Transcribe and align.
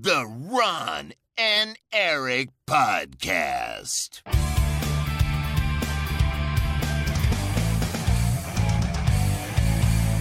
The 0.00 0.24
Ron 0.48 1.12
and 1.34 1.78
Eric 1.90 2.48
Podcast. 2.64 4.22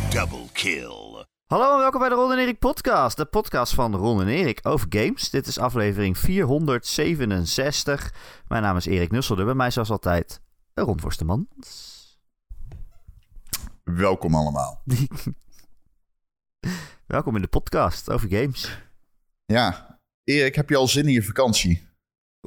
Double 0.09 0.49
kill. 0.53 1.25
Hallo 1.45 1.73
en 1.73 1.77
welkom 1.77 1.99
bij 1.99 2.09
de 2.09 2.15
Ron 2.15 2.31
en 2.31 2.37
Erik 2.37 2.59
podcast. 2.59 3.17
De 3.17 3.25
podcast 3.25 3.73
van 3.73 3.95
Ron 3.95 4.21
en 4.21 4.27
Erik 4.27 4.59
over 4.63 4.87
games. 4.89 5.29
Dit 5.29 5.47
is 5.47 5.59
aflevering 5.59 6.17
467. 6.17 8.13
Mijn 8.47 8.63
naam 8.63 8.77
is 8.77 8.85
Erik 8.85 9.11
Nusselder. 9.11 9.45
Bij 9.45 9.53
mij 9.53 9.71
zoals 9.71 9.89
altijd 9.89 10.41
Ron 10.73 10.99
Vorsterman. 10.99 11.47
Welkom 13.83 14.35
allemaal. 14.35 14.81
welkom 17.07 17.35
in 17.35 17.41
de 17.41 17.47
podcast 17.47 18.09
over 18.09 18.29
games. 18.29 18.89
Ja, 19.51 19.99
Erik, 20.23 20.55
heb 20.55 20.69
je 20.69 20.75
al 20.75 20.87
zin 20.87 21.05
in 21.05 21.11
je 21.13 21.23
vakantie? 21.23 21.87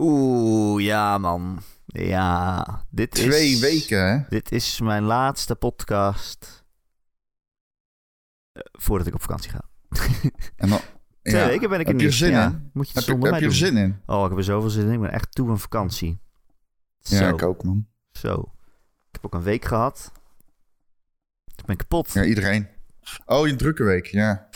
Oeh, 0.00 0.84
ja 0.84 1.18
man. 1.18 1.62
Ja, 1.86 2.66
dit 2.90 3.10
Twee 3.10 3.50
is... 3.50 3.60
weken, 3.60 4.08
hè? 4.08 4.28
Dit 4.28 4.52
is 4.52 4.80
mijn 4.80 5.02
laatste 5.02 5.54
podcast 5.54 6.64
eh, 8.52 8.62
voordat 8.72 9.06
ik 9.06 9.14
op 9.14 9.20
vakantie 9.20 9.50
ga. 9.50 9.60
En 10.56 10.68
dan, 10.68 10.80
Twee 11.22 11.40
ja. 11.40 11.46
weken 11.46 11.68
ben 11.68 11.80
ik 11.80 11.86
heb 11.86 11.96
er 11.96 12.02
je 12.02 12.10
zin 12.10 12.30
Ja, 12.30 12.44
in? 12.46 12.70
Moet 12.72 12.88
je 12.90 12.98
het 12.98 13.06
Heb, 13.06 13.20
je, 13.22 13.28
heb 13.28 13.42
er 13.42 13.54
zin 13.54 13.76
in? 13.76 14.00
Oh, 14.06 14.22
ik 14.22 14.28
heb 14.28 14.38
er 14.38 14.44
zoveel 14.44 14.70
zin 14.70 14.86
in. 14.86 14.92
Ik 14.92 15.00
ben 15.00 15.12
echt 15.12 15.34
toe 15.34 15.50
aan 15.50 15.58
vakantie. 15.60 16.20
Zo, 17.00 17.16
Ja, 17.16 17.28
ik 17.28 17.42
ook, 17.42 17.64
man. 17.64 17.86
zo. 18.12 18.52
Ik 19.08 19.12
heb 19.12 19.24
ook 19.24 19.34
een 19.34 19.42
week 19.42 19.64
gehad. 19.64 20.12
Ik 21.56 21.64
ben 21.64 21.76
kapot. 21.76 22.12
Ja, 22.12 22.24
iedereen. 22.24 22.68
Oh, 23.26 23.46
je 23.46 23.56
drukke 23.56 23.82
week, 23.84 24.06
ja. 24.06 24.48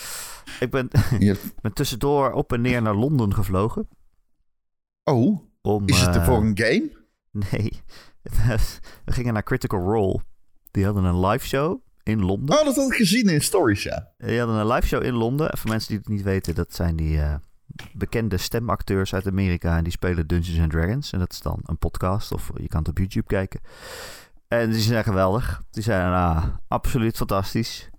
Ik 0.60 0.70
ben, 0.70 0.88
ben 1.62 1.72
tussendoor 1.72 2.32
op 2.32 2.52
en 2.52 2.60
neer 2.60 2.82
naar 2.82 2.94
Londen 2.94 3.34
gevlogen. 3.34 3.88
Oh, 5.04 5.40
Om, 5.62 5.86
is 5.86 6.00
het 6.00 6.08
eh, 6.08 6.14
er 6.14 6.24
voor 6.24 6.40
een 6.40 6.58
game? 6.58 6.96
Nee. 7.30 7.72
We 9.04 9.12
gingen 9.12 9.32
naar 9.32 9.42
Critical 9.42 9.80
Role. 9.80 10.20
Die 10.70 10.84
hadden 10.84 11.04
een 11.04 11.26
live 11.26 11.46
show 11.46 11.80
in 12.02 12.24
Londen. 12.24 12.58
Oh, 12.58 12.64
dat 12.64 12.76
had 12.76 12.90
ik 12.90 12.96
gezien 12.96 13.28
in 13.28 13.40
stories, 13.40 13.82
ja. 13.82 14.12
Die 14.18 14.38
hadden 14.38 14.56
een 14.56 14.66
live 14.66 14.86
show 14.86 15.02
in 15.02 15.14
Londen. 15.14 15.50
En 15.50 15.58
voor 15.58 15.70
mensen 15.70 15.88
die 15.88 15.98
het 15.98 16.08
niet 16.08 16.22
weten, 16.22 16.54
dat 16.54 16.74
zijn 16.74 16.96
die 16.96 17.20
eh, 17.20 17.34
bekende 17.92 18.36
stemacteurs 18.36 19.14
uit 19.14 19.26
Amerika. 19.26 19.76
En 19.76 19.82
die 19.82 19.92
spelen 19.92 20.26
Dungeons 20.26 20.60
and 20.60 20.70
Dragons. 20.70 21.12
En 21.12 21.18
dat 21.18 21.32
is 21.32 21.40
dan 21.40 21.60
een 21.62 21.78
podcast 21.78 22.32
of 22.32 22.50
je 22.60 22.68
kan 22.68 22.78
het 22.78 22.88
op 22.88 22.98
YouTube 22.98 23.26
kijken. 23.26 23.60
En 24.48 24.70
die 24.70 24.80
zijn 24.80 25.04
geweldig. 25.04 25.62
Die 25.70 25.82
zijn 25.82 26.12
ah, 26.12 26.44
absoluut 26.68 27.16
fantastisch. 27.16 27.90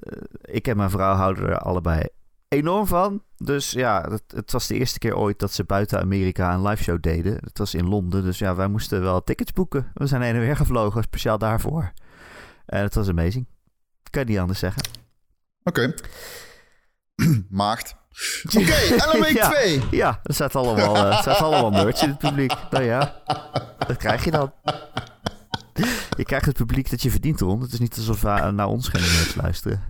Eh, 0.00 0.22
ik 0.42 0.66
en 0.68 0.76
mijn 0.76 0.90
vrouw 0.90 1.14
houden 1.14 1.48
er 1.48 1.58
allebei 1.58 2.02
enorm 2.48 2.86
van. 2.86 3.22
Dus 3.36 3.70
ja, 3.70 4.06
het, 4.10 4.22
het 4.26 4.52
was 4.52 4.66
de 4.66 4.74
eerste 4.74 4.98
keer 4.98 5.16
ooit 5.16 5.38
dat 5.38 5.52
ze 5.52 5.64
buiten 5.64 6.00
Amerika 6.00 6.54
een 6.54 6.66
live 6.66 6.82
show 6.82 7.00
deden. 7.02 7.34
Het 7.40 7.58
was 7.58 7.74
in 7.74 7.88
Londen, 7.88 8.22
dus 8.22 8.38
ja, 8.38 8.54
wij 8.54 8.68
moesten 8.68 9.02
wel 9.02 9.22
tickets 9.24 9.52
boeken. 9.52 9.90
We 9.94 10.06
zijn 10.06 10.22
heen 10.22 10.34
en 10.34 10.40
weer 10.40 10.56
gevlogen, 10.56 11.02
speciaal 11.02 11.38
daarvoor. 11.38 11.92
En 12.66 12.82
het 12.82 12.94
was 12.94 13.08
amazing. 13.08 13.46
Kan 14.10 14.22
je 14.22 14.28
niet 14.28 14.38
anders 14.38 14.58
zeggen. 14.58 14.82
Oké. 15.64 15.94
Maagd. 17.50 17.94
Oké, 18.58 18.74
LMW 19.12 19.26
Ja. 19.36 19.48
2. 19.48 19.82
Ja, 19.90 20.20
er 20.22 20.34
zaten 20.34 20.60
allemaal, 20.60 20.96
eh, 20.96 21.16
er 21.16 21.22
zaten 21.22 21.46
allemaal 21.46 21.70
nerds 21.84 22.02
in 22.02 22.08
het 22.08 22.18
publiek. 22.18 22.52
Nou 22.70 22.84
ja, 22.84 23.22
dat 23.86 23.96
krijg 23.96 24.24
je 24.24 24.30
dan. 24.30 24.52
Je 26.18 26.24
krijgt 26.24 26.46
het 26.46 26.56
publiek 26.56 26.90
dat 26.90 27.02
je 27.02 27.10
verdient, 27.10 27.40
Ron. 27.40 27.60
Het 27.60 27.72
is 27.72 27.78
niet 27.78 27.96
alsof 27.96 28.20
we 28.20 28.50
naar 28.50 28.66
ons 28.66 28.88
geen 28.88 29.00
nerds 29.00 29.34
luisteren. 29.34 29.82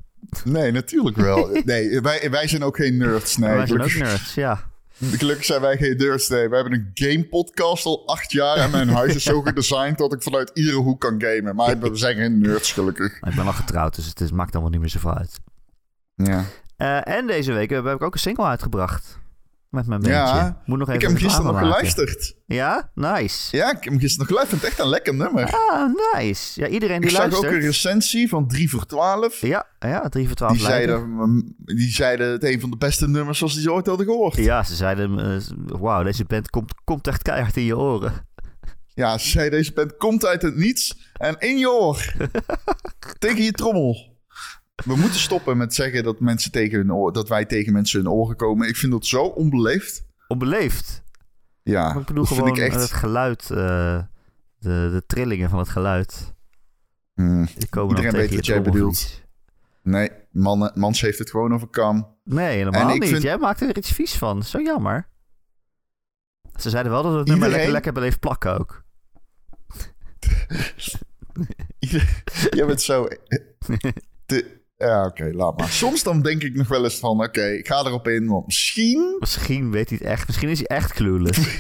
Nee, 0.45 0.72
natuurlijk 0.72 1.17
wel. 1.17 1.48
Nee, 1.64 2.00
wij, 2.00 2.31
wij 2.31 2.48
zijn 2.48 2.62
ook 2.62 2.77
geen 2.77 2.97
nerds. 2.97 3.37
Nee, 3.37 3.56
wij 3.56 3.67
zijn 3.67 3.83
ook 3.83 3.95
nerds, 3.95 4.34
ja. 4.34 4.62
gelukkig 5.00 5.45
zijn 5.45 5.61
wij 5.61 5.77
geen 5.77 5.97
nerds. 5.97 6.28
Nee, 6.28 6.48
we 6.48 6.55
hebben 6.55 6.72
een 6.72 6.91
game 6.95 7.25
podcast 7.25 7.84
al 7.84 8.06
acht 8.06 8.33
jaar. 8.33 8.56
En 8.56 8.70
mijn 8.70 8.89
huis 8.89 9.14
is 9.14 9.22
zo 9.22 9.42
gedesigned 9.48 9.98
dat 9.98 10.12
ik 10.12 10.22
vanuit 10.22 10.50
iedere 10.55 10.77
hoek 10.77 11.00
kan 11.00 11.22
gamen. 11.22 11.55
Maar 11.55 11.78
we 11.78 11.97
zijn 11.97 12.16
geen 12.16 12.38
nerds, 12.38 12.72
gelukkig. 12.72 13.21
Maar 13.21 13.31
ik 13.31 13.37
ben 13.37 13.47
al 13.47 13.53
getrouwd, 13.53 13.94
dus 13.94 14.06
het 14.06 14.21
is, 14.21 14.31
maakt 14.31 14.53
allemaal 14.53 14.71
niet 14.71 14.81
meer 14.81 14.88
zoveel 14.88 15.15
uit. 15.15 15.41
Ja. 16.15 16.44
Eh, 16.77 17.16
en 17.16 17.27
deze 17.27 17.53
week 17.53 17.71
heb 17.71 17.87
ik 17.87 18.03
ook 18.03 18.15
een 18.15 18.21
single 18.21 18.44
uitgebracht. 18.44 19.19
Met 19.70 19.86
mijn 19.86 20.00
bandje. 20.00 20.19
Ja, 20.20 20.62
Moet 20.64 20.78
nog 20.78 20.88
even 20.88 21.00
Ik 21.00 21.06
heb 21.06 21.10
hem 21.10 21.20
gisteren 21.20 21.53
nog 21.53 21.58
geluisterd. 21.60 22.36
Ja? 22.47 22.91
Nice. 22.94 23.56
Ja, 23.56 23.69
ik 23.69 23.75
heb 23.75 23.84
hem 23.84 23.98
gisteren 23.98 24.19
nog 24.19 24.26
geluisterd. 24.26 24.62
Ik 24.62 24.69
echt 24.69 24.78
een 24.78 24.88
lekker 24.88 25.14
nummer. 25.14 25.44
Ah, 25.44 25.91
nice. 26.14 26.60
Ja, 26.60 26.66
iedereen 26.66 26.97
ik 26.97 27.03
die 27.03 27.10
zag 27.10 27.20
luistert. 27.20 27.47
ook 27.47 27.53
een 27.53 27.60
recensie 27.60 28.28
van 28.28 28.48
3 28.48 28.70
voor 28.70 28.86
12. 28.86 29.41
Ja, 29.41 29.66
ja, 29.78 30.09
3 30.09 30.26
voor 30.26 30.36
12 30.36 30.53
Die 30.53 30.66
zeiden, 30.66 31.09
mm, 31.10 31.54
die 31.59 31.91
zeiden 31.91 32.30
het 32.30 32.44
een 32.44 32.60
van 32.60 32.70
de 32.70 32.76
beste 32.76 33.09
nummers 33.09 33.38
zoals 33.38 33.54
die 33.54 33.62
ze 33.62 33.72
ooit 33.72 33.86
hadden 33.86 34.06
gehoord. 34.06 34.36
Ja, 34.36 34.42
Ja, 34.42 34.62
ze 34.62 34.75
zeiden, 34.75 35.19
eh, 35.19 35.78
wauw, 35.80 36.03
deze 36.03 36.25
band 36.25 36.50
komt, 36.50 36.75
komt 36.84 37.06
echt 37.06 37.22
keihard 37.22 37.56
in 37.56 37.64
je 37.64 37.76
oren. 37.76 38.12
ze 38.94 39.19
zeiden 39.19 39.59
deze 39.59 39.72
band 39.72 39.97
komt 39.97 40.26
uit 40.26 40.42
het 40.42 40.56
niets 40.56 41.10
en 41.12 41.36
in 41.38 41.59
je 41.59 41.70
oor. 41.70 42.14
tegen 43.19 43.42
je 43.42 43.53
trommel. 43.53 44.09
We 44.84 44.96
moeten 44.96 45.20
stoppen 45.20 45.56
met 45.56 45.74
zeggen 45.74 46.02
dat, 46.04 46.20
mensen 46.20 46.50
tegen 46.50 46.78
hun 46.78 46.92
oor, 46.92 47.12
dat 47.12 47.28
wij 47.28 47.44
tegen 47.44 47.72
mensen 47.72 48.00
hun 48.00 48.10
oren 48.10 48.36
komen. 48.36 48.68
Ik 48.68 48.76
vind 48.76 48.92
dat 48.92 49.06
zo 49.06 49.22
onbeleefd. 49.22 50.04
Onbeleefd. 50.28 51.02
Ja, 51.62 51.92
Maar 51.92 52.00
ik 52.00 52.06
bedoel 52.06 52.24
vind 52.24 52.46
ik 52.46 52.58
echt... 52.58 52.74
het 52.80 52.92
geluid, 52.92 53.42
eh, 53.50 53.56
de, 54.58 54.88
de 54.92 55.02
trillingen 55.06 55.50
van 55.50 55.58
het 55.58 55.68
geluid. 55.68 56.34
Die 57.14 57.68
komen 57.70 57.96
Iedereen 57.96 58.20
weet 58.20 58.34
wat 58.34 58.46
jij 58.46 58.60
trommelvlies. 58.60 59.22
Nee, 59.82 60.10
mannen, 60.30 60.72
Mans 60.74 61.00
heeft 61.00 61.18
het 61.18 61.30
gewoon 61.30 61.54
over 61.54 61.68
kam. 61.68 62.16
Nee, 62.24 62.56
helemaal 62.56 62.91
En 62.91 62.98
niet. 62.98 63.08
vind- 63.08 63.22
Jij 63.22 63.38
maakt 63.38 63.60
er 63.60 63.76
iets 63.76 63.92
vies 63.92 64.14
van. 64.14 64.42
Zo 64.42 64.60
jammer. 64.60 65.08
Ze 66.56 66.70
zeiden 66.70 66.92
wel 66.92 67.02
dat 67.02 67.14
het 67.14 67.26
nummer 67.26 67.48
Iedereen- 67.48 67.72
lekker, 67.72 67.72
lekker 67.72 67.92
bleef 67.92 68.18
plakken 68.18 68.58
ook. 68.58 68.82
Jij 72.56 72.66
bent 72.66 72.80
zo... 72.82 73.08
te- 74.26 74.58
Ja, 74.80 75.06
oké, 75.06 75.30
laat 75.32 75.58
maar. 75.58 75.68
Soms 75.68 76.02
dan 76.02 76.22
denk 76.22 76.42
ik 76.42 76.54
nog 76.54 76.68
wel 76.68 76.84
eens 76.84 76.98
van... 76.98 77.22
Oké, 77.24 77.46
ik 77.46 77.66
ga 77.66 77.84
erop 77.84 78.08
in, 78.08 78.26
want 78.26 78.46
misschien... 78.46 79.16
Misschien 79.18 79.70
weet 79.70 79.88
hij 79.88 79.98
het 80.00 80.06
echt. 80.06 80.26
Misschien 80.26 80.48
is 80.48 80.58
hij 80.58 80.66
echt 80.66 80.92
clueless. 80.92 81.38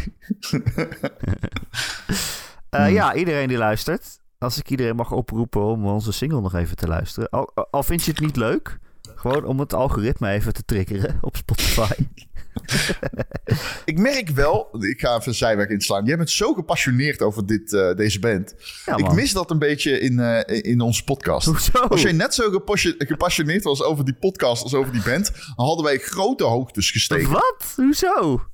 Eh. 2.70 2.92
Ja, 2.92 3.14
iedereen 3.14 3.48
die 3.48 3.56
luistert. 3.56 4.18
Als 4.38 4.58
ik 4.58 4.70
iedereen 4.70 4.96
mag 4.96 5.12
oproepen 5.12 5.62
om 5.62 5.86
onze 5.86 6.12
single 6.12 6.40
nog 6.40 6.54
even 6.54 6.76
te 6.76 6.86
luisteren. 6.86 7.28
Al, 7.28 7.54
al 7.70 7.82
vind 7.82 8.04
je 8.04 8.10
het 8.10 8.20
niet 8.20 8.36
leuk. 8.36 8.78
Gewoon 9.14 9.44
om 9.44 9.60
het 9.60 9.74
algoritme 9.74 10.30
even 10.30 10.52
te 10.52 10.64
triggeren 10.64 11.18
op 11.20 11.36
Spotify. 11.36 11.92
Ik 13.84 13.98
merk 13.98 14.28
wel... 14.30 14.68
Ik 14.80 15.00
ga 15.00 15.16
even 15.16 15.28
een 15.28 15.34
zijweg 15.34 15.68
inslaan. 15.68 16.04
Jij 16.04 16.16
bent 16.16 16.30
zo 16.30 16.52
gepassioneerd 16.54 17.22
over 17.22 17.46
dit, 17.46 17.72
eh, 17.72 17.94
deze 17.94 18.18
band. 18.18 18.54
Ja, 18.84 18.96
ik 18.96 19.12
mis 19.12 19.32
dat 19.32 19.50
een 19.50 19.58
beetje 19.58 20.00
in, 20.00 20.18
eh, 20.20 20.62
in 20.72 20.80
onze 20.80 21.04
podcast. 21.04 21.46
Hoezo? 21.46 21.78
Als 21.78 22.02
jij 22.02 22.12
net 22.12 22.34
zo 22.34 22.50
gepassion- 22.50 22.94
gepassioneerd 22.98 23.64
was 23.64 23.82
over 23.82 24.04
die 24.04 24.14
podcast 24.14 24.62
als 24.62 24.74
over 24.74 24.92
die 24.92 25.02
band... 25.02 25.32
dan 25.56 25.66
hadden 25.66 25.84
wij 25.84 25.98
grote 25.98 26.44
hoogtes 26.44 26.90
gestegen. 26.90 27.32
Wat? 27.32 27.72
Hoezo? 27.76 28.44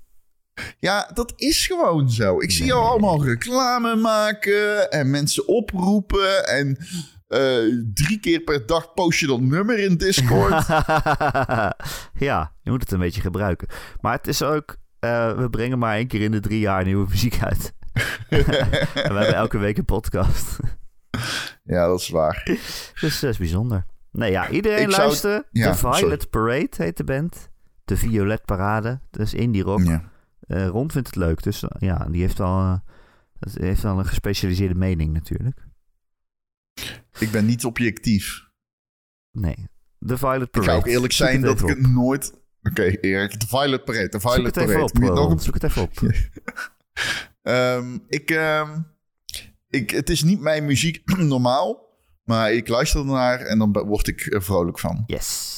Ja, 0.78 1.10
dat 1.14 1.32
is 1.36 1.66
gewoon 1.66 2.10
zo. 2.10 2.38
Ik 2.40 2.50
zie 2.50 2.64
jou 2.64 2.84
allemaal 2.84 3.24
reclame 3.24 3.96
maken 3.96 4.90
en 4.90 5.10
mensen 5.10 5.48
oproepen. 5.48 6.48
En 6.48 6.78
eh, 7.26 7.58
drie 7.94 8.20
keer 8.20 8.40
per 8.40 8.66
dag 8.66 8.94
post 8.94 9.18
je 9.18 9.26
dat 9.26 9.40
nummer 9.40 9.78
in 9.78 9.96
Discord. 9.96 10.66
ja, 12.28 12.52
je 12.62 12.70
moet 12.70 12.80
het 12.80 12.92
een 12.92 12.98
beetje 12.98 13.20
gebruiken. 13.20 13.68
Maar 14.00 14.12
het 14.16 14.26
is 14.26 14.42
ook... 14.42 14.76
eh, 14.98 15.36
we 15.38 15.50
brengen 15.50 15.78
maar 15.78 15.96
één 15.96 16.06
keer 16.06 16.20
in 16.20 16.30
de 16.30 16.40
drie 16.40 16.60
jaar 16.60 16.84
nieuwe 16.84 17.08
muziek 17.08 17.38
uit. 17.42 17.74
en 18.28 18.44
we 18.44 19.00
hebben 19.02 19.34
elke 19.34 19.58
week 19.58 19.78
een 19.78 19.84
podcast. 19.84 20.58
ja, 21.64 21.86
dat 21.86 22.00
is 22.00 22.08
waar. 22.08 22.42
Dus 23.00 23.20
dat 23.20 23.30
is 23.30 23.38
bijzonder. 23.38 23.84
Nee, 24.12 24.30
ja, 24.30 24.48
iedereen 24.50 24.82
Ik 24.88 24.90
zou- 24.90 25.06
luisteren. 25.06 25.44
Ja, 25.50 25.70
de 25.70 25.76
Violet 25.78 26.00
sorry. 26.02 26.26
Parade 26.30 26.68
heet 26.76 26.96
de 26.96 27.04
band. 27.04 27.50
De 27.84 27.96
Violet 27.96 28.44
Parade. 28.44 29.00
Is 29.12 29.34
indie 29.34 29.62
rock. 29.62 29.80
Ja. 29.82 30.02
Eh, 30.40 30.66
Ron 30.66 30.90
vindt 30.90 31.06
het 31.06 31.16
leuk. 31.16 31.42
Dus 31.42 31.64
ja, 31.78 32.06
die 32.10 32.20
heeft 32.20 32.40
al, 32.40 32.80
heeft 33.52 33.84
al 33.84 33.98
een 33.98 34.06
gespecialiseerde 34.06 34.74
mening 34.74 35.12
natuurlijk. 35.12 35.58
Ik 37.18 37.30
ben 37.30 37.46
niet 37.46 37.64
objectief. 37.64 38.44
Nee. 39.32 39.68
De 39.98 40.18
Violet 40.18 40.42
Ik 40.42 40.50
Parade. 40.50 40.70
ga 40.70 40.76
ook 40.76 40.86
eerlijk 40.86 41.12
Zoek 41.12 41.26
zijn 41.28 41.40
dat 41.40 41.60
ik 41.60 41.68
even 41.68 41.82
het 41.82 41.92
nooit... 41.92 42.32
Oké, 42.62 42.82
Erik. 42.82 43.40
De 43.40 43.46
Violet 43.46 43.84
Parade. 43.84 44.08
De 44.08 44.20
Zoek 44.20 44.30
Violet 44.32 44.54
het 44.54 44.56
even 44.56 44.66
Parade. 44.74 44.92
op, 44.92 45.02
je 45.02 45.10
nog 45.10 45.30
een- 45.30 45.38
Zoek 45.38 45.54
het 45.54 45.62
even 45.62 45.82
op. 45.82 45.92
Ehm, 47.42 47.98
ik, 48.08 48.30
ehm, 48.30 48.80
ik, 49.68 49.90
het 49.90 50.10
is 50.10 50.22
niet 50.22 50.40
mijn 50.40 50.64
muziek 50.64 51.02
normaal. 51.18 51.84
Maar 52.24 52.52
ik 52.52 52.68
luister 52.68 53.00
ernaar 53.00 53.40
en 53.40 53.58
dan 53.58 53.72
word 53.72 54.06
ik 54.08 54.32
er 54.32 54.42
vrolijk 54.42 54.78
van. 54.78 55.02
Yes. 55.06 55.54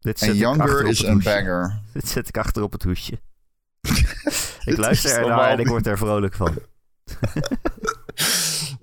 Dit 0.00 0.20
En 0.22 0.28
ik 0.28 0.34
Younger 0.34 0.86
is 0.86 1.02
een 1.02 1.22
banger. 1.22 1.80
Dit 1.92 2.08
zet 2.08 2.28
ik 2.28 2.38
achter 2.38 2.62
op 2.62 2.72
het 2.72 2.82
hoesje. 2.82 3.12
ik 4.64 4.76
luister 4.76 5.10
is 5.10 5.16
ernaar 5.16 5.50
en 5.50 5.58
ik 5.58 5.66
word 5.66 5.86
er 5.86 5.98
vrolijk 5.98 6.34
van. 6.34 6.58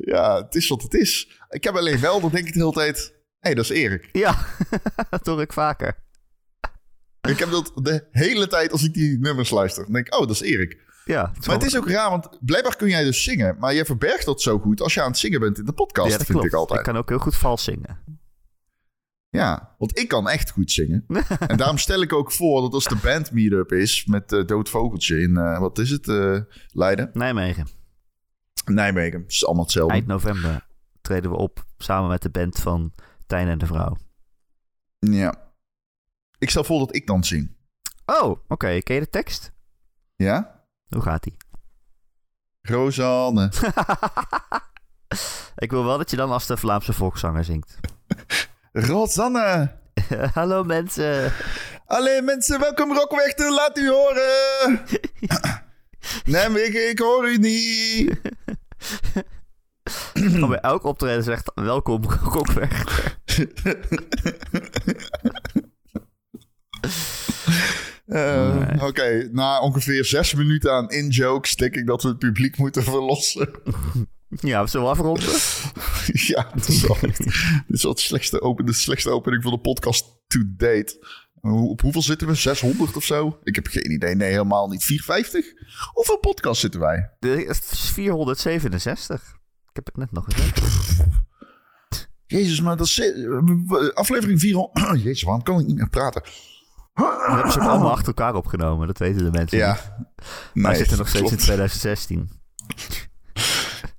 Ja, 0.05 0.43
het 0.43 0.55
is 0.55 0.67
wat 0.67 0.81
het 0.81 0.93
is. 0.93 1.39
Ik 1.49 1.63
heb 1.63 1.75
alleen 1.75 1.99
wel, 1.99 2.21
dan 2.21 2.29
denk 2.29 2.47
ik 2.47 2.53
de 2.53 2.59
hele 2.59 2.71
tijd... 2.71 2.97
Hé, 3.39 3.51
hey, 3.51 3.53
dat 3.53 3.63
is 3.63 3.69
Erik. 3.69 4.09
Ja, 4.11 4.45
dat 5.09 5.25
hoor 5.25 5.41
ik 5.41 5.53
vaker. 5.53 6.03
Ik 7.21 7.39
heb 7.39 7.51
dat 7.51 7.71
de 7.75 8.07
hele 8.11 8.47
tijd 8.47 8.71
als 8.71 8.83
ik 8.83 8.93
die 8.93 9.19
nummers 9.19 9.49
luister. 9.49 9.83
Dan 9.83 9.93
denk 9.93 10.07
ik, 10.07 10.13
oh, 10.13 10.19
dat 10.19 10.29
is 10.29 10.41
Erik. 10.41 10.83
Ja, 11.05 11.31
Maar 11.45 11.55
het 11.55 11.65
is 11.65 11.77
ook 11.77 11.89
raar, 11.89 12.09
want 12.09 12.29
blijkbaar 12.41 12.75
kun 12.75 12.89
jij 12.89 13.03
dus 13.03 13.23
zingen. 13.23 13.55
Maar 13.59 13.73
je 13.73 13.85
verbergt 13.85 14.25
dat 14.25 14.41
zo 14.41 14.59
goed 14.59 14.81
als 14.81 14.93
je 14.93 15.01
aan 15.01 15.09
het 15.09 15.17
zingen 15.17 15.39
bent 15.39 15.57
in 15.57 15.65
de 15.65 15.73
podcast, 15.73 16.11
ja, 16.11 16.17
dat 16.17 16.25
vind 16.25 16.37
klopt. 16.37 16.53
ik 16.53 16.59
altijd. 16.59 16.79
Ik 16.79 16.85
kan 16.85 16.97
ook 16.97 17.09
heel 17.09 17.17
goed 17.17 17.35
vals 17.35 17.63
zingen. 17.63 17.99
Ja, 19.29 19.75
want 19.77 19.99
ik 19.99 20.07
kan 20.07 20.29
echt 20.29 20.51
goed 20.51 20.71
zingen. 20.71 21.05
en 21.47 21.57
daarom 21.57 21.77
stel 21.77 22.01
ik 22.01 22.13
ook 22.13 22.31
voor 22.31 22.61
dat 22.61 22.73
als 22.73 22.85
de 22.85 22.97
band 23.03 23.31
meetup 23.31 23.71
is 23.71 24.05
met 24.05 24.31
uh, 24.31 24.45
Dood 24.45 24.69
Vogeltje 24.69 25.21
in, 25.21 25.31
uh, 25.31 25.59
wat 25.59 25.77
is 25.77 25.89
het, 25.89 26.07
uh, 26.07 26.39
Leiden? 26.67 27.09
Nijmegen. 27.13 27.67
Nijmegen, 28.65 29.21
het 29.21 29.31
is 29.31 29.45
allemaal 29.45 29.63
hetzelfde. 29.63 29.93
Eind 29.93 30.07
november 30.07 30.67
treden 31.01 31.31
we 31.31 31.37
op 31.37 31.65
samen 31.77 32.09
met 32.09 32.21
de 32.21 32.29
band 32.29 32.59
van 32.59 32.93
Tijn 33.25 33.47
en 33.47 33.57
de 33.57 33.65
Vrouw. 33.65 33.97
Ja. 34.99 35.35
Ik 36.37 36.49
stel 36.49 36.63
voor 36.63 36.79
dat 36.79 36.95
ik 36.95 37.07
dan 37.07 37.23
zing. 37.23 37.55
Oh, 38.05 38.23
oké. 38.23 38.41
Okay. 38.47 38.81
Ken 38.81 38.95
je 38.95 39.01
de 39.01 39.09
tekst? 39.09 39.51
Ja? 40.15 40.63
Hoe 40.87 41.01
gaat 41.01 41.23
die? 41.23 41.37
Rosanne. 42.61 43.51
ik 45.65 45.71
wil 45.71 45.85
wel 45.85 45.97
dat 45.97 46.09
je 46.09 46.17
dan 46.17 46.31
als 46.31 46.45
de 46.45 46.57
Vlaamse 46.57 46.93
volkszanger 46.93 47.43
zingt. 47.43 47.79
Rosanne. 48.87 49.75
Hallo 50.33 50.63
mensen. 50.63 51.33
Allee 51.85 52.21
mensen, 52.21 52.59
welkom 52.59 52.93
Rockwechter, 52.93 53.51
laat 53.51 53.77
u 53.77 53.89
horen. 53.89 54.81
Nee, 56.25 56.63
ik, 56.63 56.73
ik 56.73 56.99
hoor 56.99 57.29
u 57.29 57.37
niet. 57.37 58.21
Gewoon 60.13 60.49
bij 60.55 60.59
elk 60.59 60.83
optreden 60.83 61.23
zegt 61.23 61.51
welkom 61.55 62.03
Rockwechter. 62.33 63.17
Uh, 68.07 68.55
nee. 68.55 68.73
Oké, 68.73 68.85
okay. 68.85 69.29
na 69.31 69.59
ongeveer 69.59 70.05
zes 70.05 70.33
minuten 70.33 70.71
aan 70.71 70.89
in-jokes 70.89 71.55
denk 71.55 71.75
ik 71.75 71.87
dat 71.87 72.03
we 72.03 72.07
het 72.07 72.19
publiek 72.19 72.57
moeten 72.57 72.83
verlossen. 72.93 73.49
Ja, 74.29 74.63
we 74.63 74.69
zullen 74.69 74.89
afronden. 74.89 75.23
ja, 76.33 76.53
is 76.67 76.81
wel, 76.81 76.97
dit 77.01 77.19
is 77.67 77.83
wel 77.83 77.91
het 77.91 77.99
slechtste 77.99 78.41
open, 78.41 78.65
de 78.65 78.73
slechtste 78.73 79.09
opening 79.09 79.43
van 79.43 79.51
de 79.51 79.59
podcast 79.59 80.05
to 80.27 80.39
date. 80.57 81.23
Op 81.51 81.81
hoeveel 81.81 82.01
zitten 82.01 82.27
we? 82.27 82.35
600 82.35 82.95
of 82.95 83.03
zo? 83.03 83.39
Ik 83.43 83.55
heb 83.55 83.67
geen 83.67 83.91
idee. 83.91 84.15
Nee, 84.15 84.31
helemaal 84.31 84.67
niet. 84.67 84.83
450? 84.83 85.45
Hoeveel 85.93 86.17
podcast 86.17 86.61
zitten 86.61 86.79
wij? 86.79 87.09
Is 87.19 87.89
467. 87.93 89.21
Ik 89.69 89.75
heb 89.75 89.85
het 89.85 89.97
net 89.97 90.11
nog 90.11 90.25
gezegd. 90.25 90.61
Jezus, 92.25 92.61
maar 92.61 92.77
dat 92.77 92.87
is 92.87 93.13
aflevering 93.93 94.39
400. 94.39 95.01
Jezus, 95.03 95.23
waarom 95.23 95.43
kan 95.43 95.59
ik 95.59 95.67
niet 95.67 95.75
meer 95.75 95.89
praten? 95.89 96.21
We 96.93 97.25
hebben 97.27 97.51
ze 97.51 97.59
allemaal 97.59 97.91
achter 97.91 98.07
elkaar 98.07 98.35
opgenomen. 98.35 98.87
Dat 98.87 98.97
weten 98.97 99.23
de 99.23 99.31
mensen 99.31 99.57
ja. 99.57 99.71
niet. 99.73 100.63
Maar 100.63 100.75
zitten 100.75 100.97
nog 100.97 101.07
steeds 101.07 101.27
klopt. 101.27 101.39
in 101.39 101.43
2016. 101.43 102.29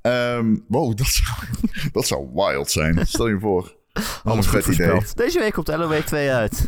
Um, 0.03 0.65
wow, 0.69 0.97
dat 0.97 1.07
zou, 1.07 1.37
dat 1.93 2.07
zou 2.07 2.31
wild 2.35 2.71
zijn. 2.71 3.07
Stel 3.07 3.29
je 3.29 3.41
voor. 3.41 3.76
Alles 4.25 4.47
vet 4.47 4.67
idee. 4.67 5.01
Deze 5.15 5.39
week 5.39 5.53
komt 5.53 5.69
LOW 5.69 6.03
2 6.03 6.31
uit. 6.31 6.65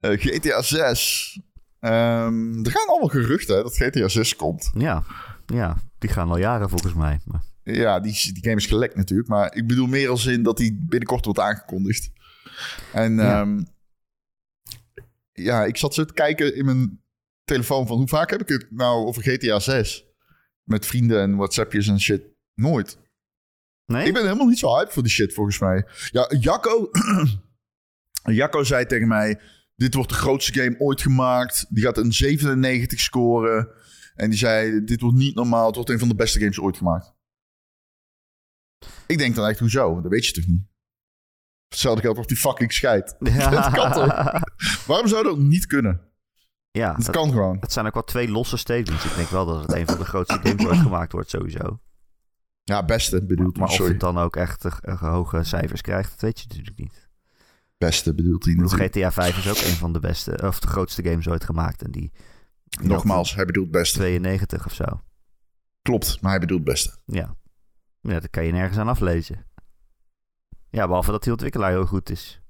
uh, 0.00 0.10
GTA 0.20 0.62
6. 0.62 1.40
Um, 1.80 2.64
er 2.64 2.70
gaan 2.70 2.88
allemaal 2.88 3.08
geruchten 3.08 3.62
dat 3.62 3.76
GTA 3.76 4.08
6 4.08 4.36
komt. 4.36 4.70
Ja, 4.74 5.02
ja, 5.46 5.76
die 5.98 6.10
gaan 6.10 6.30
al 6.30 6.38
jaren 6.38 6.68
volgens 6.68 6.94
mij. 6.94 7.20
Maar... 7.24 7.42
Ja, 7.62 8.00
die, 8.00 8.32
die 8.32 8.42
game 8.42 8.56
is 8.56 8.66
gelekt 8.66 8.96
natuurlijk. 8.96 9.28
Maar 9.28 9.54
ik 9.54 9.66
bedoel 9.66 9.86
meer 9.86 10.08
als 10.08 10.26
in 10.26 10.42
dat 10.42 10.56
die 10.56 10.84
binnenkort 10.88 11.24
wordt 11.24 11.40
aangekondigd. 11.40 12.10
En 12.92 13.14
ja. 13.14 13.40
Um, 13.40 13.66
ja, 15.32 15.64
ik 15.64 15.76
zat 15.76 15.94
zo 15.94 16.04
te 16.04 16.12
kijken 16.12 16.56
in 16.56 16.64
mijn 16.64 17.02
telefoon 17.44 17.86
van 17.86 17.96
hoe 17.96 18.08
vaak 18.08 18.30
heb 18.30 18.40
ik 18.40 18.48
het 18.48 18.66
nou 18.70 19.06
over 19.06 19.22
GTA 19.22 19.58
6? 19.58 20.04
Met 20.62 20.86
vrienden 20.86 21.20
en 21.20 21.36
WhatsAppjes 21.36 21.88
en 21.88 22.00
shit. 22.00 22.22
Nooit. 22.54 22.98
Nee? 23.92 24.06
Ik 24.06 24.12
ben 24.12 24.22
helemaal 24.22 24.46
niet 24.46 24.58
zo 24.58 24.76
hype 24.76 24.92
voor 24.92 25.02
die 25.02 25.12
shit 25.12 25.34
volgens 25.34 25.58
mij. 25.58 25.86
Ja, 26.10 26.32
Jacco, 26.40 26.90
Jacco 28.38 28.64
zei 28.64 28.86
tegen 28.86 29.08
mij... 29.08 29.40
Dit 29.78 29.94
wordt 29.94 30.10
de 30.10 30.16
grootste 30.16 30.60
game 30.60 30.78
ooit 30.78 31.00
gemaakt. 31.00 31.66
Die 31.68 31.84
gaat 31.84 31.98
een 31.98 32.12
97 32.12 33.00
scoren. 33.00 33.68
En 34.14 34.30
die 34.30 34.38
zei, 34.38 34.84
dit 34.84 35.00
wordt 35.00 35.16
niet 35.16 35.34
normaal. 35.34 35.66
Het 35.66 35.74
wordt 35.74 35.90
een 35.90 35.98
van 35.98 36.08
de 36.08 36.14
beste 36.14 36.38
games 36.38 36.60
ooit 36.60 36.76
gemaakt. 36.76 37.14
Ik 39.06 39.18
denk 39.18 39.34
dan 39.34 39.48
echt, 39.48 39.58
hoezo? 39.58 40.00
Dat 40.00 40.10
weet 40.10 40.26
je 40.26 40.32
toch 40.32 40.46
niet? 40.46 40.62
Hetzelfde 41.68 42.02
geldt 42.02 42.18
of 42.18 42.26
die 42.26 42.36
fucking 42.36 42.72
scheidt. 42.72 43.16
Ja. 43.18 43.50
dat 43.60 43.70
kan 43.70 43.92
toch? 43.92 44.86
Waarom 44.86 45.08
zou 45.08 45.24
dat 45.24 45.38
niet 45.38 45.66
kunnen? 45.66 46.00
Ja, 46.70 46.92
dat, 46.92 47.04
dat, 47.04 47.14
kan 47.14 47.30
gewoon. 47.30 47.56
Het 47.60 47.72
zijn 47.72 47.86
ook 47.86 47.94
wel 47.94 48.04
twee 48.04 48.28
losse 48.28 48.56
statements. 48.56 49.04
Ik 49.04 49.14
denk 49.14 49.28
wel 49.28 49.46
dat 49.46 49.62
het 49.62 49.72
een 49.72 49.86
van 49.86 49.98
de 49.98 50.04
grootste 50.04 50.40
games 50.42 50.66
ooit 50.66 50.78
gemaakt 50.78 51.12
wordt, 51.12 51.30
sowieso. 51.30 51.80
Ja, 52.68 52.84
beste 52.84 53.24
bedoelt 53.24 53.56
Maar, 53.56 53.68
maar 53.68 53.80
of 53.80 53.88
het 53.88 54.00
dan 54.00 54.18
ook 54.18 54.36
echt 54.36 54.64
uh, 54.64 55.00
hoge 55.00 55.44
cijfers 55.44 55.80
krijgt, 55.80 56.10
dat 56.10 56.20
weet 56.20 56.40
je 56.40 56.46
natuurlijk 56.48 56.78
niet. 56.78 57.08
Beste 57.78 58.14
bedoelt 58.14 58.44
hij 58.44 58.54
natuurlijk. 58.54 58.94
GTA 58.94 59.12
5 59.12 59.38
is 59.38 59.48
ook 59.48 59.70
een 59.70 59.76
van 59.76 59.92
de 59.92 60.00
beste, 60.00 60.38
of 60.42 60.60
de 60.60 60.66
grootste 60.66 61.02
games 61.02 61.28
ooit 61.28 61.44
gemaakt. 61.44 61.82
En 61.82 61.90
die, 61.90 62.12
die 62.64 62.88
Nogmaals, 62.88 63.34
hij 63.34 63.44
bedoelt 63.44 63.70
beste. 63.70 63.98
92 63.98 64.66
of 64.66 64.74
zo. 64.74 65.02
Klopt, 65.82 66.20
maar 66.20 66.30
hij 66.30 66.40
bedoelt 66.40 66.64
beste. 66.64 66.96
Ja. 67.04 67.36
ja, 68.00 68.20
dat 68.20 68.30
kan 68.30 68.44
je 68.44 68.52
nergens 68.52 68.78
aan 68.78 68.88
aflezen. 68.88 69.46
Ja, 70.70 70.86
behalve 70.86 71.10
dat 71.10 71.22
die 71.22 71.32
ontwikkelaar 71.32 71.70
heel 71.70 71.86
goed 71.86 72.10
is. 72.10 72.42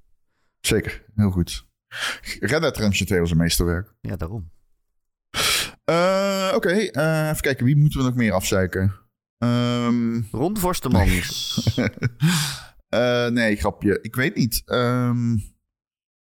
Zeker, 0.59 1.05
heel 1.15 1.31
goed. 1.31 1.67
Red 2.39 2.61
Dead 2.61 2.75
Redemption 2.75 3.07
2 3.07 3.19
was 3.19 3.31
een 3.31 3.37
meesterwerk. 3.37 3.93
Ja, 4.01 4.15
daarom. 4.15 4.51
Uh, 5.89 6.51
Oké, 6.55 6.55
okay, 6.55 6.91
uh, 6.91 7.29
even 7.29 7.41
kijken. 7.41 7.65
Wie 7.65 7.77
moeten 7.77 7.99
we 7.99 8.05
nog 8.05 8.15
meer 8.15 8.33
afzeiken? 8.33 9.07
Um... 9.43 10.27
Ron 10.31 10.57
uh, 12.89 13.27
nee, 13.37 13.55
grapje. 13.55 13.99
Ik 14.01 14.15
weet 14.15 14.35
niet. 14.35 14.61
Um... 14.65 15.41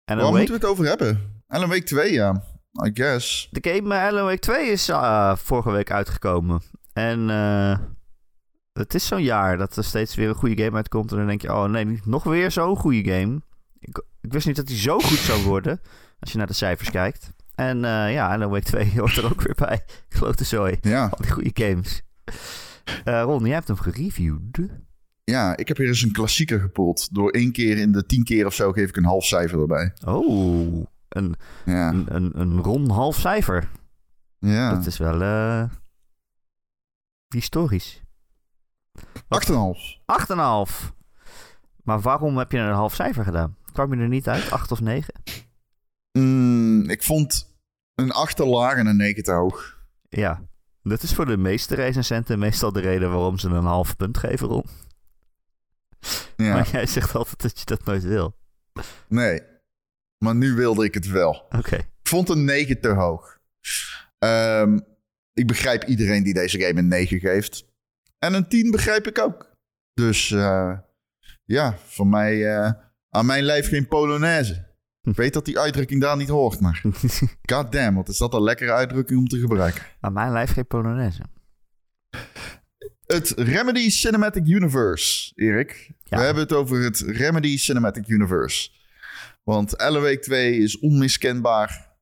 Waar 0.04 0.16
Wake? 0.16 0.30
moeten 0.30 0.46
we 0.46 0.60
het 0.60 0.64
over 0.64 0.86
hebben? 0.86 1.42
Alan 1.46 1.68
Wake 1.68 1.82
2, 1.82 2.12
ja. 2.12 2.42
I 2.86 2.90
guess. 2.94 3.48
De 3.50 3.70
game 3.70 3.94
Alan 3.94 4.24
Wake 4.24 4.38
2 4.38 4.70
is 4.70 4.88
uh, 4.88 5.36
vorige 5.36 5.70
week 5.70 5.90
uitgekomen. 5.90 6.62
En 6.92 7.28
het 8.78 8.94
is 8.94 9.06
zo'n 9.06 9.22
jaar 9.22 9.56
dat 9.56 9.76
er 9.76 9.84
steeds 9.84 10.14
weer 10.14 10.28
een 10.28 10.34
goede 10.34 10.62
game 10.62 10.76
uitkomt. 10.76 11.10
En 11.10 11.16
dan 11.16 11.26
denk 11.26 11.42
je, 11.42 11.52
oh 11.52 11.64
nee, 11.64 12.00
nog 12.04 12.24
weer 12.24 12.50
zo'n 12.50 12.76
goede 12.76 13.10
game. 13.10 13.40
Ik, 13.78 14.02
ik, 14.20 14.32
wist 14.32 14.46
niet 14.46 14.56
dat 14.56 14.68
hij 14.68 14.76
zo 14.76 14.98
goed 14.98 15.18
zou 15.18 15.42
worden. 15.42 15.80
Als 16.20 16.32
je 16.32 16.38
naar 16.38 16.46
de 16.46 16.52
cijfers 16.52 16.90
kijkt. 16.90 17.32
En 17.54 17.76
uh, 17.76 18.12
ja, 18.12 18.32
Alan 18.32 18.50
Wake 18.50 18.64
2 18.64 18.92
hoort 18.96 19.16
er 19.16 19.24
ook 19.24 19.42
weer 19.42 19.54
bij. 19.54 19.84
Grote 20.08 20.44
zooi. 20.44 20.78
Ja. 20.80 21.06
Al 21.06 21.18
die 21.20 21.30
goede 21.30 21.64
games. 21.64 22.02
Uh, 23.04 23.22
Ron, 23.22 23.44
jij 23.44 23.54
hebt 23.54 23.68
hem 23.68 23.76
gereviewd. 23.76 24.58
Ja, 25.24 25.56
ik 25.56 25.68
heb 25.68 25.76
hier 25.76 25.86
eens 25.86 26.02
een 26.02 26.12
klassieker 26.12 26.60
gepot. 26.60 27.14
Door 27.14 27.30
één 27.30 27.52
keer 27.52 27.78
in 27.78 27.92
de 27.92 28.06
tien 28.06 28.24
keer 28.24 28.46
of 28.46 28.54
zo 28.54 28.72
geef 28.72 28.88
ik 28.88 28.96
een 28.96 29.04
half 29.04 29.24
cijfer 29.24 29.60
erbij. 29.60 29.92
Oh, 30.04 30.86
een, 31.08 31.34
ja. 31.64 31.88
een, 31.88 32.06
een, 32.14 32.40
een 32.40 32.62
Ron 32.62 32.90
half 32.90 33.16
cijfer. 33.16 33.68
Ja. 34.38 34.74
Dat 34.74 34.86
is 34.86 34.98
wel 34.98 35.22
uh, 35.22 35.64
historisch. 37.28 38.02
8,5. 39.00 39.04
8,5. 40.30 40.96
Maar 41.82 42.00
waarom 42.00 42.38
heb 42.38 42.52
je 42.52 42.58
een 42.58 42.72
half 42.72 42.94
cijfer 42.94 43.24
gedaan? 43.24 43.56
Kwam 43.72 43.94
je 43.94 44.00
er 44.00 44.08
niet 44.08 44.28
uit? 44.28 44.50
8 44.50 44.72
of 44.72 44.80
9? 44.80 45.14
Mm, 46.12 46.90
ik 46.90 47.02
vond 47.02 47.54
een 47.94 48.10
8 48.10 48.36
te 48.36 48.46
laag 48.46 48.74
en 48.76 48.86
een 48.86 48.96
9 48.96 49.22
te 49.22 49.32
hoog. 49.32 49.82
Ja, 50.08 50.42
dat 50.82 51.02
is 51.02 51.14
voor 51.14 51.26
de 51.26 51.36
meeste 51.36 51.74
recensenten 51.74 52.38
meestal 52.38 52.72
de 52.72 52.80
reden 52.80 53.10
waarom 53.10 53.38
ze 53.38 53.48
een 53.48 53.64
half 53.64 53.96
punt 53.96 54.18
geven, 54.18 54.48
Ron. 54.48 54.64
Ja. 56.36 56.52
Maar 56.52 56.68
jij 56.72 56.86
zegt 56.86 57.14
altijd 57.14 57.42
dat 57.42 57.58
je 57.58 57.64
dat 57.64 57.84
nooit 57.84 58.02
wil. 58.02 58.36
Nee, 59.08 59.42
maar 60.18 60.34
nu 60.34 60.54
wilde 60.54 60.84
ik 60.84 60.94
het 60.94 61.06
wel. 61.06 61.34
Oké. 61.34 61.56
Okay. 61.56 61.78
Ik 61.78 62.08
vond 62.08 62.28
een 62.28 62.44
9 62.44 62.80
te 62.80 62.88
hoog. 62.88 63.38
Um, 64.18 64.84
ik 65.32 65.46
begrijp 65.46 65.84
iedereen 65.84 66.22
die 66.22 66.34
deze 66.34 66.60
game 66.60 66.78
een 66.78 66.88
9 66.88 67.20
geeft. 67.20 67.64
En 68.18 68.34
een 68.34 68.48
10 68.48 68.70
begrijp 68.70 69.06
ik 69.06 69.18
ook. 69.18 69.50
Dus 69.94 70.30
uh, 70.30 70.78
ja, 71.44 71.78
voor 71.78 72.06
mij 72.06 72.36
uh, 72.36 72.70
aan 73.10 73.26
mijn 73.26 73.44
lijf 73.44 73.68
geen 73.68 73.88
Polonaise. 73.88 74.67
Ik 75.08 75.16
weet 75.16 75.32
dat 75.32 75.44
die 75.44 75.58
uitdrukking 75.58 76.00
daar 76.00 76.16
niet 76.16 76.28
hoort, 76.28 76.60
maar 76.60 76.82
god 77.52 77.72
damn, 77.72 77.96
wat 77.96 78.08
is 78.08 78.18
dat 78.18 78.34
een 78.34 78.42
lekkere 78.42 78.72
uitdrukking 78.72 79.18
om 79.18 79.28
te 79.28 79.38
gebruiken. 79.38 79.82
Aan 80.00 80.12
mijn 80.12 80.32
lijf 80.32 80.52
geen 80.52 80.66
Polonaise. 80.66 81.22
Het 83.06 83.30
Remedy 83.36 83.90
Cinematic 83.90 84.46
Universe, 84.46 85.32
Erik. 85.34 85.90
Ja. 86.04 86.18
We 86.18 86.24
hebben 86.24 86.42
het 86.42 86.52
over 86.52 86.82
het 86.82 87.00
Remedy 87.00 87.58
Cinematic 87.58 88.08
Universe. 88.08 88.70
Want 89.42 89.70
Wake 89.76 90.18
2 90.18 90.56
is 90.56 90.78
onmiskenbaar 90.78 91.96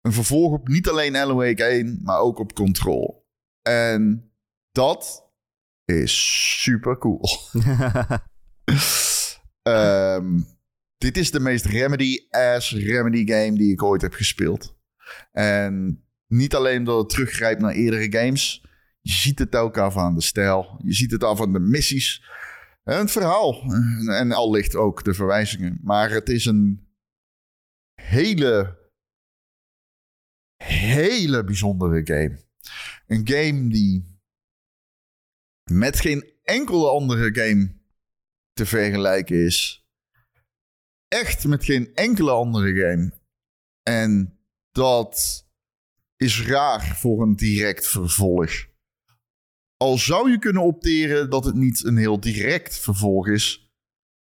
een 0.00 0.12
vervolg 0.12 0.52
op 0.52 0.68
niet 0.68 0.88
alleen 0.88 1.34
Wake 1.34 1.64
1, 1.64 2.00
maar 2.02 2.18
ook 2.18 2.38
op 2.38 2.52
Control. 2.52 3.26
En 3.62 4.32
dat 4.72 5.30
is 5.84 6.62
super 6.62 6.98
cool. 6.98 7.20
um, 9.62 10.46
dit 10.98 11.16
is 11.16 11.30
de 11.30 11.40
meest 11.40 11.64
Remedy-ass 11.64 12.72
Remedy 12.72 13.26
game 13.32 13.58
die 13.58 13.72
ik 13.72 13.82
ooit 13.82 14.02
heb 14.02 14.14
gespeeld. 14.14 14.76
En 15.32 16.04
niet 16.26 16.54
alleen 16.54 16.84
dat 16.84 16.98
het 16.98 17.08
teruggrijpt 17.08 17.60
naar 17.60 17.74
eerdere 17.74 18.18
games. 18.18 18.64
Je 19.00 19.12
ziet 19.12 19.38
het 19.38 19.56
ook 19.56 19.78
af 19.78 19.96
aan 19.96 20.14
de 20.14 20.22
stijl. 20.22 20.80
Je 20.84 20.92
ziet 20.92 21.10
het 21.10 21.24
af 21.24 21.40
aan 21.40 21.52
de 21.52 21.58
missies. 21.58 22.24
En 22.84 22.98
het 22.98 23.10
verhaal. 23.10 23.62
En 24.08 24.32
allicht 24.32 24.76
ook 24.76 25.04
de 25.04 25.14
verwijzingen. 25.14 25.78
Maar 25.82 26.10
het 26.10 26.28
is 26.28 26.44
een 26.44 26.88
hele, 27.94 28.78
hele 30.56 31.44
bijzondere 31.44 32.00
game. 32.04 32.44
Een 33.06 33.28
game 33.28 33.68
die 33.68 34.20
met 35.70 36.00
geen 36.00 36.32
enkele 36.42 36.88
andere 36.90 37.34
game 37.34 37.74
te 38.52 38.66
vergelijken 38.66 39.44
is. 39.44 39.85
Echt 41.20 41.46
met 41.46 41.64
geen 41.64 41.94
enkele 41.94 42.30
andere 42.30 42.74
game. 42.74 43.12
En 43.82 44.38
dat 44.70 45.44
is 46.16 46.46
raar 46.46 46.96
voor 46.96 47.22
een 47.22 47.36
direct 47.36 47.86
vervolg. 47.86 48.50
Al 49.76 49.98
zou 49.98 50.30
je 50.30 50.38
kunnen 50.38 50.62
opteren 50.62 51.30
dat 51.30 51.44
het 51.44 51.54
niet 51.54 51.84
een 51.84 51.96
heel 51.96 52.20
direct 52.20 52.78
vervolg 52.78 53.28
is, 53.28 53.72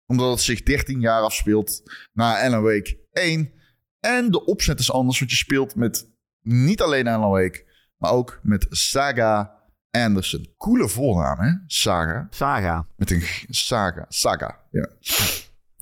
omdat 0.06 0.30
het 0.30 0.40
zich 0.40 0.62
13 0.62 1.00
jaar 1.00 1.22
afspeelt 1.22 1.82
na 2.12 2.42
Alan 2.44 2.62
Wake 2.62 3.06
1. 3.12 3.52
En 4.00 4.30
de 4.30 4.44
opzet 4.44 4.78
is 4.78 4.92
anders, 4.92 5.18
want 5.18 5.30
je 5.30 5.36
speelt 5.36 5.74
met 5.74 6.12
niet 6.40 6.80
alleen 6.80 7.06
Alan 7.06 7.30
Wake, 7.30 7.64
maar 7.96 8.12
ook 8.12 8.40
met 8.42 8.66
Saga 8.70 9.62
Anderson. 9.90 10.54
Coole 10.56 10.88
voornaam, 10.88 11.38
hè? 11.38 11.52
Saga. 11.66 12.26
Saga, 12.30 12.88
Met 12.96 13.10
een 13.10 13.22
Saga. 13.48 14.04
Saga, 14.08 14.66
ja. 14.70 14.88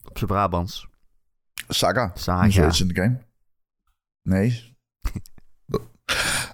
op 0.04 0.19
zijn 0.19 0.31
Brabants. 0.31 0.90
Saga. 1.69 2.11
Saga. 2.14 2.50
Zoiets 2.50 2.81
in 2.81 2.88
de 2.88 2.95
game. 2.95 3.19
Nee. 4.23 4.71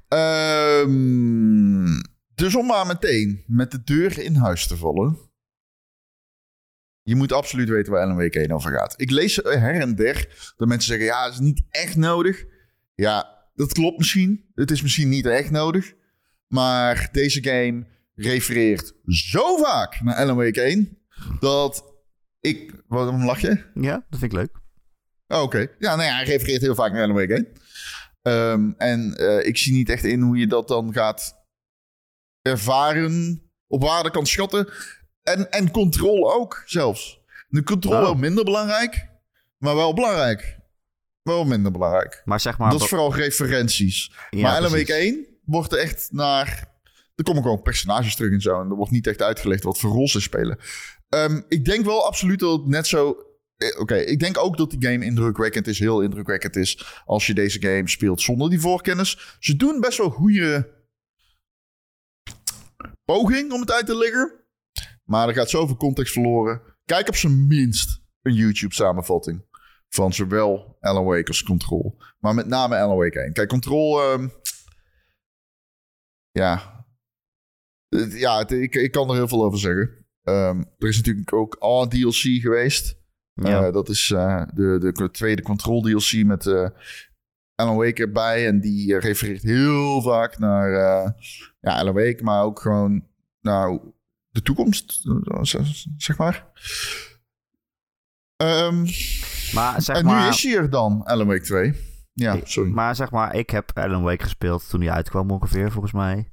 Ehm, 0.08 2.00
dus 2.34 2.54
om 2.54 2.66
maar 2.66 2.86
meteen 2.86 3.44
met 3.46 3.70
de 3.70 3.82
deur 3.84 4.18
in 4.18 4.34
huis 4.34 4.66
te 4.66 4.76
vallen. 4.76 5.18
Je 7.02 7.14
moet 7.14 7.32
absoluut 7.32 7.68
weten 7.68 7.92
waar 7.92 8.18
1 8.18 8.52
over 8.52 8.72
gaat. 8.72 8.94
Ik 9.00 9.10
lees 9.10 9.36
her 9.36 9.80
en 9.80 9.94
der 9.94 10.52
dat 10.56 10.68
mensen 10.68 10.88
zeggen... 10.88 11.06
ja, 11.06 11.24
het 11.24 11.32
is 11.32 11.38
niet 11.40 11.62
echt 11.70 11.96
nodig. 11.96 12.44
Ja, 12.94 13.48
dat 13.54 13.72
klopt 13.72 13.98
misschien. 13.98 14.44
Het 14.54 14.70
is 14.70 14.82
misschien 14.82 15.08
niet 15.08 15.26
echt 15.26 15.50
nodig. 15.50 15.94
Maar 16.46 17.08
deze 17.12 17.42
game 17.42 17.86
refereert 18.14 18.92
zo 19.04 19.56
vaak 19.56 20.00
naar 20.00 20.34
Wake 20.34 20.60
1... 20.60 20.98
dat 21.40 21.94
ik... 22.40 22.82
Waarom 22.86 23.24
lach 23.24 23.40
je? 23.40 23.64
Ja, 23.74 24.06
dat 24.08 24.18
vind 24.18 24.32
ik 24.32 24.38
leuk. 24.38 24.57
Oh, 25.28 25.42
Oké. 25.42 25.58
Ja, 25.78 25.96
nou 25.96 26.08
ja, 26.08 26.14
hij 26.14 26.24
refereert 26.24 26.62
heel 26.62 26.74
vaak 26.74 26.92
naar 26.92 27.02
Alan 27.02 27.16
Wake 27.16 27.34
1. 27.34 27.48
Ehm, 28.22 28.70
en 28.76 29.14
eh, 29.16 29.46
ik 29.46 29.58
zie 29.58 29.72
niet 29.72 29.88
echt 29.88 30.04
in 30.04 30.20
hoe 30.20 30.36
je 30.36 30.46
dat 30.46 30.68
dan 30.68 30.92
gaat 30.92 31.36
ervaren, 32.42 33.42
op 33.66 33.82
waarde 33.82 34.10
kan 34.10 34.26
schatten. 34.26 34.68
En, 35.22 35.50
en 35.50 35.70
controle 35.70 36.34
ook 36.34 36.62
zelfs. 36.66 37.20
De 37.48 37.62
controle 37.62 38.00
wel 38.00 38.14
minder 38.14 38.44
belangrijk, 38.44 39.08
maar 39.58 39.74
wel 39.74 39.94
belangrijk. 39.94 40.58
Wel 41.22 41.44
minder 41.44 41.72
belangrijk. 41.72 42.22
Maar 42.24 42.40
zeg 42.40 42.58
maar... 42.58 42.70
dat 42.70 42.80
is 42.80 42.88
vooral 42.88 43.14
referenties. 43.14 44.12
ja, 44.30 44.40
maar 44.40 44.56
Alan. 44.56 44.70
Wake 44.70 44.92
1 44.92 45.26
wordt 45.44 45.72
er 45.72 45.78
echt 45.78 46.08
naar... 46.10 46.76
Er 47.14 47.24
komen 47.24 47.42
gewoon 47.42 47.62
personages 47.62 48.16
terug 48.16 48.32
en 48.32 48.40
zo. 48.40 48.60
En 48.60 48.70
er 48.70 48.76
wordt 48.76 48.92
niet 48.92 49.06
echt 49.06 49.22
uitgelegd 49.22 49.62
wat 49.62 49.78
voor 49.78 49.90
rol 49.90 50.08
ze 50.08 50.20
spelen. 50.20 50.58
Ehm, 51.08 51.40
ik 51.48 51.64
denk 51.64 51.84
wel 51.84 52.06
absoluut 52.06 52.38
dat 52.38 52.58
het 52.58 52.66
net 52.66 52.86
zo... 52.86 53.16
eh, 53.58 53.80
Oké, 53.80 53.96
ik 53.96 54.18
denk 54.18 54.38
ook 54.38 54.56
dat 54.56 54.70
die 54.70 54.88
game 54.88 55.04
indrukwekkend 55.04 55.66
is. 55.66 55.78
Heel 55.78 56.02
indrukwekkend 56.02 56.56
is 56.56 57.02
als 57.04 57.26
je 57.26 57.34
deze 57.34 57.60
game 57.60 57.88
speelt 57.88 58.20
zonder 58.20 58.50
die 58.50 58.60
voorkennis. 58.60 59.36
Ze 59.40 59.56
doen 59.56 59.80
best 59.80 59.98
wel 59.98 60.10
goede 60.10 60.76
poging 63.04 63.52
om 63.52 63.60
het 63.60 63.72
uit 63.72 63.86
te 63.86 63.96
leggen. 63.96 64.32
Maar 65.04 65.28
er 65.28 65.34
gaat 65.34 65.50
zoveel 65.50 65.76
context 65.76 66.12
verloren. 66.12 66.62
Kijk 66.84 67.08
op 67.08 67.16
zijn 67.16 67.46
minst 67.46 68.02
een 68.22 68.34
YouTube 68.34 68.74
samenvatting. 68.74 69.46
Van 69.88 70.12
zowel 70.12 70.76
Alan 70.80 71.04
Wake 71.04 71.28
als 71.28 71.42
Control. 71.42 71.98
Maar 72.18 72.34
met 72.34 72.46
name 72.46 72.78
Alan 72.78 72.96
Wake 72.96 73.20
1. 73.20 73.32
Kijk, 73.32 73.48
Control... 73.48 74.00
ehm, 74.00 74.28
ja. 76.30 76.86
Ja, 78.08 78.48
ik, 78.48 78.74
ik 78.74 78.90
kan 78.90 79.08
er 79.08 79.14
heel 79.14 79.28
veel 79.28 79.44
over 79.44 79.58
zeggen. 79.58 80.06
Ehm, 80.22 80.62
er 80.78 80.88
is 80.88 80.96
natuurlijk 80.96 81.32
ook 81.32 81.54
al 81.54 81.88
DLC 81.88 82.14
geweest. 82.14 82.97
Ja. 83.42 83.66
Eh, 83.66 83.72
dat 83.72 83.88
is 83.88 84.10
eh, 84.10 84.42
de, 84.54 84.92
de 84.92 85.10
tweede 85.10 85.42
Control 85.42 85.82
DLC 85.82 86.24
met 86.24 86.46
eh 86.46 86.68
Alan 87.54 87.76
Wake 87.76 88.02
erbij. 88.02 88.46
En 88.46 88.60
die 88.60 88.98
refereert 88.98 89.42
heel 89.42 90.02
vaak 90.02 90.38
naar 90.38 90.70
ja, 91.60 91.78
Alan 91.78 91.94
Wake, 91.94 92.22
maar 92.22 92.42
ook 92.42 92.60
gewoon 92.60 93.04
naar 93.40 93.78
de 94.28 94.42
toekomst, 94.42 95.06
zeg 95.96 96.16
maar. 96.16 96.46
Ehm, 98.36 98.82
maar 99.54 99.82
zeg 99.82 99.96
en 99.96 100.04
maar... 100.04 100.22
nu 100.22 100.28
is 100.28 100.42
hij 100.42 100.56
er 100.56 100.70
dan, 100.70 101.04
Alan 101.04 101.26
Wake 101.26 101.40
2. 101.40 101.74
Ja, 102.12 102.40
sorry. 102.42 102.70
Maar 102.70 102.94
zeg 102.94 103.10
maar, 103.10 103.34
ik 103.34 103.50
heb 103.50 103.70
Alan 103.74 104.02
Wake 104.02 104.22
gespeeld 104.22 104.68
toen 104.68 104.80
hij 104.80 104.90
uitkwam 104.90 105.30
ongeveer, 105.30 105.70
volgens 105.70 105.92
mij. 105.92 106.32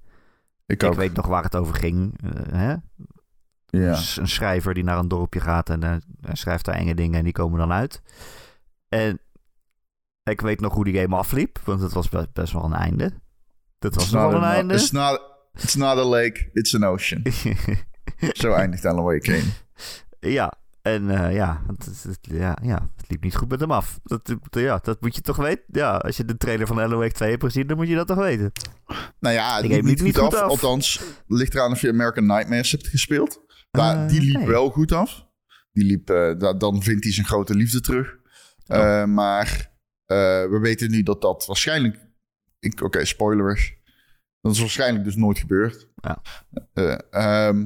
ik 0.65 0.83
Ik 0.83 0.93
weet 0.93 1.13
nog 1.13 1.27
waar 1.27 1.43
het 1.43 1.55
over 1.55 1.75
ging. 1.75 2.19
hè? 2.51 2.75
Ja. 3.75 3.89
Dus 3.95 4.17
een 4.17 4.27
schrijver 4.27 4.73
die 4.73 4.83
naar 4.83 4.97
een 4.97 5.07
dorpje 5.07 5.39
gaat 5.39 5.69
en 5.69 5.83
eh, 5.83 5.95
hij 6.21 6.35
schrijft 6.35 6.65
daar 6.65 6.75
enge 6.75 6.95
dingen 6.95 7.17
en 7.17 7.23
die 7.23 7.33
komen 7.33 7.59
dan 7.59 7.71
uit. 7.71 8.01
En 8.89 9.19
ik 10.23 10.41
weet 10.41 10.59
nog 10.59 10.73
hoe 10.73 10.83
die 10.83 10.99
game 11.01 11.15
afliep, 11.15 11.59
want 11.63 11.81
het 11.81 11.93
was 11.93 12.09
be- 12.09 12.29
best 12.33 12.53
wel 12.53 12.63
een 12.63 12.73
einde. 12.73 13.11
Dat 13.79 13.95
was 13.95 14.09
wel 14.09 14.33
een 14.33 14.43
einde. 14.43 14.73
It's 14.73 14.91
not, 14.91 15.21
it's 15.53 15.75
not 15.75 15.97
a 15.97 16.03
lake, 16.03 16.49
it's 16.53 16.75
an 16.75 16.83
ocean. 16.83 17.23
Zo 18.33 18.51
eindigt 18.53 18.85
Alan 18.85 19.03
Wake 19.03 19.33
1. 19.33 19.43
ja, 20.19 20.53
en 20.81 21.09
eh, 21.09 21.33
ja, 21.35 21.61
het, 21.67 21.85
het- 21.85 22.03
het- 22.03 22.17
ja, 22.21 22.57
ja, 22.61 22.89
het 22.95 23.09
liep 23.09 23.23
niet 23.23 23.35
goed 23.35 23.49
met 23.49 23.59
hem 23.59 23.71
af. 23.71 23.99
Dat, 24.03 24.35
ja, 24.49 24.79
dat 24.83 25.01
moet 25.01 25.15
je 25.15 25.21
toch 25.21 25.35
weten. 25.37 25.63
Ja, 25.67 25.95
als 25.97 26.17
je 26.17 26.25
de 26.25 26.37
trailer 26.37 26.67
van 26.67 26.77
Alan 26.79 26.97
Wake 26.99 27.11
2 27.13 27.29
hebt 27.29 27.43
gezien, 27.43 27.67
dan 27.67 27.77
moet 27.77 27.87
je 27.87 27.95
dat 27.95 28.07
toch 28.07 28.17
weten. 28.17 28.51
Nou 29.19 29.35
ja, 29.35 29.55
game 29.55 29.81
liep 29.83 30.01
niet 30.01 30.17
goed 30.17 30.33
af. 30.35 30.41
af. 30.41 30.49
Althans, 30.49 31.01
ligt 31.27 31.53
eraan 31.55 31.71
of 31.71 31.81
je 31.81 31.89
American 31.89 32.25
Nightmares 32.25 32.71
hebt 32.71 32.87
gespeeld. 32.87 33.43
Daar, 33.75 34.03
Eh, 34.03 34.09
die 34.09 34.21
liep 34.21 34.35
nee. 34.37 34.47
wel 34.47 34.69
goed 34.69 34.91
af. 34.91 35.27
Die 35.71 35.83
liep, 35.85 36.09
eh, 36.09 36.37
da- 36.37 36.53
dan 36.53 36.83
vindt 36.83 37.03
hij 37.03 37.13
zijn 37.13 37.25
grote 37.25 37.55
liefde 37.55 37.81
terug. 37.81 38.15
Oh. 38.67 38.77
Eh, 38.77 39.05
maar 39.07 39.47
eh, 40.05 40.17
we 40.49 40.59
weten 40.61 40.91
nu 40.91 41.03
dat 41.03 41.21
dat 41.21 41.45
waarschijnlijk... 41.45 41.99
ik- 42.59 42.81
Oké, 42.81 43.05
spoilers. 43.05 43.73
Dat 44.41 44.53
is 44.53 44.59
waarschijnlijk 44.59 45.03
dus 45.05 45.15
nooit 45.15 45.39
gebeurd. 45.39 45.89
Ja. 45.95 46.21
Eh, 46.73 46.97
ehm, 47.09 47.65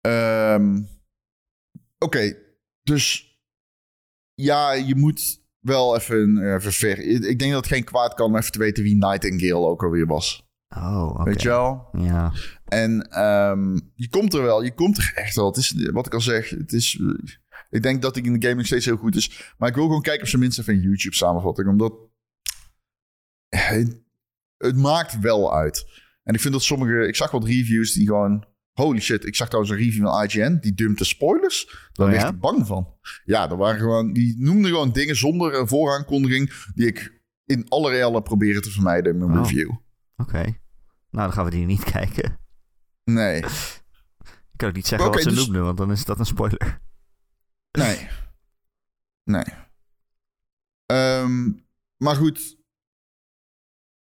ehm, 0.00 0.82
Oké, 1.98 2.36
dus 2.82 3.32
ja, 4.34 4.72
je 4.72 4.96
moet 4.96 5.42
wel 5.58 5.96
even, 5.96 6.54
even 6.54 6.72
ver... 6.72 6.98
Ik 6.98 7.38
denk 7.38 7.52
dat 7.52 7.64
het 7.64 7.72
geen 7.72 7.84
kwaad 7.84 8.14
kan 8.14 8.26
om 8.26 8.36
even 8.36 8.52
te 8.52 8.58
weten 8.58 8.82
wie 8.82 8.96
Nightingale 8.96 9.66
ook 9.66 9.82
alweer 9.82 10.06
was. 10.06 10.48
Oh, 10.76 11.10
oké. 11.10 11.22
Weet 11.22 11.42
je 11.42 11.48
wel? 11.48 11.88
Ja, 11.92 12.32
En 12.74 13.10
ehm, 13.10 13.78
je 13.94 14.08
komt 14.08 14.34
er 14.34 14.42
wel, 14.42 14.62
je 14.62 14.74
komt 14.74 14.98
er 14.98 15.12
echt 15.14 15.34
wel. 15.36 15.46
Het 15.46 15.56
is 15.56 15.74
wat 15.92 16.06
ik 16.06 16.14
al 16.14 16.20
zeg, 16.20 16.48
het 16.50 16.72
is. 16.72 17.00
Ik 17.70 17.82
denk 17.82 18.02
dat 18.02 18.16
ik 18.16 18.26
in 18.26 18.32
de 18.32 18.42
game 18.46 18.54
nog 18.58 18.66
steeds 18.66 18.84
heel 18.84 18.96
goed 18.96 19.16
is. 19.16 19.54
Maar 19.58 19.68
ik 19.68 19.74
wil 19.74 19.84
gewoon 19.84 20.02
kijken 20.02 20.22
of 20.22 20.28
ze 20.28 20.38
minstens 20.38 20.66
even 20.68 20.80
een 20.80 20.88
YouTube 20.88 21.14
samenvatting. 21.16 21.68
Omdat. 21.68 21.94
Het, 23.48 24.00
het 24.56 24.76
maakt 24.76 25.18
wel 25.20 25.54
uit. 25.54 25.86
En 26.22 26.34
ik 26.34 26.40
vind 26.40 26.52
dat 26.52 26.62
sommige. 26.62 27.06
Ik 27.06 27.16
zag 27.16 27.30
wat 27.30 27.44
reviews 27.44 27.92
die 27.92 28.06
gewoon. 28.06 28.44
Holy 28.72 29.00
shit, 29.00 29.26
ik 29.26 29.34
zag 29.36 29.46
trouwens 29.48 29.74
een 29.74 29.80
review 29.84 30.06
van 30.06 30.24
IGN. 30.24 30.58
Die 30.60 30.74
dumpte 30.74 31.04
spoilers. 31.04 31.66
Daar 31.92 32.06
Oh 32.06 32.12
werd 32.12 32.24
ja? 32.24 32.28
ik 32.28 32.40
bang 32.40 32.66
van. 32.66 32.94
Ja, 33.24 33.50
er 33.50 33.56
waren 33.56 33.78
gewoon, 33.80 34.12
die 34.12 34.34
noemden 34.38 34.70
gewoon 34.70 34.92
dingen 34.92 35.16
zonder 35.16 35.54
een 35.54 35.68
vooraankondiging. 35.68 36.52
Die 36.74 36.86
ik 36.86 37.22
in 37.44 37.68
allereerste 37.68 38.20
proberen 38.22 38.62
te 38.62 38.70
vermijden 38.70 39.12
in 39.12 39.18
mijn 39.18 39.38
Oh. 39.38 39.48
review. 39.48 39.70
oké. 40.16 40.42
Nou, 41.10 41.26
dan 41.26 41.32
gaan 41.32 41.44
we 41.44 41.50
die 41.50 41.66
niet 41.66 41.84
kijken. 41.98 42.38
Nee. 43.04 43.36
Ik 44.52 44.60
kan 44.60 44.68
ook 44.68 44.74
niet 44.74 44.86
zeggen 44.86 45.10
wat 45.10 45.22
ze 45.22 45.28
dus- 45.28 45.38
noemden, 45.38 45.64
want 45.64 45.76
dan 45.78 45.90
is 45.90 46.04
dat 46.04 46.18
een 46.18 46.26
spoiler. 46.26 46.80
Nee. 47.70 48.08
Nee. 49.24 49.44
Ehm, 50.86 51.52
maar 51.96 52.16
goed. 52.16 52.62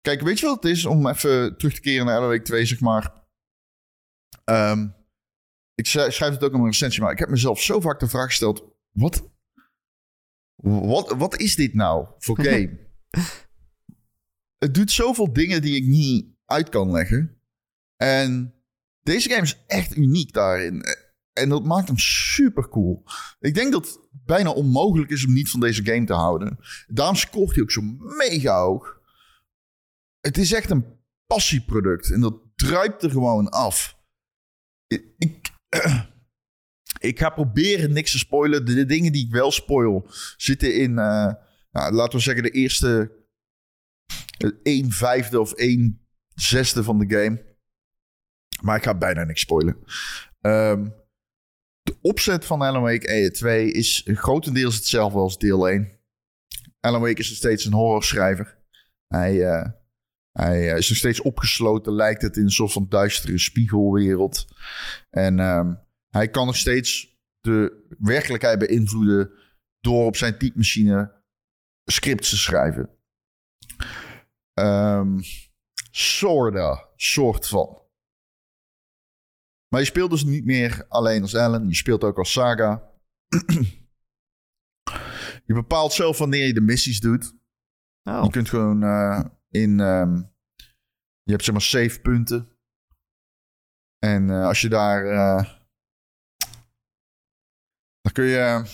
Kijk, 0.01 0.21
weet 0.21 0.39
je 0.39 0.47
wat 0.47 0.63
het 0.63 0.73
is 0.73 0.85
om 0.85 1.07
even 1.07 1.57
terug 1.57 1.75
te 1.75 1.81
keren 1.81 2.07
naar 2.07 2.21
Wake 2.21 2.43
2, 2.43 2.67
zeg 2.67 2.81
maar. 2.81 3.25
Ehm, 4.45 4.89
ik 5.75 5.87
schrijf 5.87 6.15
schrijf 6.15 6.33
het 6.33 6.45
ook 6.45 6.53
in 6.53 6.59
mijn 6.59 6.71
recensie, 6.71 7.03
maar 7.03 7.13
ik 7.13 7.19
heb 7.19 7.29
mezelf 7.29 7.63
zo 7.63 7.81
vaak 7.81 8.01
de 8.01 8.09
vraag 8.09 8.27
gesteld: 8.27 8.65
wat, 8.91 9.31
wat, 10.57 11.15
wat 11.17 11.37
is 11.37 11.55
dit 11.55 11.75
nou 11.75 12.09
voor 12.19 12.43
game? 12.45 12.79
het 14.59 14.75
doet 14.75 14.91
zoveel 14.91 15.33
dingen 15.33 15.63
die 15.63 15.77
ik 15.77 15.85
niet 15.85 16.35
uit 16.45 16.69
kan 16.69 16.91
leggen. 16.91 17.41
En 17.97 18.56
deze 19.07 19.29
game 19.29 19.43
is 19.43 19.65
echt 19.67 19.97
uniek 19.97 20.33
daarin. 20.33 20.83
En 21.33 21.49
dat 21.49 21.65
maakt 21.65 21.89
hem 21.89 21.99
super 21.99 22.69
cool. 22.69 23.05
Ik 23.41 23.55
denk 23.55 23.73
dat 23.73 23.87
het 23.87 23.99
bijna 24.11 24.51
onmogelijk 24.51 25.11
is 25.11 25.27
om 25.27 25.33
niet 25.33 25.51
van 25.51 25.61
deze 25.61 25.85
game 25.85 26.05
te 26.05 26.13
houden. 26.13 26.59
Daarom 26.87 27.17
scoort 27.17 27.55
hij 27.55 27.63
ook 27.63 27.71
zo 27.71 27.81
mega 27.99 28.61
hoog. 28.61 29.01
Het 30.21 30.39
is 30.39 30.53
echt 30.53 30.71
een 30.71 30.85
passieproduct. 31.27 32.13
En 32.13 32.21
dat 32.21 32.41
druipt 32.55 33.03
er 33.03 33.11
gewoon 33.11 33.49
af. 33.49 33.99
Ik, 34.87 35.05
ik, 35.19 35.53
ga 37.21 37.31
proberen 37.31 37.93
niks 37.93 38.11
te 38.11 38.19
spoilen. 38.19 38.65
De, 38.65 38.87
dingen 38.87 39.13
die 39.13 39.27
ik 39.27 39.33
wel 39.33 39.51
spoil 39.51 40.11
zitten 40.37 40.75
in, 40.75 40.99
eh, 40.99 41.33
nou, 41.71 41.93
laten 41.93 42.19
we 42.19 42.25
zeggen, 42.25 42.43
de 42.43 42.51
eerste 42.51 43.13
1 44.63 44.91
vijfde 44.91 45.41
of 45.41 45.53
1 45.53 46.07
zesde 46.35 46.83
van 46.83 46.99
de 46.99 47.17
game. 47.17 47.46
Maar 48.63 48.77
ik 48.77 48.83
ga 48.83 48.95
bijna 48.95 49.25
niks 49.25 49.41
spoilen. 49.41 49.77
Ehm, 50.41 50.89
de 51.83 51.97
opzet 52.01 52.45
van 52.45 52.63
Alan 52.63 52.83
Wake 52.83 53.31
2 53.31 53.73
is 53.73 54.09
grotendeels 54.15 54.75
hetzelfde 54.75 55.19
als 55.19 55.39
deel 55.39 55.69
1. 55.69 55.97
Alan 56.81 57.01
Wake 57.01 57.21
is 57.21 57.29
nog 57.29 57.39
steeds 57.39 57.65
een 57.65 57.73
horrorschrijver. 57.73 58.59
Hij, 59.07 59.45
eh, 59.45 59.69
hij 60.33 60.71
eh, 60.71 60.77
is 60.77 60.89
nog 60.89 60.99
steeds 60.99 61.21
opgesloten, 61.21 61.93
lijkt 61.93 62.23
het, 62.23 62.37
in 62.37 62.43
een 62.43 62.51
soort 62.51 62.73
van 62.73 62.89
duistere 62.89 63.39
spiegelwereld. 63.39 64.47
En 65.11 65.41
ehm, 65.41 65.75
hij 66.11 66.29
kan 66.29 66.47
nog 66.47 66.57
steeds 66.57 67.19
de 67.41 67.87
werkelijkheid 67.99 68.59
beïnvloeden 68.59 69.31
door 69.81 70.07
op 70.07 70.17
zijn 70.17 70.39
typemachine 70.39 71.13
scripts 71.85 72.31
te 72.31 72.37
schrijven. 72.37 72.91
Um, 74.55 75.21
sorta, 75.91 76.89
soort 76.97 77.49
van. 77.49 77.86
Maar 79.69 79.81
je 79.81 79.87
speelt 79.87 80.11
dus 80.11 80.25
niet 80.25 80.45
meer 80.45 80.87
alleen 80.89 81.23
als 81.23 81.35
Alan, 81.35 81.69
je 81.69 81.75
speelt 81.75 82.05
ook 82.05 82.19
als 82.19 82.33
Saga. 82.33 82.93
je 85.47 85.55
bepaalt 85.55 85.93
zelf 85.93 86.19
wanneer 86.19 86.47
je 86.47 86.55
de 86.55 86.61
missies 86.61 87.01
doet. 87.01 87.35
Oh. 88.03 88.25
Je 88.25 88.31
kunt 88.31 88.49
gewoon 88.49 88.83
uh, 88.83 89.25
in. 89.49 89.81
Um, 89.81 90.35
je 91.23 91.33
hebt 91.33 91.45
zeg 91.45 91.53
maar 91.53 91.63
save 91.63 92.01
punten. 92.01 92.49
En 93.99 94.29
uh, 94.29 94.47
als 94.47 94.61
je 94.61 94.69
daar. 94.69 95.05
Uh, 95.05 95.55
dan 98.01 98.13
kun 98.13 98.25
je 98.25 98.65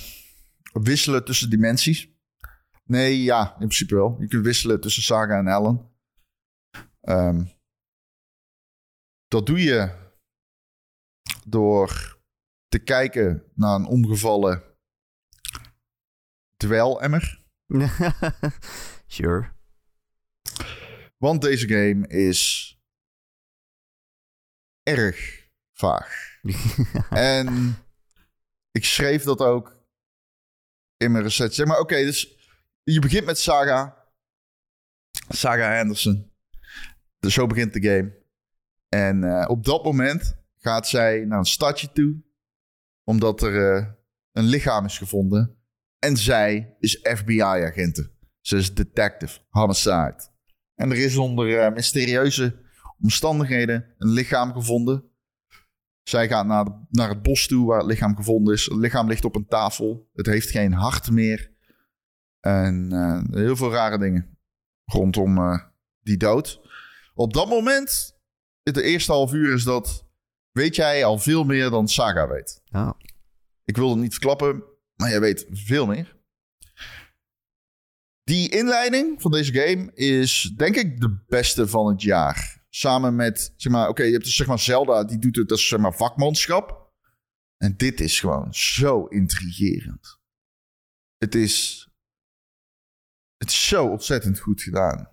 wisselen 0.72 1.24
tussen 1.24 1.50
dimensies. 1.50 2.10
Nee, 2.84 3.22
ja, 3.22 3.50
in 3.50 3.56
principe 3.56 3.94
wel. 3.94 4.16
Je 4.20 4.26
kunt 4.26 4.44
wisselen 4.44 4.80
tussen 4.80 5.02
Saga 5.02 5.38
en 5.38 5.46
Alan. 5.46 5.90
Um, 7.00 7.50
dat 9.28 9.46
doe 9.46 9.62
je 9.62 10.01
door 11.46 12.20
te 12.68 12.78
kijken 12.78 13.44
naar 13.54 13.74
een 13.74 13.86
omgevallen 13.86 14.62
dwelemmer. 16.56 17.42
sure. 19.06 19.52
Want 21.16 21.40
deze 21.40 21.68
game 21.68 22.08
is 22.08 22.70
erg 24.82 25.48
vaag. 25.72 26.40
en 27.10 27.76
ik 28.70 28.84
schreef 28.84 29.22
dat 29.22 29.40
ook 29.40 29.80
in 30.96 31.12
mijn 31.12 31.24
recensie. 31.24 31.54
Zeg 31.54 31.66
maar, 31.66 31.78
oké, 31.78 31.92
okay, 31.92 32.04
dus 32.04 32.36
je 32.82 33.00
begint 33.00 33.24
met 33.24 33.38
Saga. 33.38 34.06
Saga 35.28 35.80
Anderson. 35.80 36.32
Dus 37.18 37.34
zo 37.34 37.46
begint 37.46 37.72
de 37.72 37.82
game. 37.82 38.20
En 38.88 39.22
uh, 39.22 39.44
op 39.48 39.64
dat 39.64 39.84
moment 39.84 40.41
gaat 40.62 40.88
zij 40.88 41.24
naar 41.24 41.38
een 41.38 41.44
stadje 41.44 41.92
toe. 41.92 42.22
Omdat 43.04 43.42
er 43.42 43.76
uh, 43.76 43.86
een 44.32 44.44
lichaam 44.44 44.84
is 44.84 44.98
gevonden. 44.98 45.56
En 45.98 46.16
zij 46.16 46.76
is 46.78 46.98
FBI-agenten. 47.02 48.10
Ze 48.40 48.56
is 48.56 48.74
detective, 48.74 49.40
homicide. 49.48 50.30
En 50.74 50.90
er 50.90 50.96
is 50.96 51.16
onder 51.16 51.48
uh, 51.48 51.74
mysterieuze 51.74 52.60
omstandigheden 53.00 53.94
een 53.98 54.10
lichaam 54.10 54.52
gevonden. 54.52 55.04
Zij 56.02 56.28
gaat 56.28 56.46
naar, 56.46 56.66
naar 56.88 57.08
het 57.08 57.22
bos 57.22 57.46
toe 57.46 57.66
waar 57.66 57.78
het 57.78 57.86
lichaam 57.86 58.16
gevonden 58.16 58.54
is. 58.54 58.64
Het 58.64 58.74
lichaam 58.74 59.08
ligt 59.08 59.24
op 59.24 59.36
een 59.36 59.46
tafel. 59.46 60.10
Het 60.12 60.26
heeft 60.26 60.50
geen 60.50 60.72
hart 60.72 61.10
meer. 61.10 61.50
En 62.40 62.88
uh, 62.92 63.22
heel 63.30 63.56
veel 63.56 63.70
rare 63.70 63.98
dingen 63.98 64.38
rondom 64.84 65.60
die 66.00 66.16
dood. 66.16 66.60
Op 67.14 67.32
dat 67.32 67.48
moment, 67.48 68.18
de 68.62 68.82
eerste 68.82 69.12
half 69.12 69.32
uur, 69.32 69.54
is 69.54 69.64
dat. 69.64 70.10
Weet 70.52 70.76
jij 70.76 71.04
al 71.04 71.18
veel 71.18 71.44
meer 71.44 71.70
dan 71.70 71.88
Saga 71.88 72.28
weet? 72.28 72.62
Ik 73.64 73.76
wil 73.76 73.90
het 73.90 73.98
niet 73.98 74.12
verklappen, 74.12 74.62
maar 74.94 75.10
jij 75.10 75.20
weet 75.20 75.46
veel 75.50 75.86
meer. 75.86 76.20
Die 78.24 78.48
inleiding 78.50 79.22
van 79.22 79.30
deze 79.30 79.52
game 79.52 79.90
is, 79.94 80.52
denk 80.56 80.76
ik, 80.76 81.00
de 81.00 81.24
beste 81.26 81.68
van 81.68 81.86
het 81.86 82.02
jaar. 82.02 82.64
Samen 82.68 83.16
met, 83.16 83.52
zeg 83.56 83.72
maar, 83.72 83.88
oké, 83.88 84.02
je 84.02 84.12
hebt 84.12 84.24
dus 84.24 84.36
zeg 84.36 84.46
maar 84.46 84.58
Zelda, 84.58 85.04
die 85.04 85.18
doet 85.18 85.36
het 85.36 85.50
als 85.50 85.68
zeg 85.68 85.78
maar 85.78 85.94
vakmanschap. 85.94 86.92
En 87.56 87.76
dit 87.76 88.00
is 88.00 88.20
gewoon 88.20 88.54
zo 88.54 89.04
intrigerend. 89.04 90.18
Het 91.16 91.34
is, 91.34 91.88
het 93.36 93.48
is 93.48 93.68
zo 93.68 93.86
ontzettend 93.86 94.38
goed 94.38 94.62
gedaan. 94.62 95.11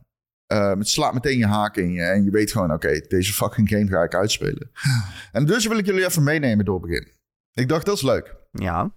Uh, 0.54 0.70
het 0.70 0.88
slaat 0.88 1.14
meteen 1.14 1.38
je 1.38 1.46
haak 1.46 1.78
in 1.78 1.92
je. 1.92 2.02
En 2.02 2.24
je 2.24 2.32
weet 2.32 2.52
gewoon, 2.52 2.74
oké, 2.74 2.88
okay, 2.88 3.06
deze 3.08 3.34
fucking 3.34 3.70
game 3.70 3.88
ga 3.88 4.04
ik 4.04 4.16
uitspelen. 4.16 4.72
En 5.32 5.46
dus 5.46 5.66
wil 5.66 5.78
ik 5.78 5.86
jullie 5.86 6.06
even 6.06 6.24
meenemen 6.24 6.66
door 6.66 6.82
het 6.82 6.90
begin. 6.90 7.08
Ik 7.54 7.68
dacht, 7.68 7.86
dat 7.86 7.96
is 7.96 8.02
leuk. 8.02 8.36
Ja. 8.52 8.92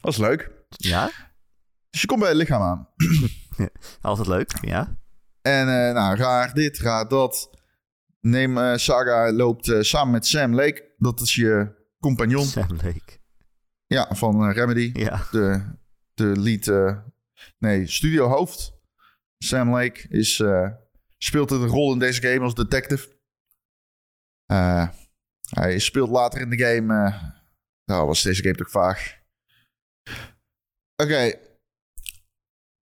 Dat 0.00 0.12
is 0.12 0.18
leuk. 0.18 0.50
Ja. 0.68 1.10
Dus 1.90 2.00
je 2.00 2.06
komt 2.06 2.20
bij 2.20 2.28
het 2.28 2.38
lichaam 2.38 2.62
aan. 2.62 2.88
Altijd 4.00 4.26
leuk, 4.26 4.52
ja. 4.60 4.96
En 5.42 5.68
uh, 5.68 5.92
nou, 5.92 6.16
raar 6.16 6.54
dit, 6.54 6.78
raar 6.78 7.08
dat. 7.08 7.50
Neem 8.20 8.58
uh, 8.58 8.76
Saga 8.76 9.32
loopt 9.32 9.66
uh, 9.66 9.80
samen 9.80 10.12
met 10.12 10.26
Sam 10.26 10.54
Lake. 10.54 10.94
Dat 10.98 11.20
is 11.20 11.34
je 11.34 11.74
compagnon. 12.00 12.44
Sam 12.44 12.68
Lake. 12.82 13.18
Ja, 13.86 14.08
van 14.10 14.52
Remedy. 14.52 14.90
Ja. 14.92 15.26
De, 15.30 15.62
de 16.14 16.24
lead... 16.24 16.94
nee, 17.58 17.86
studiohoofd. 17.86 18.79
Sam 19.44 19.70
Lake 19.70 20.08
is, 20.08 20.42
speelt 21.18 21.50
een 21.50 21.66
rol 21.66 21.92
in 21.92 21.98
deze 21.98 22.20
game 22.20 22.40
als 22.40 22.54
detective. 22.54 23.08
hij 25.50 25.78
speelt 25.78 26.10
later 26.10 26.40
in 26.40 26.50
de 26.50 26.58
game... 26.58 26.84
nou, 27.84 28.06
was 28.06 28.22
deze 28.22 28.42
game 28.42 28.54
toch 28.54 28.70
vaag. 28.70 29.18
Oké, 30.96 31.12
okay. 31.12 31.40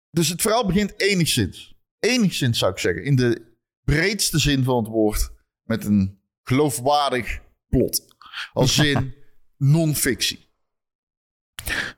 Dus 0.09 0.29
het 0.29 0.41
verhaal 0.41 0.65
begint 0.65 0.99
enigszins. 0.99 1.75
Enigszins 1.99 2.59
zou 2.59 2.71
ik 2.71 2.77
zeggen. 2.77 3.03
In 3.03 3.15
de 3.15 3.55
breedste 3.83 4.39
zin 4.39 4.63
van 4.63 4.77
het 4.77 4.87
woord. 4.87 5.31
Met 5.63 5.85
een 5.85 6.19
geloofwaardig 6.43 7.41
plot. 7.67 8.05
Als 8.53 8.75
zin 8.83 9.15
non-fictie. 9.57 10.49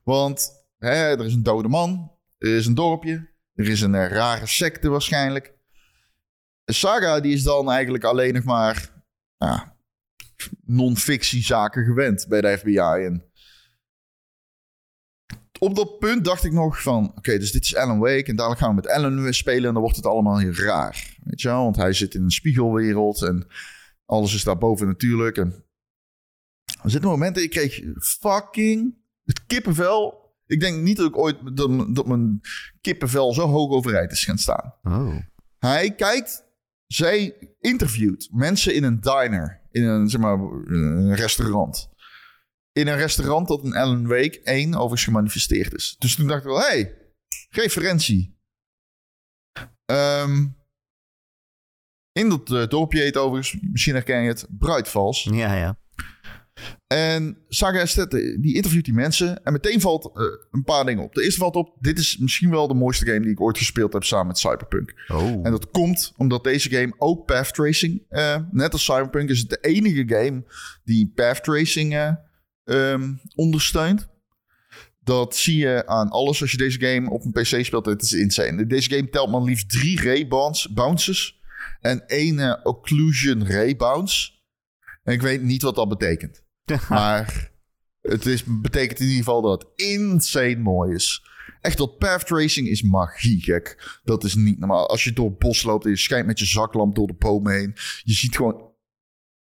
Want 0.04 0.65
hè, 0.78 1.17
er 1.17 1.26
is 1.26 1.34
een 1.34 1.43
dode 1.43 1.67
man. 1.67 2.12
Er 2.38 2.56
is 2.56 2.65
een 2.65 2.76
dorpje. 2.76 3.30
Er 3.58 3.67
is 3.67 3.82
een 3.82 3.93
uh, 3.93 4.08
rare 4.08 4.48
secte 4.48 4.89
waarschijnlijk. 4.89 5.54
Saga 6.65 7.20
die 7.20 7.34
is 7.34 7.43
dan 7.43 7.72
eigenlijk 7.72 8.04
alleen 8.04 8.34
nog 8.34 8.43
maar 8.43 9.04
uh, 9.43 9.62
non-fictie 10.65 11.43
zaken 11.43 11.86
gewend 11.86 12.26
bij 12.28 12.41
de 12.41 12.58
FBI. 12.58 12.78
En 12.78 13.32
op 15.60 15.76
dat 15.76 16.00
punt 16.00 16.26
dacht 16.26 16.43
ik 16.43 16.52
nog 16.52 16.82
van... 16.82 17.12
Oké, 17.15 17.38
dus 17.38 17.52
dit 17.52 17.63
is 17.63 17.76
Alan 17.76 18.00
Wake. 18.00 18.24
En 18.24 18.36
dadelijk 18.36 18.62
gaan 18.62 18.70
we 18.70 18.76
met 18.76 18.88
Alan 18.88 19.34
spelen. 19.34 19.67
En 19.67 19.74
dan 19.74 19.82
wordt 19.82 19.96
het 19.96 20.06
allemaal 20.06 20.39
heel 20.39 20.54
raar. 20.54 21.17
Weet 21.24 21.41
je 21.41 21.48
wel? 21.48 21.63
Want 21.63 21.76
hij 21.76 21.93
zit 21.93 22.13
in 22.13 22.24
een 22.24 22.32
spiegelwereld. 22.32 23.22
En 23.22 23.48
alles 24.06 24.34
is 24.34 24.43
daarboven 24.43 24.88
natuurlijk. 24.88 25.38
En 25.38 25.63
er 26.84 26.89
zitten 26.89 27.10
momenten... 27.10 27.43
Ik 27.43 27.50
kreeg 27.50 27.82
fucking 28.00 28.98
het 29.24 29.46
kippenvel. 29.46 30.27
Ik 30.47 30.60
denk 30.60 30.81
niet 30.81 30.97
dat 30.97 31.07
ik 31.07 31.17
ooit... 31.17 31.57
Dat, 31.57 31.95
dat 31.95 32.07
mijn 32.07 32.41
kippenvel 32.81 33.33
zo 33.33 33.47
hoog 33.47 33.71
overeind 33.71 34.12
is 34.12 34.25
gaan 34.25 34.38
staan. 34.38 34.73
Oh. 34.83 35.15
Hij 35.60 35.95
kijkt... 35.95 36.45
Zij 36.88 37.36
interviewt 37.60 38.29
mensen 38.31 38.75
in 38.75 38.83
een 38.83 38.99
diner. 38.99 39.62
In 39.71 39.83
een, 39.83 40.10
zeg 40.10 40.21
maar, 40.21 40.39
een 40.39 41.15
restaurant 41.15 41.89
in 42.77 42.88
een 42.88 42.97
restaurant 42.97 43.47
dat 43.47 43.63
in 43.63 43.75
Alan 43.75 44.07
Wake 44.07 44.41
1 44.43 44.73
overigens 44.73 45.03
gemanifesteerd 45.03 45.73
is. 45.73 45.95
Dus 45.99 46.15
toen 46.15 46.27
dacht 46.27 46.39
ik 46.39 46.47
wel, 46.47 46.60
hey, 46.60 46.95
referentie. 47.49 48.36
Um, 49.86 50.57
in 52.12 52.29
dat 52.29 52.49
uh, 52.49 52.67
dorpje 52.67 52.99
heet 52.99 53.17
overigens, 53.17 53.62
misschien 53.71 53.93
herken 53.93 54.21
je 54.21 54.27
het, 54.27 54.47
Bruidvals. 54.49 55.23
Ja, 55.23 55.55
ja. 55.55 55.79
En 56.88 57.38
Saga 57.47 57.80
Estette, 57.80 58.38
die 58.39 58.56
interviewt 58.56 58.86
die 58.86 58.93
mensen. 58.93 59.43
En 59.43 59.54
meteen 59.54 59.82
valt 59.82 60.12
uh, 60.15 60.23
een 60.52 60.63
paar 60.63 60.86
dingen 60.86 61.04
op. 61.04 61.13
De 61.13 61.23
eerste 61.23 61.39
valt 61.39 61.56
op, 61.56 61.76
dit 61.80 62.00
is 62.00 62.17
misschien 62.17 62.50
wel 62.50 62.67
de 62.67 62.73
mooiste 62.73 63.06
game 63.06 63.19
die 63.19 63.32
ik 63.32 63.41
ooit 63.41 63.58
gespeeld 63.58 63.93
heb 63.93 64.04
samen 64.04 64.28
met 64.28 64.38
Cyberpunk. 64.38 64.93
Oh. 65.08 65.45
En 65.45 65.52
dat 65.52 65.71
komt 65.71 66.13
omdat 66.17 66.43
deze 66.43 66.69
game 66.69 66.93
ook 66.97 67.26
path 67.26 67.54
tracing, 67.54 68.04
uh, 68.10 68.38
net 68.52 68.73
als 68.73 68.84
Cyberpunk, 68.84 69.30
is 69.30 69.39
het 69.39 69.50
de 69.50 69.58
enige 69.62 70.04
game 70.08 70.43
die 70.84 71.12
path 71.15 71.43
tracing 71.43 72.17
ehm, 72.63 73.13
ondersteunt. 73.36 74.08
Dat 75.04 75.36
zie 75.36 75.58
je 75.58 75.88
aan 75.88 76.10
alles 76.10 76.41
als 76.41 76.52
je 76.52 76.58
deze 76.58 76.80
game 76.80 77.10
op 77.10 77.26
een 77.26 77.32
PC 77.32 77.65
speelt. 77.65 77.86
Het 77.86 78.02
is 78.02 78.13
insane. 78.13 78.65
Deze 78.65 78.89
game 78.89 79.10
telt 79.10 79.32
maar 79.32 79.41
liefst 79.41 79.69
drie 79.69 80.02
ray 80.02 80.28
bounce- 80.28 80.73
bounces 80.73 81.41
en 81.82 82.08
één 82.08 82.39
eh, 82.39 82.54
occlusion 82.63 83.47
ray 83.47 83.76
bounce. 83.76 84.32
En 85.04 85.13
ik 85.13 85.21
weet 85.21 85.41
niet 85.41 85.62
wat 85.62 85.76
dat 85.76 85.89
betekent. 85.89 86.45
Maar 86.89 87.51
het 88.01 88.25
is, 88.25 88.43
betekent 88.43 88.99
in 88.99 89.06
ieder 89.06 89.23
geval 89.23 89.41
dat 89.41 89.62
het 89.62 89.88
insane 89.88 90.56
mooi 90.56 90.93
is. 90.93 91.25
Echt, 91.62 91.77
dat 91.77 91.97
path 91.97 92.25
tracing 92.25 92.67
is 92.67 92.82
magie, 92.82 93.41
gek. 93.41 93.99
Dat 94.03 94.23
is 94.23 94.36
niet 94.36 94.60
normaal. 94.60 94.89
Als 94.89 95.03
je 95.03 95.13
door 95.13 95.30
het 95.30 95.38
bos 95.38 95.63
loopt 95.63 95.86
en 95.86 95.89
je 95.89 95.97
schijnt 95.97 96.25
met 96.25 96.39
je 96.39 96.45
zaklamp 96.45 96.95
door 96.95 97.08
de 97.08 97.13
bomen 97.13 97.53
heen. 97.53 97.75
Je 98.03 98.13
ziet 98.13 98.36
gewoon 98.36 98.67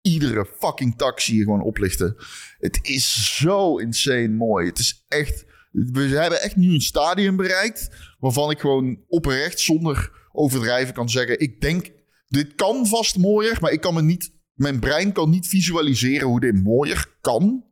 iedere 0.00 0.46
fucking 0.58 0.94
je 1.16 1.42
gewoon 1.42 1.62
oplichten. 1.62 2.16
Het 2.58 2.78
is 2.82 3.36
zo 3.38 3.76
insane 3.76 4.28
mooi. 4.28 4.66
Het 4.66 4.78
is 4.78 5.04
echt... 5.08 5.44
We 5.70 6.00
hebben 6.00 6.42
echt 6.42 6.56
nu 6.56 6.74
een 6.74 6.80
stadium 6.80 7.36
bereikt... 7.36 7.88
waarvan 8.18 8.50
ik 8.50 8.60
gewoon 8.60 8.98
oprecht 9.08 9.60
zonder 9.60 10.28
overdrijven 10.32 10.94
kan 10.94 11.08
zeggen... 11.08 11.40
ik 11.40 11.60
denk, 11.60 11.90
dit 12.28 12.54
kan 12.54 12.86
vast 12.86 13.18
mooier... 13.18 13.58
maar 13.60 13.72
ik 13.72 13.80
kan 13.80 13.94
me 13.94 14.02
niet... 14.02 14.31
Mijn 14.54 14.80
brein 14.80 15.12
kan 15.12 15.30
niet 15.30 15.48
visualiseren 15.48 16.26
hoe 16.26 16.40
dit 16.40 16.62
mooier 16.62 17.06
kan. 17.20 17.64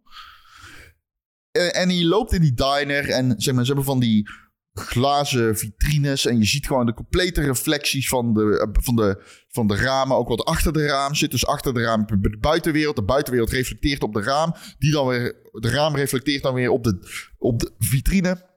En, 1.50 1.74
en 1.74 1.96
je 1.96 2.06
loopt 2.06 2.32
in 2.32 2.40
die 2.40 2.54
diner 2.54 3.10
en 3.10 3.34
zeg 3.36 3.54
maar, 3.54 3.64
ze 3.64 3.72
hebben 3.72 3.90
van 3.90 4.00
die 4.00 4.28
glazen 4.74 5.56
vitrines. 5.56 6.26
En 6.26 6.38
je 6.38 6.44
ziet 6.44 6.66
gewoon 6.66 6.86
de 6.86 6.94
complete 6.94 7.40
reflecties 7.40 8.08
van 8.08 8.34
de, 8.34 8.58
eh, 8.58 8.82
van 8.82 8.96
de, 8.96 9.22
van 9.48 9.66
de 9.66 9.76
ramen. 9.76 10.16
Ook 10.16 10.28
wat 10.28 10.44
achter 10.44 10.72
de 10.72 10.86
raam 10.86 11.14
zit. 11.14 11.30
Dus 11.30 11.46
achter 11.46 11.74
de 11.74 11.80
raam 11.80 12.06
de 12.06 12.38
buitenwereld. 12.40 12.96
De 12.96 13.02
buitenwereld 13.02 13.50
reflecteert 13.50 14.02
op 14.02 14.14
de 14.14 14.22
raam. 14.22 14.54
Die 14.78 14.92
dan 14.92 15.06
weer, 15.06 15.36
de 15.52 15.70
raam 15.70 15.96
reflecteert 15.96 16.42
dan 16.42 16.54
weer 16.54 16.70
op 16.70 16.84
de, 16.84 16.98
op 17.38 17.60
de 17.60 17.72
vitrine. 17.78 18.48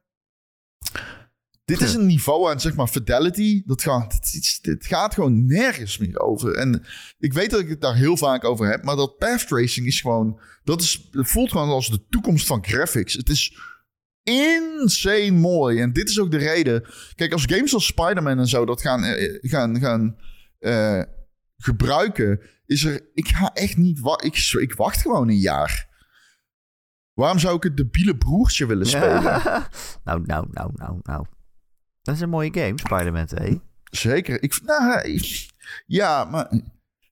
Dit 1.65 1.81
is 1.81 1.93
een 1.97 2.05
niveau 2.05 2.51
aan, 2.51 2.59
zeg 2.59 2.75
maar, 2.75 2.87
fidelity. 2.87 3.63
Dat 3.65 3.81
gaat, 3.81 4.31
dit, 4.61 4.85
gaat 4.85 5.13
gewoon 5.13 5.45
nergens 5.45 5.97
meer 5.97 6.19
over. 6.19 6.55
En 6.55 6.85
ik 7.17 7.33
weet 7.33 7.49
dat 7.49 7.59
ik 7.59 7.69
het 7.69 7.81
daar 7.81 7.95
heel 7.95 8.17
vaak 8.17 8.43
over 8.43 8.67
heb. 8.69 8.83
Maar 8.83 8.95
dat 8.95 9.17
path 9.17 9.47
tracing 9.47 9.87
is 9.87 10.01
gewoon... 10.01 10.39
Dat 10.63 10.81
is, 10.81 11.07
het 11.11 11.27
voelt 11.29 11.51
gewoon 11.51 11.69
als 11.69 11.89
de 11.89 12.05
toekomst 12.09 12.45
van 12.45 12.65
graphics. 12.65 13.13
Het 13.13 13.29
is 13.29 13.57
insane 14.23 15.31
mooi. 15.31 15.79
En 15.79 15.93
dit 15.93 16.09
is 16.09 16.19
ook 16.19 16.31
de 16.31 16.37
reden. 16.37 16.83
Kijk, 17.15 17.31
als 17.33 17.45
games 17.45 17.73
als 17.73 17.85
Spider-Man 17.85 18.39
en 18.39 18.47
zo 18.47 18.65
dat 18.65 18.81
gaan, 18.81 19.03
eh, 19.03 19.37
gaan, 19.41 19.79
gaan 19.79 20.17
eh, 20.59 21.01
gebruiken, 21.57 22.39
is 22.65 22.83
er. 22.83 23.09
Ik 23.13 23.27
ga 23.27 23.53
echt 23.53 23.77
niet. 23.77 23.99
wa- 23.99 24.21
Ik, 24.23 24.37
ik 24.59 24.73
wacht 24.73 25.01
gewoon 25.01 25.29
een 25.29 25.37
jaar. 25.39 25.91
Waarom 27.13 27.39
zou 27.39 27.55
ik 27.55 27.63
het 27.63 27.77
debiele 27.77 28.17
broertje 28.17 28.65
willen 28.65 28.85
spelen? 28.95 29.21
nou, 30.03 30.21
nou, 30.25 30.47
nou, 30.51 30.71
nou, 30.73 30.99
nou. 31.03 31.25
Dat 32.03 32.15
is 32.15 32.21
een 32.21 32.29
mooie 32.29 32.53
game, 32.53 32.73
Spider-Man 32.79 33.25
2. 33.25 33.61
Zeker. 33.83 34.43
Ik, 34.43 34.59
nou, 34.65 35.01
ik- 35.01 35.49
ja, 35.85 36.23
maar 36.23 36.61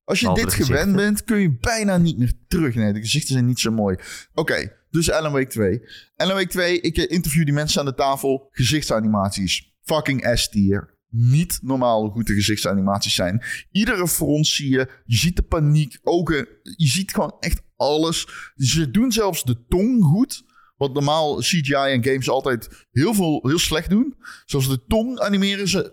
als 0.04 0.20
je 0.20 0.26
dit 0.36 0.44
gewend 0.66 0.96
bent, 0.96 1.24
kun 1.24 1.38
je 1.38 1.58
bijna 1.60 1.98
niet 1.98 2.18
meer 2.18 2.34
terug. 2.48 2.76
Nee, 2.76 2.94
de 2.94 3.00
gezichten 3.00 3.34
zijn 3.34 3.46
niet 3.46 3.60
zo 3.60 3.72
mooi. 3.72 3.96
Oké, 4.34 4.72
dus 4.90 5.12
Alan 5.12 5.32
Wake 5.32 5.48
2. 5.48 5.82
Alan 6.16 6.36
Wake 6.36 6.48
2, 6.48 6.82
ik 6.82 6.98
eh, 6.98 7.12
interview 7.16 7.44
die 7.46 7.54
mensen 7.54 7.80
aan 7.80 7.86
de 7.86 7.96
tafel. 7.96 8.48
Gezichtsanimaties. 8.52 9.74
Fucking 9.84 10.30
S-tier. 10.38 11.00
Niet 11.10 11.60
normaal 11.62 12.02
hoe 12.02 12.12
goed 12.12 12.28
de 12.28 12.34
gezichtsanimaties 12.34 13.14
zijn. 13.14 13.44
Iedere 13.72 14.08
front 14.08 14.48
zie 14.48 14.70
je. 14.70 14.90
Je 15.06 15.16
ziet 15.18 15.36
de 15.36 15.42
paniek. 15.42 16.00
Ogen. 16.04 16.48
Je 16.76 16.88
ziet 16.88 17.14
gewoon 17.14 17.36
echt 17.40 17.62
alles. 17.76 18.28
Ze 18.56 18.92
doen 18.92 19.12
zelfs 19.12 19.44
de 19.44 19.66
tong 19.68 20.04
goed. 20.04 20.44
Wat 20.82 20.94
normaal 20.94 21.38
CGI 21.38 21.74
en 21.74 22.04
games 22.04 22.30
altijd 22.30 22.88
heel, 22.92 23.14
veel, 23.14 23.40
heel 23.48 23.60
slecht 23.60 23.90
doen. 23.90 24.16
Zoals 24.46 24.70
de 24.70 24.86
tong 24.88 25.20
animeren 25.20 25.68
ze 25.68 25.92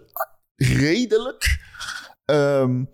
redelijk. 0.56 1.58
Ehm, 2.24 2.84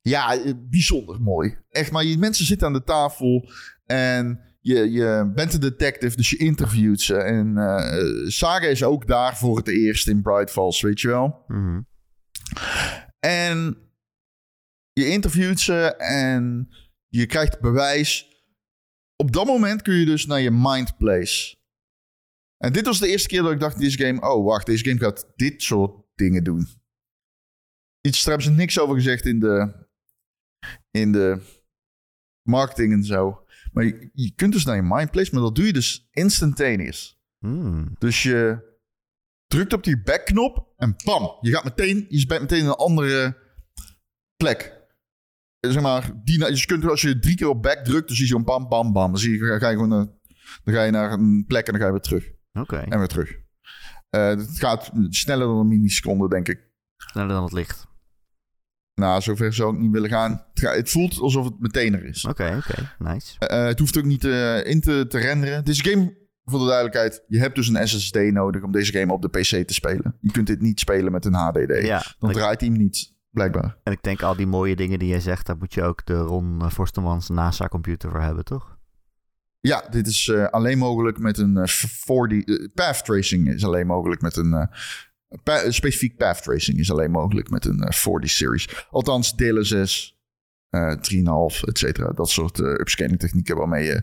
ja, 0.00 0.38
bijzonder 0.56 1.20
mooi. 1.20 1.58
Echt, 1.68 1.90
maar 1.90 2.04
je 2.04 2.18
mensen 2.18 2.44
zitten 2.44 2.66
aan 2.66 2.72
de 2.72 2.84
tafel 2.84 3.50
en 3.84 4.40
je, 4.60 4.90
je 4.90 5.32
bent 5.34 5.54
een 5.54 5.60
detective, 5.60 6.16
dus 6.16 6.30
je 6.30 6.36
interviewt 6.36 7.00
ze. 7.00 7.16
En 7.16 7.56
eh 7.56 8.28
Saga 8.28 8.66
is 8.66 8.82
ook 8.82 9.06
daar 9.06 9.36
voor 9.36 9.56
het 9.56 9.68
eerst 9.68 10.08
in 10.08 10.22
Bright 10.22 10.50
Falls, 10.50 10.80
weet 10.80 11.00
je 11.00 11.08
wel. 11.08 11.44
Mhm. 11.46 11.80
En 13.18 13.76
je 14.92 15.08
interviewt 15.08 15.60
ze 15.60 15.96
en 15.96 16.68
je 17.08 17.26
krijgt 17.26 17.60
bewijs. 17.60 18.29
Op 19.20 19.32
dat 19.32 19.46
moment 19.46 19.82
kun 19.82 19.94
je 19.94 20.04
dus 20.04 20.26
naar 20.26 20.40
je 20.40 20.50
mind 20.50 20.96
place. 20.96 21.56
En 22.56 22.72
dit 22.72 22.86
was 22.86 22.98
de 22.98 23.08
eerste 23.08 23.28
keer 23.28 23.42
dat 23.42 23.52
ik 23.52 23.60
dacht 23.60 23.74
in 23.74 23.80
deze 23.80 23.98
game... 23.98 24.20
oh, 24.20 24.44
wacht, 24.44 24.66
deze 24.66 24.84
game 24.84 24.98
gaat 24.98 25.32
dit 25.36 25.62
soort 25.62 26.06
dingen 26.14 26.44
doen. 26.44 26.68
Iets, 28.00 28.24
daar 28.24 28.34
hebben 28.34 28.52
ze 28.52 28.58
niks 28.58 28.78
over 28.78 28.94
gezegd 28.94 29.26
in 29.26 29.40
de, 29.40 29.86
in 30.90 31.12
de 31.12 31.40
marketing 32.48 32.92
en 32.92 33.04
zo. 33.04 33.44
Maar 33.72 33.84
je, 33.84 34.10
je 34.12 34.34
kunt 34.34 34.52
dus 34.52 34.64
naar 34.64 34.76
je 34.76 34.82
mind 34.82 35.10
place, 35.10 35.32
maar 35.32 35.42
dat 35.42 35.54
doe 35.54 35.66
je 35.66 35.72
dus 35.72 36.08
instantaneous. 36.10 37.20
Hmm. 37.38 37.94
Dus 37.98 38.22
je 38.22 38.68
drukt 39.46 39.72
op 39.72 39.84
die 39.84 40.02
backknop 40.02 40.72
en 40.76 40.96
bam, 41.04 41.38
je 41.40 41.50
gaat 41.50 41.64
meteen, 41.64 42.06
je 42.08 42.26
bent 42.26 42.40
meteen 42.40 42.58
in 42.58 42.66
een 42.66 42.74
andere 42.74 43.36
plek. 44.36 44.79
Zeg 45.60 45.82
maar, 45.82 46.10
die, 46.24 46.38
dus 46.38 46.60
je 46.60 46.66
kunt, 46.66 46.84
als 46.88 47.00
je 47.00 47.18
drie 47.18 47.34
keer 47.36 47.48
op 47.48 47.62
back 47.62 47.84
drukt, 47.84 48.06
dan 48.06 48.16
zie 48.16 48.24
je 48.24 48.30
zo'n 48.30 48.44
bam, 48.44 48.68
bam, 48.68 48.92
bam. 48.92 49.10
Dan, 49.10 49.20
zie 49.20 49.30
je, 49.32 49.58
ga 49.58 49.68
je 49.68 49.74
gewoon, 49.74 49.88
naar- 49.88 50.08
dan 50.64 50.74
ga 50.74 50.82
je 50.82 50.90
naar 50.90 51.12
een 51.12 51.44
plek 51.46 51.66
en 51.66 51.72
dan 51.72 51.80
ga 51.80 51.86
je 51.86 51.92
weer 51.92 52.00
terug. 52.02 52.30
Oké, 52.52 52.76
En 52.76 52.98
weer 52.98 53.08
terug. 53.08 53.36
Eh, 54.10 54.26
het 54.28 54.58
gaat 54.58 54.90
sneller 55.08 55.46
dan 55.46 55.56
een 55.58 55.68
milliseconde, 55.68 56.28
denk 56.28 56.48
ik. 56.48 56.68
sneller 56.96 57.28
dan 57.28 57.42
het 57.44 57.52
licht. 57.52 57.88
Nou, 58.94 59.20
zover 59.20 59.52
zou 59.54 59.74
ik 59.74 59.80
niet 59.80 59.90
willen 59.90 60.08
gaan. 60.10 60.44
Het, 60.54 60.90
voelt 60.90 61.18
alsof 61.18 61.44
het 61.44 61.60
meteen 61.60 61.94
er 61.94 62.04
is. 62.04 62.24
Oké, 62.24 62.56
oké, 62.56 62.94
nice. 62.98 63.38
Eh, 63.38 63.64
het 63.64 63.78
hoeft 63.78 63.98
ook 63.98 64.04
niet 64.04 64.24
eh, 64.24 64.66
in 64.66 64.80
te, 64.80 65.04
te 65.08 65.18
renderen. 65.18 65.64
Deze 65.64 65.84
game, 65.84 66.16
voor 66.44 66.58
de 66.58 66.64
duidelijkheid, 66.66 67.24
je 67.26 67.38
hebt 67.38 67.54
dus 67.54 67.68
een 67.68 67.88
SSD 67.88 68.14
nodig 68.14 68.62
om 68.62 68.72
deze 68.72 68.92
game 68.92 69.12
op 69.12 69.22
de 69.22 69.28
PC 69.28 69.66
te 69.66 69.74
spelen. 69.74 70.16
Je 70.20 70.30
kunt 70.32 70.46
dit 70.46 70.60
niet 70.60 70.80
spelen 70.80 71.12
met 71.12 71.24
een 71.24 71.34
HDD. 71.34 71.82
Ja, 71.82 72.02
Dan 72.18 72.32
draait 72.32 72.60
hij 72.60 72.68
hem 72.68 72.78
niet, 72.78 73.14
blijkbaar. 73.30 73.76
en 73.82 73.92
ik 73.92 74.02
denk 74.02 74.22
al 74.22 74.36
die 74.36 74.46
mooie 74.46 74.76
dingen 74.76 74.98
die 74.98 75.08
jij 75.08 75.20
zegt, 75.20 75.46
daar 75.46 75.56
moet 75.58 75.74
je 75.74 75.82
ook 75.82 76.06
de 76.06 76.16
Ron 76.18 76.70
Forstemans 76.70 77.28
NASA-computer 77.28 78.10
voor 78.10 78.20
hebben, 78.20 78.44
toch? 78.44 78.78
Ja, 79.60 79.84
dit 79.90 80.06
is 80.06 80.28
eh, 80.28 80.46
alleen 80.46 80.78
mogelijk 80.78 81.18
met 81.18 81.38
een 81.38 81.56
eh, 81.56 81.68
4D... 81.68 82.44
eh, 82.44 82.66
path 82.74 83.04
tracing 83.04 83.48
is 83.48 83.64
alleen 83.64 83.86
mogelijk 83.86 84.20
met 84.20 84.36
een... 84.36 84.68
pa- 85.42 85.70
specifiek 85.70 86.16
path 86.16 86.42
tracing 86.42 86.78
is 86.78 86.90
alleen 86.90 87.10
mogelijk 87.10 87.50
met 87.50 87.64
een 87.64 87.80
eh, 87.80 87.96
4D-series. 87.98 88.86
Althans, 88.90 89.34
DLSS, 89.34 90.18
eh 90.68 90.94
3,5, 90.94 91.60
et 91.64 91.78
cetera. 91.78 92.12
Dat 92.12 92.30
soort 92.30 92.58
upscaling 92.58 93.18
technieken 93.18 93.56
waarmee 93.56 93.84
je 93.84 94.02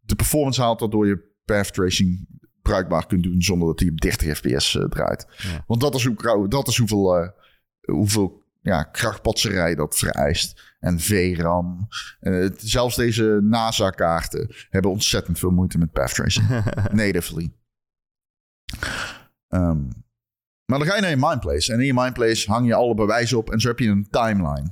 de 0.00 0.14
performance 0.14 0.60
haalt... 0.60 0.80
waardoor 0.80 1.06
je 1.06 1.34
path 1.44 1.72
tracing 1.72 2.28
bruikbaar 2.62 3.06
kunt 3.06 3.22
doen... 3.22 3.42
zonder 3.42 3.68
dat 3.68 3.80
hij 3.80 3.88
op 3.88 4.00
30 4.00 4.36
fps 4.36 4.78
draait. 4.88 5.26
Ja. 5.36 5.64
Want 5.66 5.80
dat 5.80 5.94
is, 5.94 6.04
hoe, 6.04 6.48
dat 6.48 6.68
is 6.68 6.76
hoeveel, 6.78 7.32
hoeveel 7.80 8.39
ja, 8.62 8.82
krachtpatserij 8.82 9.74
dat 9.74 9.96
vereist. 9.98 10.74
En 10.80 11.00
VRAM. 11.00 11.88
Het- 12.20 12.60
zelfs 12.60 12.96
deze 12.96 13.38
NASA-kaarten 13.42 14.54
hebben 14.70 14.90
ontzettend 14.90 15.38
veel 15.38 15.50
moeite 15.50 15.78
met 15.78 15.92
path 15.92 16.14
tracing. 16.14 16.48
Natively. 16.92 17.52
Ehm, 19.48 19.82
maar 20.64 20.78
dan 20.78 20.86
ga 20.86 20.94
je 20.94 21.00
naar 21.00 21.10
je 21.10 21.16
mindplace. 21.16 21.72
En 21.72 21.80
in 21.80 21.86
je 21.86 21.94
mindplace 21.94 22.50
hang 22.50 22.66
je 22.66 22.74
alle 22.74 22.94
bewijzen 22.94 23.38
op. 23.38 23.50
En 23.50 23.60
zo 23.60 23.68
heb 23.68 23.78
je 23.78 23.88
een 23.88 24.08
timeline. 24.10 24.68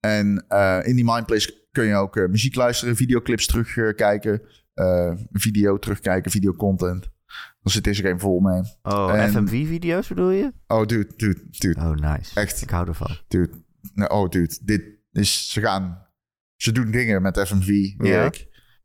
En 0.00 0.44
eh, 0.48 0.78
in 0.82 0.94
die 0.94 1.04
mindplace 1.04 1.66
kun 1.72 1.84
je 1.84 1.94
ook 1.94 2.16
eh, 2.16 2.28
muziek 2.28 2.54
luisteren, 2.54 2.96
videoclips 2.96 3.46
terugkijken, 3.46 4.42
eh 4.74 5.12
video 5.32 5.78
terugkijken, 5.78 6.30
videocontent. 6.30 7.08
Dan 7.62 7.72
zit 7.72 7.84
deze 7.84 8.02
game 8.02 8.18
vol 8.18 8.40
mee. 8.40 8.62
Oh, 8.82 9.14
En- 9.14 9.30
FMV-video's 9.30 10.08
bedoel 10.08 10.30
je? 10.30 10.52
Oh, 10.66 10.86
dude, 10.86 11.12
dude, 11.16 11.44
dude. 11.50 11.80
Oh, 11.80 11.90
nice. 11.94 12.40
Echt. 12.40 12.62
Ik 12.62 12.70
hou 12.70 12.88
ervan. 12.88 13.16
Dude. 13.28 13.64
Oh, 14.08 14.28
dude. 14.28 14.58
Dit 14.62 14.82
is... 15.12 15.50
Ze 15.50 15.60
gaan... 15.60 16.06
Ze 16.56 16.72
doen 16.72 16.90
dingen 16.90 17.22
met 17.22 17.40
FMV, 17.46 17.94
Ja. 17.98 18.30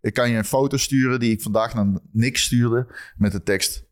Ik 0.02 0.14
kan 0.14 0.30
je 0.30 0.38
een 0.38 0.46
foto 0.46 0.78
sturen 0.78 1.20
die 1.20 1.32
ik 1.32 1.42
vandaag 1.42 1.74
naar 1.74 2.00
Nick 2.12 2.38
stuurde 2.38 2.88
met 3.18 3.32
de 3.32 3.44
tekst. 3.44 3.86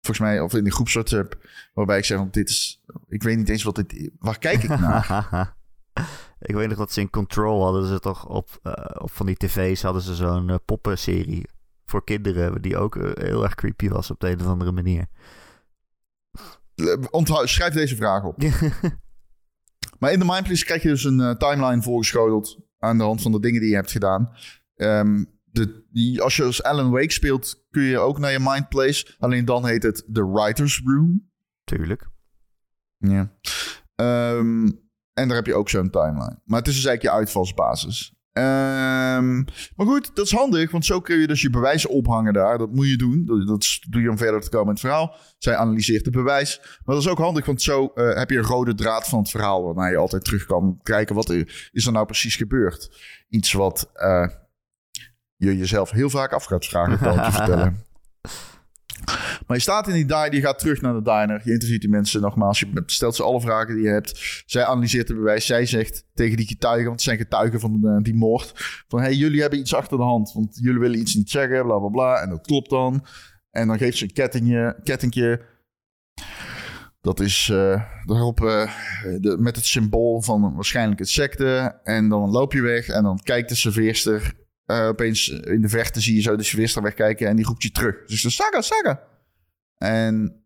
Volgens 0.00 0.26
mij, 0.26 0.40
of 0.40 0.54
in 0.54 0.64
de 0.64 0.72
groeps 0.72 0.92
WhatsApp, 0.92 1.48
waarbij 1.74 1.98
ik 1.98 2.04
zeg, 2.04 2.18
want 2.18 2.34
dit 2.34 2.48
is... 2.48 2.82
Ik 3.08 3.22
weet 3.22 3.36
niet 3.36 3.48
eens 3.48 3.62
wat 3.62 3.74
dit... 3.74 4.10
Waar 4.18 4.38
kijk 4.38 4.62
ik 4.62 4.68
naar? 4.68 5.56
ik 6.40 6.54
weet 6.54 6.68
nog 6.68 6.78
dat 6.78 6.92
ze 6.92 7.00
in 7.00 7.10
Control 7.10 7.62
hadden 7.64 7.86
ze 7.86 8.00
toch 8.00 8.26
op, 8.26 8.58
eh, 8.62 9.02
op 9.02 9.10
van 9.10 9.26
die 9.26 9.36
tv's 9.36 9.82
hadden 9.82 10.02
ze 10.02 10.14
zo'n 10.14 10.50
eh, 10.50 10.56
poppenserie 10.64 11.48
voor 11.90 12.04
kinderen 12.04 12.62
die 12.62 12.76
ook 12.76 12.96
eh, 12.96 13.10
heel 13.24 13.42
erg 13.42 13.54
creepy 13.54 13.88
was 13.88 14.10
op 14.10 14.20
de 14.20 14.30
een 14.30 14.40
of 14.40 14.46
andere 14.46 14.72
manier. 14.72 15.06
Onthoud, 17.10 17.48
schrijf 17.48 17.74
deze 17.74 17.96
vraag 17.96 18.24
op. 18.24 18.36
Maar 20.00 20.12
in 20.12 20.18
de 20.18 20.24
Mindplace 20.24 20.64
krijg 20.64 20.82
je 20.82 20.88
dus 20.88 21.04
een 21.04 21.20
eh, 21.20 21.30
timeline 21.30 21.82
voorgeschoteld 21.82 22.58
aan 22.78 22.98
de 22.98 23.04
hand 23.04 23.22
van 23.22 23.32
de 23.32 23.40
dingen 23.40 23.60
die 23.60 23.70
je 23.70 23.76
hebt 23.76 23.90
gedaan. 23.90 24.30
Ehm, 24.74 25.24
de, 25.44 25.84
die, 25.92 26.22
als 26.22 26.36
je 26.36 26.44
als 26.44 26.62
Alan 26.62 26.90
Wake 26.90 27.12
speelt, 27.12 27.64
kun 27.70 27.82
je 27.82 27.98
ook 27.98 28.18
naar 28.18 28.30
je 28.30 28.40
mind 28.40 28.68
place. 28.68 29.14
Alleen 29.18 29.44
dan 29.44 29.66
heet 29.66 29.82
het 29.82 30.04
The 30.12 30.30
Writer's 30.32 30.82
Room. 30.84 31.30
Tuurlijk. 31.64 32.08
Ja. 32.96 33.32
Ehm, 33.94 34.70
en 35.12 35.28
daar 35.28 35.36
heb 35.36 35.46
je 35.46 35.54
ook 35.54 35.68
zo'n 35.68 35.90
timeline. 35.90 36.40
Maar 36.44 36.58
het 36.58 36.68
is 36.68 36.74
dus 36.74 36.84
eigenlijk 36.84 37.02
je 37.02 37.10
uitvalsbasis. 37.10 38.14
Ehm, 38.32 39.36
maar 39.76 39.86
goed, 39.86 40.10
dat 40.14 40.24
is 40.24 40.32
handig, 40.32 40.70
want 40.70 40.84
zo 40.84 41.00
kun 41.00 41.18
je 41.18 41.26
dus 41.26 41.42
je 41.42 41.50
bewijs 41.50 41.86
ophangen 41.86 42.32
daar. 42.32 42.58
Dat 42.58 42.72
moet 42.72 42.88
je 42.88 42.96
doen. 42.96 43.24
Dat, 43.26 43.46
dat 43.46 43.78
doe 43.88 44.02
je 44.02 44.10
om 44.10 44.18
verder 44.18 44.40
te 44.40 44.48
komen 44.48 44.66
in 44.66 44.72
het 44.72 44.80
verhaal. 44.80 45.16
Zij 45.38 45.56
analyseert 45.56 46.04
het 46.04 46.14
bewijs. 46.14 46.58
Maar 46.60 46.94
dat 46.94 47.04
is 47.04 47.10
ook 47.10 47.18
handig, 47.18 47.46
want 47.46 47.62
zo 47.62 47.86
eh, 47.94 48.14
heb 48.14 48.30
je 48.30 48.36
een 48.36 48.44
rode 48.44 48.74
draad 48.74 49.08
van 49.08 49.18
het 49.18 49.30
verhaal... 49.30 49.64
waarnaar 49.64 49.90
je 49.90 49.96
altijd 49.96 50.24
terug 50.24 50.44
kan 50.46 50.80
kijken 50.82 51.14
wat 51.14 51.28
er, 51.28 51.68
is 51.72 51.86
er 51.86 51.92
nou 51.92 52.06
precies 52.06 52.36
gebeurd. 52.36 53.00
Iets 53.28 53.52
wat 53.52 53.90
eh, 53.92 54.28
je 55.36 55.56
jezelf 55.56 55.90
heel 55.90 56.10
vaak 56.10 56.32
af 56.32 56.44
gaat 56.44 56.66
vragen, 56.66 56.98
kan 56.98 57.18
ik 57.18 57.24
je 57.24 57.32
vertellen. 57.42 57.84
Maar 59.46 59.56
je 59.56 59.62
staat 59.62 59.88
in 59.88 59.94
die 59.94 60.04
diner, 60.04 60.34
je 60.34 60.40
gaat 60.40 60.58
terug 60.58 60.80
naar 60.80 60.94
de 60.94 61.02
diner. 61.02 61.40
Je 61.44 61.52
interviewt 61.52 61.80
die 61.80 61.90
mensen 61.90 62.20
nogmaals. 62.20 62.60
Je 62.60 62.82
stelt 62.86 63.14
ze 63.14 63.22
alle 63.22 63.40
vragen 63.40 63.74
die 63.74 63.84
je 63.84 63.90
hebt. 63.90 64.42
Zij 64.46 64.64
analyseert 64.64 65.08
het 65.08 65.16
bewijs. 65.16 65.46
Zij 65.46 65.66
zegt 65.66 66.04
tegen 66.14 66.36
die 66.36 66.46
getuigen, 66.46 66.84
want 66.84 66.94
het 66.94 67.04
zijn 67.04 67.18
getuigen 67.18 67.60
van 67.60 68.00
die 68.02 68.14
moord. 68.14 68.52
Van, 68.88 69.00
hey, 69.00 69.14
jullie 69.14 69.40
hebben 69.40 69.58
iets 69.58 69.74
achter 69.74 69.96
de 69.96 70.02
hand. 70.02 70.32
Want 70.32 70.58
jullie 70.62 70.80
willen 70.80 70.98
iets 70.98 71.14
niet 71.14 71.30
zeggen, 71.30 71.62
bla, 71.66 71.78
bla, 71.78 71.88
bla. 71.88 72.20
En 72.22 72.30
dat 72.30 72.46
klopt 72.46 72.70
dan. 72.70 73.04
En 73.50 73.66
dan 73.66 73.78
geeft 73.78 73.98
ze 73.98 74.04
een 74.04 74.12
kettingje, 74.12 74.76
kettingje. 74.82 75.40
Dat 77.00 77.20
is 77.20 77.48
eh, 77.52 77.82
daarop 78.04 78.44
eh, 78.44 78.72
de, 79.20 79.36
met 79.38 79.56
het 79.56 79.64
symbool 79.64 80.22
van 80.22 80.54
waarschijnlijk 80.54 80.98
het 80.98 81.08
secte. 81.08 81.78
En 81.82 82.08
dan 82.08 82.30
loop 82.30 82.52
je 82.52 82.62
weg 82.62 82.88
en 82.88 83.02
dan 83.02 83.20
kijkt 83.22 83.48
de 83.48 83.54
serveerster. 83.54 84.34
Eh, 84.70 84.86
opeens 84.86 85.28
in 85.28 85.62
de 85.62 85.68
verte 85.68 86.00
zie 86.00 86.14
je 86.14 86.20
zo 86.20 86.36
de 86.36 86.42
serveerster 86.42 86.82
wegkijken 86.82 87.28
en 87.28 87.36
die 87.36 87.44
roept 87.44 87.62
je 87.62 87.70
terug. 87.70 88.04
Dus 88.06 88.22
de 88.22 88.30
Saga, 88.30 88.60
Saga. 88.60 89.08
En 89.76 90.44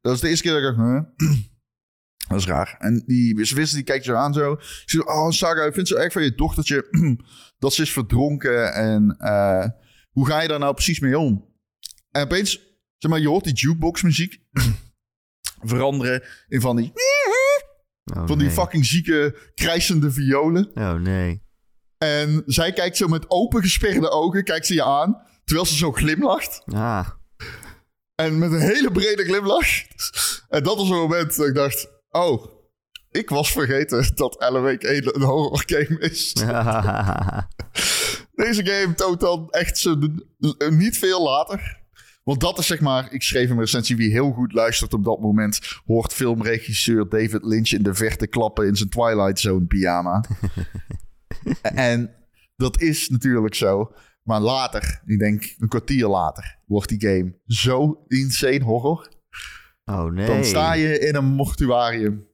dat 0.00 0.14
is 0.14 0.20
de 0.20 0.28
eerste 0.28 0.42
keer 0.44 0.52
dat 0.52 0.70
ik 0.70 0.76
dacht, 0.76 0.88
huh? 0.88 1.36
dat 2.28 2.38
is 2.38 2.46
raar. 2.46 2.76
En 2.78 3.02
die 3.06 3.44
serveerster 3.44 3.76
die 3.76 3.86
kijkt 3.86 4.04
je 4.04 4.10
zo 4.10 4.16
aan 4.16 4.32
zo. 4.32 4.56
Ze 4.84 5.06
oh 5.06 5.30
Saga, 5.30 5.64
ik 5.64 5.74
vind 5.74 5.88
het 5.88 5.96
zo 5.98 6.02
erg 6.04 6.12
van 6.12 6.22
je 6.22 6.34
dochtertje 6.34 6.88
dat 7.58 7.72
ze 7.72 7.82
is 7.82 7.92
verdronken. 7.92 8.74
En 8.74 9.16
eh, 9.18 9.66
hoe 10.10 10.26
ga 10.26 10.40
je 10.40 10.48
daar 10.48 10.58
nou 10.58 10.74
precies 10.74 11.00
mee 11.00 11.18
om? 11.18 11.46
En 12.10 12.22
opeens, 12.22 12.52
zeg 12.98 13.10
maar, 13.10 13.20
je 13.20 13.28
hoort 13.28 13.44
die 13.44 13.52
jukebox 13.52 14.02
muziek 14.02 14.42
veranderen 15.72 16.22
in 16.48 16.60
van 16.60 16.76
die, 16.76 16.92
Oh, 18.16 18.26
van 18.26 18.38
die 18.38 18.46
nee. 18.46 18.56
fucking 18.56 18.86
zieke, 18.86 19.36
krijsende 19.54 20.12
violen. 20.12 20.70
Oh 20.74 20.94
nee. 20.94 21.42
En 21.98 22.42
zij 22.46 22.72
kijkt 22.72 22.96
zo 22.96 23.08
met 23.08 23.30
open 23.30 23.62
gesperde 23.62 24.10
ogen, 24.10 24.44
kijkt 24.44 24.66
ze 24.66 24.74
je 24.74 24.84
aan, 24.84 25.22
terwijl 25.44 25.66
ze 25.66 25.76
zo 25.76 25.92
glimlacht. 25.92 26.62
Ah, 26.66 27.08
En 28.14 28.38
met 28.38 28.52
een 28.52 28.60
hele 28.60 28.90
brede 28.92 29.24
glimlach. 29.24 29.66
En 30.48 30.62
dat 30.62 30.76
was 30.76 30.88
een 30.88 30.96
moment 30.96 31.36
dat 31.36 31.46
ik 31.46 31.54
dacht, 31.54 31.88
oh, 32.10 32.46
ik 33.10 33.28
was 33.28 33.52
vergeten 33.52 34.10
dat 34.14 34.36
1 34.38 34.54
een 35.14 35.22
horror 35.22 35.62
game 35.66 35.98
is. 36.00 36.32
Deze 38.44 38.66
game 38.66 38.94
toont 38.94 39.20
dan 39.20 39.50
echt 39.50 39.78
zo 39.78 39.98
de- 39.98 40.66
niet 40.70 40.98
veel 40.98 41.22
later. 41.22 41.76
Want 42.24 42.40
dat 42.40 42.58
is 42.58 42.66
zeg 42.66 42.80
maar, 42.80 43.12
ik 43.12 43.22
schreef 43.22 43.50
een 43.50 43.58
recensie 43.58 43.96
wie 43.96 44.10
heel 44.10 44.30
goed 44.32 44.52
luistert 44.52 44.94
op 44.94 45.04
dat 45.04 45.20
moment. 45.20 45.60
Hoort 45.86 46.12
filmregisseur 46.12 47.08
David 47.08 47.44
Lynch 47.44 47.70
in 47.70 47.82
de 47.82 47.94
verte 47.94 48.26
klappen 48.26 48.66
in 48.66 48.76
zijn 48.76 48.88
Twilight 48.88 49.40
Zone 49.40 49.66
pyjama. 49.66 50.24
en 51.90 52.14
dat 52.56 52.80
is 52.80 53.08
natuurlijk 53.08 53.54
zo. 53.54 53.92
Maar 54.22 54.40
later, 54.40 55.02
ik 55.04 55.18
denk 55.18 55.54
een 55.58 55.68
kwartier 55.68 56.06
later, 56.06 56.58
wordt 56.66 56.88
die 56.88 57.00
game 57.00 57.38
zo 57.46 58.04
insane 58.06 58.62
horror. 58.64 59.08
oh 59.84 60.04
nee. 60.04 60.26
Dan 60.26 60.44
sta 60.44 60.72
je 60.72 60.98
in 60.98 61.14
een 61.14 61.24
mortuarium. 61.24 62.26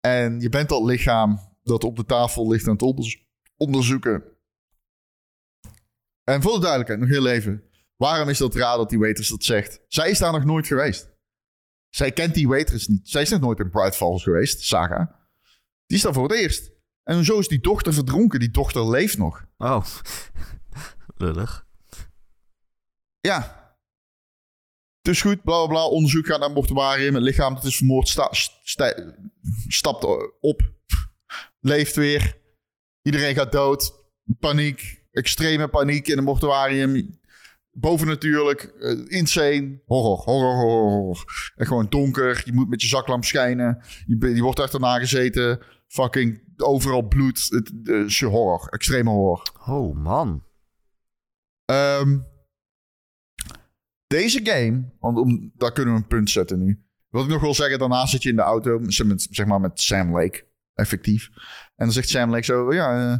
En 0.00 0.40
je 0.40 0.48
bent 0.48 0.68
dat 0.68 0.82
lichaam 0.82 1.38
dat 1.62 1.84
op 1.84 1.96
de 1.96 2.04
tafel 2.04 2.48
ligt 2.48 2.66
aan 2.66 2.72
het 2.72 2.82
onderzo- 2.82 3.18
onderzoeken. 3.56 4.24
En 6.24 6.42
voor 6.42 6.52
de 6.52 6.60
duidelijkheid, 6.60 7.00
nog 7.00 7.08
heel 7.08 7.26
even. 7.28 7.62
Waarom 7.96 8.28
is 8.28 8.38
dat 8.38 8.54
raar 8.54 8.76
dat 8.76 8.90
die 8.90 8.98
waitress 8.98 9.30
dat 9.30 9.44
zegt? 9.44 9.80
Zij 9.88 10.10
is 10.10 10.18
daar 10.18 10.32
nog 10.32 10.44
nooit 10.44 10.66
geweest. 10.66 11.10
Zij 11.88 12.12
kent 12.12 12.34
die 12.34 12.48
waitress 12.48 12.86
niet. 12.86 13.08
Zij 13.08 13.22
is 13.22 13.30
nog 13.30 13.40
nooit 13.40 13.58
in 13.58 13.70
Bright 13.70 13.96
Falls 13.96 14.22
geweest, 14.22 14.60
Saga. 14.60 15.28
Die 15.86 15.96
is 15.96 16.02
daar 16.02 16.12
voor 16.12 16.28
het 16.28 16.38
eerst. 16.38 16.72
En 17.02 17.24
zo 17.24 17.38
is 17.38 17.48
die 17.48 17.60
dochter 17.60 17.94
verdronken. 17.94 18.40
Die 18.40 18.50
dochter 18.50 18.88
leeft 18.90 19.18
nog. 19.18 19.44
Oh. 19.58 19.84
Lullig. 21.16 21.66
Ja. 23.20 23.58
Dus 25.02 25.20
goed, 25.20 25.42
bla 25.42 25.56
bla 25.58 25.66
bla. 25.66 25.86
Onderzoek 25.86 26.26
gaat 26.26 26.38
naar 26.38 26.48
het 26.48 26.56
mortuarium. 26.56 27.14
Het 27.14 27.22
lichaam 27.22 27.54
dat 27.54 27.64
is 27.64 27.76
vermoord 27.76 28.08
sta- 28.08 28.32
sta- 28.62 29.14
stapt 29.68 30.04
op. 30.40 30.72
Leeft 31.60 31.96
weer. 31.96 32.38
Iedereen 33.02 33.34
gaat 33.34 33.52
dood. 33.52 33.92
Paniek. 34.40 35.04
Extreme 35.12 35.68
paniek 35.68 36.08
in 36.08 36.16
het 36.16 36.24
mortuarium. 36.24 37.18
Bovennatuurlijk. 37.72 38.62
eh, 38.62 39.18
insane. 39.18 39.80
Horror, 39.86 40.16
horror, 40.18 40.54
horror, 40.54 40.90
horror. 40.90 41.52
En 41.56 41.66
gewoon 41.66 41.86
donker. 41.88 42.42
Je 42.44 42.52
moet 42.52 42.68
met 42.68 42.82
je 42.82 42.88
zaklamp 42.88 43.24
schijnen. 43.24 43.82
Je, 44.06 44.34
je 44.34 44.42
wordt 44.42 44.60
achterna 44.60 44.98
gezeten. 44.98 45.60
Fucking 45.86 46.42
overal 46.62 47.02
bloed. 47.02 47.46
Het, 47.50 47.70
het 47.84 47.88
is 47.88 48.20
horror. 48.20 48.68
Extreme 48.68 49.10
horror. 49.10 49.42
Oh 49.66 49.96
man. 49.96 50.44
Ehm, 51.64 52.18
deze 54.06 54.40
game, 54.42 54.84
want 55.00 55.18
om, 55.18 55.52
daar 55.56 55.72
kunnen 55.72 55.94
we 55.94 56.00
een 56.00 56.06
punt 56.06 56.30
zetten 56.30 56.58
nu. 56.58 56.84
Wat 57.08 57.24
ik 57.24 57.30
nog 57.30 57.40
wil 57.40 57.54
zeggen, 57.54 57.78
daarna 57.78 58.06
zit 58.06 58.22
je 58.22 58.28
in 58.28 58.36
de 58.36 58.42
auto, 58.42 58.78
met, 59.04 59.26
zeg 59.30 59.46
maar 59.46 59.60
met 59.60 59.80
Sam 59.80 60.12
Lake, 60.12 60.46
effectief. 60.74 61.28
En 61.76 61.84
dan 61.84 61.92
zegt 61.92 62.08
Sam 62.08 62.30
Lake 62.30 62.44
zo, 62.44 62.74
ja, 62.74 63.12
eh, 63.12 63.18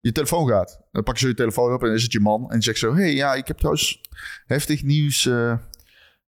je 0.00 0.12
telefoon 0.12 0.48
gaat. 0.48 0.80
Dan 0.92 1.02
pak 1.02 1.14
je 1.14 1.20
zo 1.20 1.28
je 1.28 1.34
telefoon 1.34 1.72
op 1.72 1.80
en 1.80 1.86
dan 1.86 1.96
is 1.96 2.02
het 2.02 2.12
je 2.12 2.20
man. 2.20 2.42
En 2.42 2.48
die 2.54 2.62
zegt 2.62 2.78
zo, 2.78 2.94
hey, 2.94 3.14
ja, 3.14 3.34
ik 3.34 3.46
heb 3.46 3.56
trouwens 3.56 4.00
heftig 4.46 4.82
nieuws. 4.82 5.26
eh, 5.26 5.58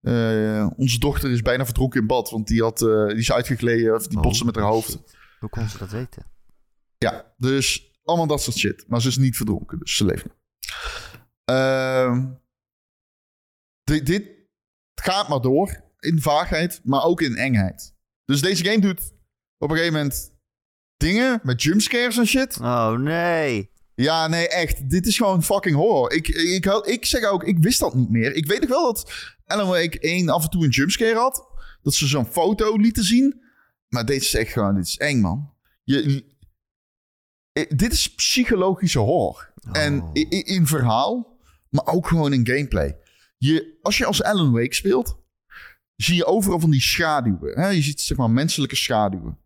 eh, 0.00 0.70
onze 0.76 0.98
dochter 0.98 1.30
is 1.30 1.42
bijna 1.42 1.64
verdronken 1.64 2.00
in 2.00 2.06
bad, 2.06 2.30
want 2.30 2.46
die, 2.46 2.62
had, 2.62 2.78
die 2.78 3.14
is 3.14 3.32
uitgegleden 3.32 3.94
of 3.94 4.06
die 4.06 4.16
Oh, 4.16 4.22
botste 4.22 4.44
met 4.44 4.54
haar 4.54 4.64
hoofd. 4.64 4.90
shit. 4.90 5.16
Hoe 5.40 5.48
kon 5.48 5.68
ze 5.68 5.78
dat 5.78 5.90
weten? 5.90 6.24
Ja, 7.04 7.34
dus 7.36 7.92
allemaal 8.04 8.26
dat 8.26 8.42
soort 8.42 8.56
shit. 8.56 8.84
Maar 8.88 9.00
ze 9.00 9.08
is 9.08 9.16
niet 9.16 9.36
verdronken, 9.36 9.78
dus 9.78 9.96
ze 9.96 10.04
leeft 10.04 10.24
nog. 10.24 10.36
Ehm, 11.44 12.26
dit, 13.82 14.06
dit 14.06 14.28
gaat 14.94 15.28
maar 15.28 15.40
door 15.40 15.82
in 15.98 16.20
vaagheid, 16.20 16.80
maar 16.84 17.04
ook 17.04 17.20
in 17.20 17.36
engheid. 17.36 17.94
Dus 18.24 18.40
deze 18.40 18.64
game 18.64 18.80
doet 18.80 19.12
op 19.58 19.70
een 19.70 19.76
gegeven 19.76 19.98
moment 19.98 20.32
dingen 20.96 21.40
met 21.42 21.62
jumpscares 21.62 22.18
en 22.18 22.26
shit. 22.26 22.58
Oh 22.60 22.92
nee. 22.92 23.72
Ja, 23.94 24.26
nee, 24.26 24.48
echt. 24.48 24.90
Dit 24.90 25.06
is 25.06 25.16
gewoon 25.16 25.42
fucking 25.42 25.76
horror. 25.76 26.12
Ik, 26.12 26.28
ik, 26.28 26.66
ik, 26.66 26.86
ik 26.86 27.04
zeg 27.04 27.24
ook, 27.24 27.44
ik 27.44 27.58
wist 27.58 27.80
dat 27.80 27.94
niet 27.94 28.10
meer. 28.10 28.34
Ik 28.34 28.46
weet 28.46 28.60
nog 28.60 28.68
wel 28.68 28.92
dat 28.92 29.12
Alan 29.44 29.68
Wake 29.68 29.98
1 29.98 30.28
af 30.28 30.42
en 30.44 30.50
toe 30.50 30.64
een 30.64 30.70
jumpscare 30.70 31.18
had. 31.18 31.46
Dat 31.82 31.94
ze 31.94 32.06
zo'n 32.06 32.26
foto 32.26 32.76
lieten 32.76 33.04
zien. 33.04 33.42
Maar 33.88 34.04
dit 34.04 34.22
is 34.22 34.34
echt 34.34 34.52
gewoon, 34.52 34.74
dit 34.74 34.86
is 34.86 34.96
eng, 34.96 35.20
man. 35.20 35.52
Je, 35.82 36.33
dit 37.54 37.92
is 37.92 38.14
psychologische 38.14 38.98
horror. 38.98 39.52
En 39.72 40.02
Oh. 40.02 40.10
in 40.28 40.66
verhaal, 40.66 41.38
maar 41.68 41.86
ook 41.86 42.06
gewoon 42.06 42.32
in 42.32 42.46
gameplay. 42.46 42.98
Je, 43.38 43.78
als 43.82 43.98
je 43.98 44.06
als 44.06 44.22
Alan 44.22 44.52
Wake 44.52 44.74
speelt, 44.74 45.22
zie 45.96 46.14
je 46.14 46.24
overal 46.24 46.60
van 46.60 46.70
die 46.70 46.80
schaduwen. 46.80 47.60
Hè? 47.60 47.68
Je 47.68 47.82
ziet 47.82 48.00
zeg 48.00 48.16
maar 48.16 48.30
menselijke 48.30 48.76
schaduwen. 48.76 49.38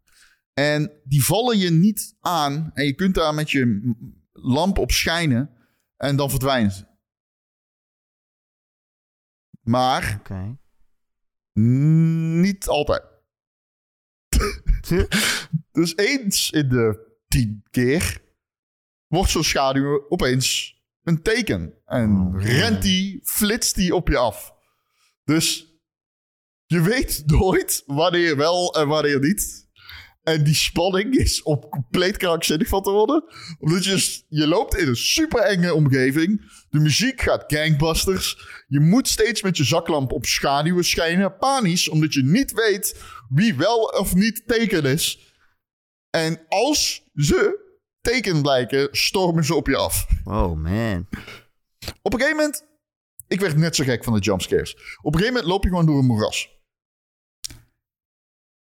En 0.55 0.93
die 1.05 1.25
vallen 1.25 1.59
je 1.59 1.71
niet 1.71 2.17
aan. 2.21 2.71
En 2.75 2.85
je 2.85 2.95
kunt 2.95 3.15
daar 3.15 3.35
met 3.35 3.51
je 3.51 3.95
lamp 4.33 4.79
op 4.79 4.91
schijnen. 4.91 5.51
En 5.97 6.17
dan 6.17 6.31
verdwijnen 6.31 6.73
ze. 6.73 6.87
Maar 9.63 10.23
niet 12.41 12.69
altijd. 12.69 13.03
dus 15.73 15.97
eens 15.97 16.51
in 16.51 16.69
de 16.69 17.08
tien 17.29 17.63
keer 17.71 18.23
wordt 19.07 19.31
zo'n 19.31 19.45
schaduw 19.45 20.07
opeens 20.09 20.77
een 21.03 21.23
teken. 21.23 21.75
En 21.85 22.11
Oh, 22.35 22.43
rent 22.43 22.83
die, 22.83 23.21
flitst 23.23 23.75
die 23.75 23.95
op 23.95 24.09
je 24.09 24.17
af. 24.17 24.55
Dus 25.25 25.67
je 26.67 26.81
weet 26.81 27.23
nooit 27.39 27.83
wanneer 27.87 28.37
wel 28.37 28.75
en 28.75 28.89
wanneer 28.89 29.21
niet. 29.21 29.67
En 30.23 30.45
die 30.45 30.55
spanning 30.55 31.15
is 31.15 31.43
op 31.43 31.71
compleet 31.71 32.17
krankzinnig 32.17 32.69
van 32.69 32.83
te 32.83 32.91
worden. 32.91 33.25
Omdat 33.59 33.85
je, 33.85 33.99
s- 33.99 34.25
je 34.29 34.47
loopt 34.47 34.77
in 34.77 34.89
een 34.89 34.97
super 34.97 35.41
enge 35.43 35.75
omgeving. 35.75 36.51
De 36.71 36.79
muziek 36.79 37.21
gaat 37.21 37.45
gangbusters. 37.47 38.37
Je 38.67 38.81
moet 38.81 39.09
steeds 39.09 39.43
met 39.43 39.57
je 39.57 39.65
zaklamp 39.65 40.13
op 40.13 40.25
schaduwen 40.27 40.85
schijnen. 40.85 41.37
Panisch, 41.37 41.89
omdat 41.89 42.13
je 42.13 42.25
niet 42.25 42.53
weet 42.53 43.03
wie 43.29 43.55
wel 43.55 43.79
of 43.83 44.15
niet 44.15 44.43
teken 44.47 44.85
is. 44.85 45.33
En 46.11 46.41
als 46.49 47.08
ze 47.19 47.67
teken 48.01 48.43
blijken, 48.43 48.89
stormen 48.91 49.45
ze 49.45 49.55
op 49.55 49.67
je 49.67 49.77
af. 49.77 50.07
Oh 50.25 50.53
man. 50.53 51.07
Op 52.03 52.13
een 52.13 52.21
gegeven 52.21 52.37
moment, 52.37 52.67
ik 53.29 53.41
werd 53.41 53.57
net 53.57 53.77
zo 53.77 53.85
gek 53.85 54.05
van 54.05 54.13
de 54.13 54.21
jumpscares. 54.21 54.73
Op 55.03 55.15
een 55.15 55.21
gegeven 55.21 55.35
moment 55.35 55.45
loop 55.45 55.63
je 55.63 55.69
gewoon 55.69 55.87
door 55.87 55.99
een 55.99 56.07
moeras. 56.07 56.57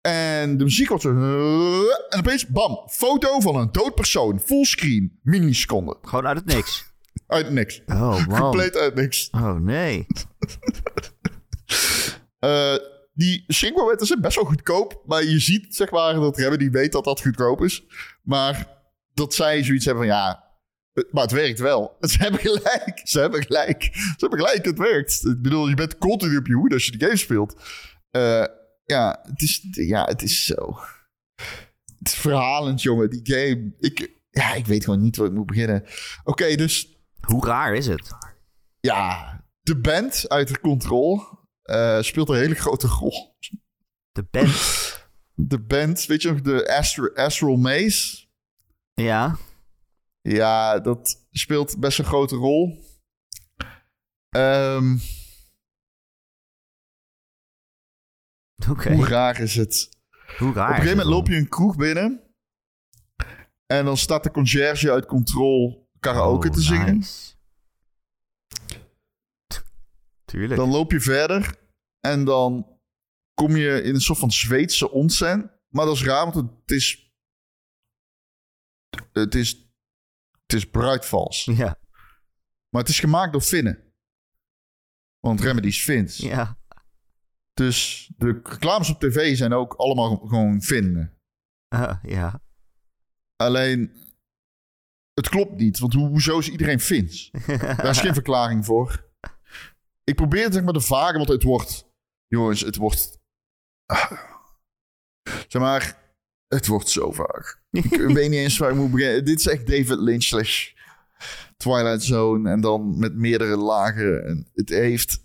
En 0.00 0.56
de 0.56 0.64
muziek 0.64 0.88
wordt 0.88 1.02
zo... 1.02 1.10
En 2.08 2.18
opeens, 2.18 2.46
bam, 2.46 2.88
foto 2.88 3.40
van 3.40 3.56
een 3.56 3.72
dood 3.72 3.94
persoon. 3.94 4.40
Fullscreen, 4.40 5.18
milliseconden. 5.22 5.96
Gewoon 6.02 6.26
uit 6.26 6.36
het 6.36 6.46
niks. 6.46 6.94
Uit 7.26 7.50
niks. 7.50 7.82
Oh 7.86 8.26
man. 8.26 8.40
Compleet 8.40 8.76
uit 8.76 8.94
niks. 8.94 9.30
Oh 9.30 9.54
nee. 9.54 10.06
Eh, 12.38 12.74
die 13.16 13.44
schrikmomenten 13.46 14.06
zijn 14.06 14.20
best 14.20 14.36
wel 14.36 14.44
goedkoop. 14.44 15.02
Maar 15.06 15.24
je 15.24 15.38
ziet, 15.38 15.74
zeg 15.74 15.90
maar, 15.90 16.14
dat 16.14 16.38
Remedy 16.38 16.70
weet 16.70 16.92
dat 16.92 17.04
dat 17.04 17.20
goedkoop 17.20 17.62
is. 17.62 17.84
Maar 18.22 18.68
dat 19.14 19.34
zij 19.34 19.64
zoiets 19.64 19.84
hebben 19.84 20.06
van, 20.06 20.14
ja... 20.14 20.44
Maar 21.10 21.22
het 21.22 21.32
werkt 21.32 21.58
wel. 21.58 21.96
Ze 22.10 22.16
hebben 22.18 22.40
gelijk. 22.40 23.00
Ze 23.04 23.20
hebben 23.20 23.42
gelijk. 23.42 23.82
Ze 23.92 24.16
hebben 24.18 24.38
gelijk, 24.38 24.64
het 24.64 24.78
werkt. 24.78 25.24
Ik 25.24 25.42
bedoel, 25.42 25.68
je 25.68 25.74
bent 25.74 25.98
continu 25.98 26.36
op 26.36 26.46
je 26.46 26.54
hoede 26.54 26.74
als 26.74 26.84
je 26.84 26.96
de 26.96 27.04
game 27.04 27.16
speelt. 27.16 27.62
Eh, 28.10 28.44
ja, 28.84 29.18
het 29.22 29.42
is, 29.42 29.66
ja, 29.70 30.04
het 30.04 30.22
is 30.22 30.44
zo... 30.44 30.78
Het 31.98 32.08
is 32.08 32.14
verhalend, 32.14 32.82
jongen, 32.82 33.10
die 33.10 33.20
game. 33.22 33.74
Ik, 33.78 34.20
ja, 34.30 34.54
ik 34.54 34.66
weet 34.66 34.84
gewoon 34.84 35.02
niet 35.02 35.16
waar 35.16 35.26
ik 35.26 35.32
moet 35.32 35.46
beginnen. 35.46 35.84
Oké, 36.24 36.54
dus 36.54 36.98
Hoe 37.20 37.46
raar 37.46 37.74
is 37.74 37.86
het? 37.86 38.08
ja, 38.80 39.40
de 39.60 39.76
band 39.76 40.28
uit 40.28 40.48
de 40.48 40.60
Control 40.60 41.35
eh, 41.66 42.00
speelt 42.00 42.28
een 42.28 42.36
hele 42.36 42.54
grote 42.54 42.86
rol. 42.86 43.36
De 44.12 44.22
band. 44.30 45.08
De 45.34 45.60
band, 45.60 46.06
weet 46.06 46.22
je 46.22 46.30
nog, 46.30 46.40
de 46.40 46.76
Astro 46.76 47.12
Astral 47.14 47.56
Maze? 47.56 48.26
Ja. 48.94 49.36
Ja, 50.20 50.78
dat 50.80 51.26
speelt 51.30 51.78
best 51.80 51.98
een 51.98 52.04
grote 52.04 52.36
rol. 52.36 52.84
Ehm. 54.28 54.96
Hoe 58.66 59.06
raar 59.06 59.40
is 59.40 59.54
het? 59.54 59.88
Hoe 60.38 60.52
raar 60.52 60.64
Op 60.64 60.74
een 60.74 60.74
gegeven 60.74 60.96
moment 60.96 61.14
loop 61.14 61.26
je 61.28 61.36
een 61.36 61.48
kroeg 61.48 61.76
binnen. 61.76 62.20
En 63.66 63.84
dan 63.84 63.96
staat 63.96 64.22
de 64.22 64.30
conciërge 64.30 64.90
uit 64.92 65.06
Control 65.06 65.88
karaoke 66.00 66.48
Oh, 66.48 66.54
te 66.54 66.60
zingen. 66.60 66.96
nice. 66.96 67.34
Tuurlijk. 70.26 70.56
Dan 70.56 70.70
loop 70.70 70.90
je 70.92 71.00
verder. 71.00 71.56
En 72.00 72.24
dan 72.24 72.78
kom 73.34 73.56
je 73.56 73.82
in 73.82 73.94
een 73.94 74.00
soort 74.00 74.18
van 74.18 74.30
Zweedse 74.30 74.90
onsen. 74.90 75.50
Maar 75.68 75.86
dat 75.86 75.94
is 75.96 76.04
raar, 76.04 76.32
want 76.32 76.34
het 76.34 76.70
is... 76.70 77.12
Het 79.12 79.34
is... 79.34 79.64
Het 80.46 80.52
is 80.56 80.70
bruidvals. 80.70 81.44
Ja. 81.44 81.78
Maar 82.68 82.80
het 82.82 82.88
is 82.90 83.00
gemaakt 83.00 83.32
door 83.32 83.40
Finnen. 83.40 83.94
Want 85.20 85.40
Remedy 85.40 85.66
is 85.66 85.82
Fins. 85.82 86.16
Ja. 86.16 86.58
Dus 87.54 88.10
de 88.16 88.40
reclames 88.44 88.90
op 88.90 89.00
tv 89.00 89.36
zijn 89.36 89.52
ook 89.52 89.74
allemaal 89.74 90.16
gewoon 90.16 90.62
Finnen. 90.62 91.18
Ah, 91.68 91.98
ja. 92.04 92.42
Alleen... 93.36 94.04
Het 95.14 95.28
klopt 95.28 95.56
niet, 95.56 95.78
want 95.78 95.92
ho- 95.92 96.06
hoezo 96.08 96.38
is 96.38 96.48
iedereen 96.48 96.80
Fins? 96.80 97.30
Daar 97.46 97.88
is 97.90 98.00
geen 98.00 98.14
verklaring 98.14 98.64
voor. 98.64 99.05
Ik 100.06 100.14
probeer 100.14 100.44
het 100.44 100.54
zeg 100.54 100.62
maar 100.62 100.72
te 100.72 100.80
vagen, 100.80 101.16
want 101.16 101.28
het 101.28 101.42
wordt... 101.42 101.88
Jongens, 102.26 102.60
het 102.60 102.76
wordt... 102.76 103.18
ah. 103.86 104.12
zeg 105.48 105.62
maar... 105.62 106.04
Het 106.46 106.66
wordt 106.66 106.88
zo 106.88 107.12
vaag. 107.12 107.62
Ik 107.70 107.90
weet 108.12 108.30
niet 108.30 108.40
eens 108.40 108.58
waar 108.58 108.70
ik 108.70 108.76
moet 108.76 108.90
beginnen. 108.90 109.24
Dit 109.24 109.38
is 109.38 109.46
echt 109.46 109.66
David 109.66 109.98
Lynch 109.98 110.22
slash 110.22 110.72
Twilight 111.56 112.02
Zone. 112.02 112.50
En 112.50 112.60
dan 112.60 112.98
met 112.98 113.14
meerdere 113.14 113.56
lagen. 113.56 114.26
En 114.26 114.50
het 114.54 114.68
heeft... 114.68 115.24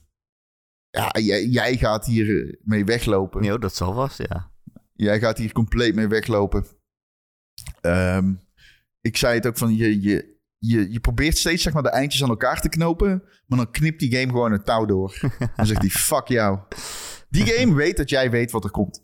Ja, 0.90 1.20
jij, 1.20 1.46
jij 1.46 1.78
gaat 1.78 2.06
hier 2.06 2.48
eh, 2.48 2.54
mee 2.62 2.86
weglopen. 2.86 3.44
Jo, 3.44 3.58
dat 3.58 3.76
zal 3.76 3.94
vast, 3.94 4.18
ja. 4.18 4.52
Jij 4.94 5.20
gaat 5.20 5.38
hier 5.38 5.52
compleet 5.52 5.96
mee 5.96 6.08
weglopen. 6.08 6.66
Ehm, 7.82 8.34
ik 9.02 9.18
zei 9.18 9.36
het 9.36 9.48
ook 9.48 9.58
van, 9.58 9.76
je, 9.76 10.02
je, 10.02 10.41
je, 10.64 10.92
je 10.92 11.00
probeert 11.00 11.38
steeds 11.38 11.64
zeg 11.64 11.74
maar, 11.74 11.84
de 11.84 11.90
eindjes 11.90 12.24
aan 12.24 12.30
elkaar 12.30 12.62
te 12.62 12.70
knopen. 12.70 13.24
Maar 13.46 13.58
dan 13.58 13.72
knipt 13.72 14.00
die 14.00 14.12
game 14.16 14.28
gewoon 14.32 14.52
het 14.52 14.66
touw 14.66 14.86
door. 14.86 15.18
Dan 15.56 15.66
zegt 15.66 15.82
hij, 15.82 15.90
fuck 15.90 16.28
jou. 16.28 16.60
Die 17.30 17.46
game 17.46 17.74
weet 17.76 17.98
dat 17.98 18.10
jij 18.10 18.30
weet 18.32 18.52
wat 18.52 18.64
er 18.64 18.72
komt. 18.72 19.04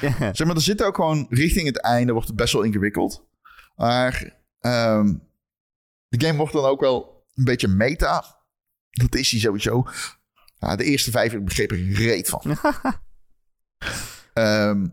Zeg 0.00 0.44
maar, 0.44 0.54
er 0.54 0.60
zit 0.60 0.82
ook 0.82 0.94
gewoon 0.94 1.26
richting 1.30 1.66
het 1.66 1.80
einde, 1.80 2.12
wordt 2.12 2.28
het 2.28 2.36
best 2.36 2.52
wel 2.52 2.62
ingewikkeld. 2.62 3.26
Maar 3.76 4.36
ehm, 4.60 5.14
de 6.08 6.26
game 6.26 6.36
wordt 6.38 6.52
dan 6.52 6.64
ook 6.64 6.80
wel 6.80 7.26
een 7.34 7.44
beetje 7.44 7.68
meta. 7.68 8.42
Dat 8.90 9.14
is 9.14 9.30
hij 9.30 9.40
sowieso. 9.40 9.84
Ja, 10.58 10.76
de 10.76 10.84
eerste 10.84 11.10
vijf 11.10 11.32
ik 11.32 11.44
begreep 11.44 11.70
er 11.70 11.92
reet 11.92 12.28
van. 12.28 12.42
Ehm, 14.32 14.86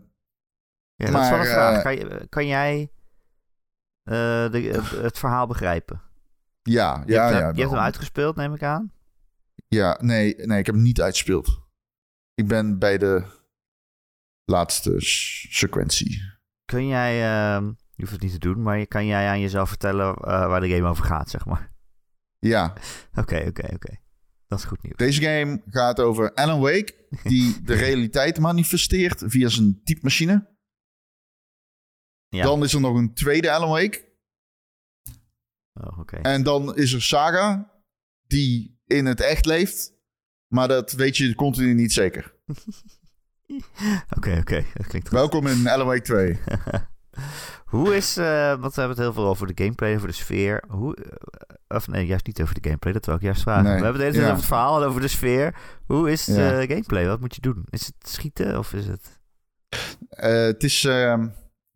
Ja, 0.94 1.10
dat 1.10 1.22
is 1.22 1.28
wel 1.30 1.38
een 1.38 1.46
vraag. 1.46 1.76
eh, 1.76 1.82
Kan, 1.82 1.96
je- 1.96 2.26
kan 2.28 2.46
jij 2.46 2.90
de, 4.50 4.80
het, 5.02 5.18
verhaal 5.18 5.46
begrijpen? 5.46 6.02
ja, 6.62 7.02
Je, 7.06 7.12
ja, 7.12 7.22
hebt, 7.24 7.34
ja. 7.38 7.40
hem- 7.46 7.54
je 7.54 7.60
hebt 7.60 7.72
hem 7.72 7.82
uitgespeeld, 7.82 8.36
neem 8.36 8.54
ik 8.54 8.62
aan. 8.62 8.92
Ja, 9.68 9.98
nee, 10.00 10.34
nee, 10.36 10.58
ik 10.58 10.66
heb 10.66 10.74
hem 10.74 10.84
niet 10.84 11.00
uitgespeeld. 11.00 11.60
Ik 12.34 12.46
ben 12.48 12.78
bij 12.78 12.98
de 12.98 13.24
laatste 14.44 14.94
sequentie. 15.50 16.22
Kun 16.64 16.86
jij, 16.86 17.12
ehm, 17.22 17.64
je 17.66 17.74
hoeft 18.02 18.12
het 18.12 18.20
niet 18.22 18.32
te 18.32 18.38
doen, 18.38 18.62
maar 18.62 18.86
kan 18.86 19.06
jij 19.06 19.28
aan 19.28 19.40
jezelf 19.40 19.68
vertellen 19.68 20.14
eh, 20.14 20.46
waar 20.46 20.60
de 20.60 20.68
game 20.68 20.88
over 20.88 21.04
gaat, 21.04 21.30
zeg 21.30 21.44
maar? 21.46 21.72
Ja, 22.38 22.72
Oké, 23.20 23.44
oké, 23.48 23.74
oké. 23.74 23.96
Dat 24.46 24.58
is 24.58 24.64
goed 24.64 24.82
nieuws. 24.82 24.96
deze 24.96 25.20
game 25.22 25.62
gaat 25.70 26.00
over 26.00 26.34
Alan 26.34 26.60
Wake, 26.60 26.94
die 27.22 27.62
de 27.62 27.74
realiteit 27.86 28.38
manifesteert 28.38 29.22
via 29.26 29.48
zijn 29.48 29.80
typemachine. 29.84 30.56
Ja. 32.28 32.42
Dan 32.42 32.62
is 32.64 32.72
er 32.74 32.80
nog 32.80 32.96
een 32.96 33.14
tweede 33.14 33.50
Alan 33.50 33.68
Wake. 33.70 34.04
Oh, 35.74 35.98
oké. 35.98 36.16
En 36.16 36.42
dan 36.42 36.76
is 36.76 36.92
er 36.92 37.02
Saga, 37.02 37.70
die 38.26 38.80
in 38.86 39.06
het 39.06 39.20
echt 39.20 39.46
leeft. 39.46 39.92
Maar 40.48 40.68
dat 40.68 40.92
weet 40.92 41.16
je 41.16 41.34
continu 41.34 41.74
niet 41.74 41.92
zeker. 41.92 42.34
Oké, 44.16 44.36
oké. 44.40 44.64
Dat 44.74 44.86
klinkt 44.86 45.08
goed. 45.08 45.18
Welkom 45.18 45.46
in 45.46 45.68
Alan 45.68 45.86
Wake 45.86 46.00
2. 46.00 46.38
Hoe 47.64 47.96
is, 47.96 48.16
eh, 48.16 48.48
want 48.60 48.74
we 48.74 48.80
hebben 48.80 48.88
het 48.88 48.98
heel 48.98 49.12
veel 49.12 49.26
over 49.26 49.46
de 49.54 49.62
gameplay, 49.64 49.94
over 49.94 50.08
de 50.08 50.14
sfeer. 50.14 50.64
Hoe, 50.68 50.96
eh, 50.96 51.76
of 51.76 51.88
nee, 51.88 52.06
juist 52.06 52.26
niet 52.26 52.42
over 52.42 52.54
de 52.54 52.60
gameplay, 52.64 52.92
dat 52.92 53.06
wil 53.06 53.14
ik 53.14 53.20
juist 53.20 53.42
vragen. 53.42 53.64
Nee, 53.64 53.78
We 53.78 53.84
hebben 53.84 54.02
het 54.04 54.10
hele 54.14 54.24
ja. 54.24 54.30
over 54.30 54.38
het 54.38 54.46
verhaal 54.48 54.82
en 54.82 54.88
over 54.88 55.00
de 55.00 55.08
sfeer. 55.08 55.54
Hoe 55.86 56.10
is 56.10 56.24
de 56.24 56.32
Ja. 56.32 56.66
gameplay? 56.66 57.06
Wat 57.06 57.20
moet 57.20 57.34
je 57.34 57.40
doen? 57.40 57.64
Is 57.70 57.86
het 57.86 58.08
schieten 58.08 58.58
of 58.58 58.72
is 58.72 58.86
het... 58.86 59.20
Eh, 60.08 60.32
het 60.32 60.62
is, 60.64 60.84
ehm, 60.84 61.28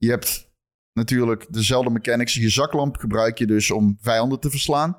je 0.05 0.11
hebt 0.11 0.51
natuurlijk 0.93 1.53
dezelfde 1.53 1.91
mechanics. 1.91 2.35
Je 2.35 2.49
zaklamp 2.49 2.97
gebruik 2.97 3.39
je 3.39 3.47
dus 3.47 3.71
om 3.71 3.97
vijanden 4.01 4.41
te 4.41 4.51
verslaan. 4.51 4.97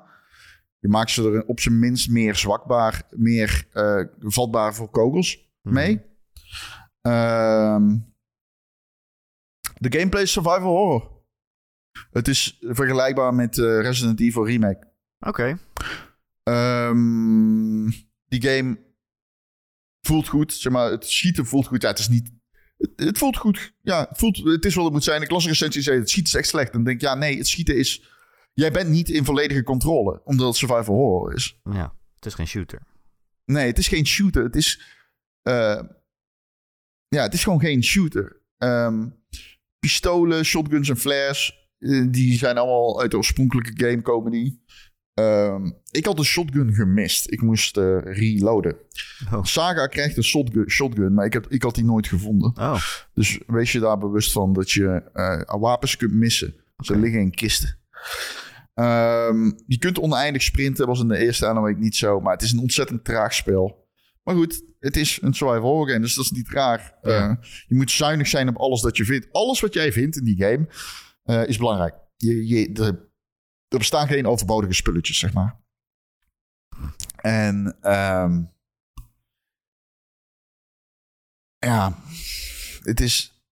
Je 0.78 0.88
maakt 0.88 1.10
ze 1.10 1.30
er 1.32 1.44
op 1.44 1.60
zijn 1.60 1.78
minst 1.78 2.10
meer 2.10 2.34
zwakbaar, 2.36 3.02
meer 3.10 3.66
eh, 3.72 4.00
vatbaar 4.18 4.74
voor 4.74 4.90
kogels 4.90 5.52
Mhm. 5.62 5.74
mee. 5.74 6.02
Ehm, 7.00 7.96
de 9.78 9.98
gameplay 9.98 10.22
is 10.22 10.32
survival 10.32 10.76
horror. 10.76 11.22
Het 12.10 12.28
is 12.28 12.58
vergelijkbaar 12.60 13.34
met 13.34 13.58
eh, 13.58 13.80
Resident 13.80 14.20
Evil 14.20 14.46
Remake. 14.46 14.92
Oké. 15.20 15.58
Ehm, 16.42 17.88
die 18.28 18.42
game 18.42 18.78
voelt 20.00 20.28
goed. 20.28 20.52
Zeg 20.52 20.72
maar, 20.72 20.90
het 20.90 21.06
schieten 21.06 21.46
voelt 21.46 21.66
goed. 21.66 21.82
Ja, 21.82 21.88
het 21.88 21.98
is 21.98 22.08
niet... 22.08 22.32
Het, 22.76 22.90
het 22.96 23.18
voelt 23.18 23.36
goed. 23.36 23.74
Ja, 23.80 24.06
het, 24.08 24.18
voelt, 24.18 24.36
het 24.36 24.64
is 24.64 24.74
wat 24.74 24.84
het 24.84 24.92
moet 24.92 25.04
zijn. 25.04 25.22
Ik 25.22 25.30
las 25.30 25.42
een 25.44 25.50
recensie 25.50 25.80
die 25.80 25.90
zei, 25.90 25.98
het 25.98 26.10
schieten 26.10 26.32
is 26.32 26.38
echt 26.38 26.48
slecht. 26.48 26.66
En 26.66 26.72
dan 26.72 26.84
denk 26.84 26.96
ik, 26.96 27.02
ja, 27.02 27.14
nee, 27.14 27.36
het 27.38 27.46
schieten 27.46 27.76
is... 27.76 28.08
Jij 28.54 28.70
bent 28.70 28.88
niet 28.88 29.08
in 29.08 29.24
volledige 29.24 29.62
controle, 29.62 30.20
omdat 30.24 30.46
het 30.46 30.56
survival 30.56 30.94
horror 30.94 31.34
is. 31.34 31.60
Ja, 31.64 31.94
het 32.14 32.26
is 32.26 32.34
geen 32.34 32.46
shooter. 32.46 32.82
Nee, 33.44 33.66
het 33.66 33.78
is 33.78 33.88
geen 33.88 34.06
shooter. 34.06 34.44
Het 34.44 34.56
is... 34.56 34.80
eh, 35.42 35.82
ja, 37.08 37.22
het 37.22 37.34
is 37.34 37.42
gewoon 37.42 37.60
geen 37.60 37.84
shooter. 37.84 38.42
Ehm, 38.58 39.08
pistolen, 39.78 40.44
shotguns 40.44 40.88
en 40.88 40.96
flares... 40.96 41.68
eh, 41.78 42.04
die 42.10 42.38
zijn 42.38 42.58
allemaal 42.58 43.00
uit 43.00 43.10
de 43.10 43.16
oorspronkelijke 43.16 43.84
game 43.86 44.02
komen 44.02 44.32
die. 44.32 44.64
Ehm, 45.14 45.70
ik 45.90 46.06
had 46.06 46.18
een 46.18 46.24
shotgun 46.24 46.74
gemist. 46.74 47.32
Ik 47.32 47.42
moest 47.42 47.76
eh, 47.76 47.98
reloaden. 48.02 48.76
Oh. 49.32 49.44
Saga 49.44 49.86
krijgt 49.86 50.16
een 50.16 50.24
shotgun, 50.24 50.70
shotgun 50.70 51.14
maar 51.14 51.26
ik, 51.26 51.32
heb, 51.32 51.46
ik 51.48 51.62
had 51.62 51.74
die 51.74 51.84
nooit 51.84 52.06
gevonden. 52.06 52.52
Oh, 52.58 52.82
Dus 53.12 53.40
wees 53.46 53.72
je 53.72 53.80
daar 53.80 53.98
bewust 53.98 54.32
van 54.32 54.52
dat 54.52 54.70
je 54.70 55.10
eh, 55.12 55.60
wapens 55.60 55.96
kunt 55.96 56.12
missen. 56.12 56.54
Ze 56.78 56.96
liggen 56.96 57.20
in 57.20 57.30
kisten. 57.30 57.78
Ehm, 58.74 59.50
je 59.66 59.78
kunt 59.78 59.98
oneindig 59.98 60.42
sprinten, 60.42 60.86
was 60.86 61.00
in 61.00 61.08
de 61.08 61.18
eerste 61.18 61.52
Wake 61.52 61.78
niet 61.78 61.96
zo. 61.96 62.20
Maar 62.20 62.32
het 62.32 62.42
is 62.42 62.52
een 62.52 62.58
ontzettend 62.58 63.04
traag 63.04 63.34
spel. 63.34 63.88
Maar 64.24 64.34
goed, 64.34 64.64
het 64.80 64.96
is 64.96 65.18
een 65.22 65.34
survival 65.34 65.84
game, 65.84 66.00
dus 66.00 66.14
dat 66.14 66.24
is 66.24 66.30
niet 66.30 66.48
raar. 66.48 66.98
Ja. 67.02 67.28
Eh, 67.28 67.46
je 67.66 67.74
moet 67.74 67.90
zuinig 67.90 68.26
zijn 68.26 68.48
op 68.48 68.56
alles 68.56 68.80
dat 68.80 68.96
je 68.96 69.04
vindt. 69.04 69.28
Alles 69.32 69.60
wat 69.60 69.74
jij 69.74 69.92
vindt 69.92 70.16
in 70.16 70.24
die 70.24 70.44
game 70.44 71.46
is 71.46 71.56
belangrijk. 71.56 71.94
je, 72.16 72.46
je, 72.46 72.72
er, 72.72 73.12
er 73.74 73.80
bestaan 73.80 74.08
geen 74.08 74.26
overbodige 74.26 74.72
spulletjes, 74.72 75.18
zeg 75.18 75.32
maar. 75.32 75.56
En 77.16 77.76
ehm, 77.80 78.42
ja, 81.58 81.98
het 82.82 83.00
is 83.00 83.42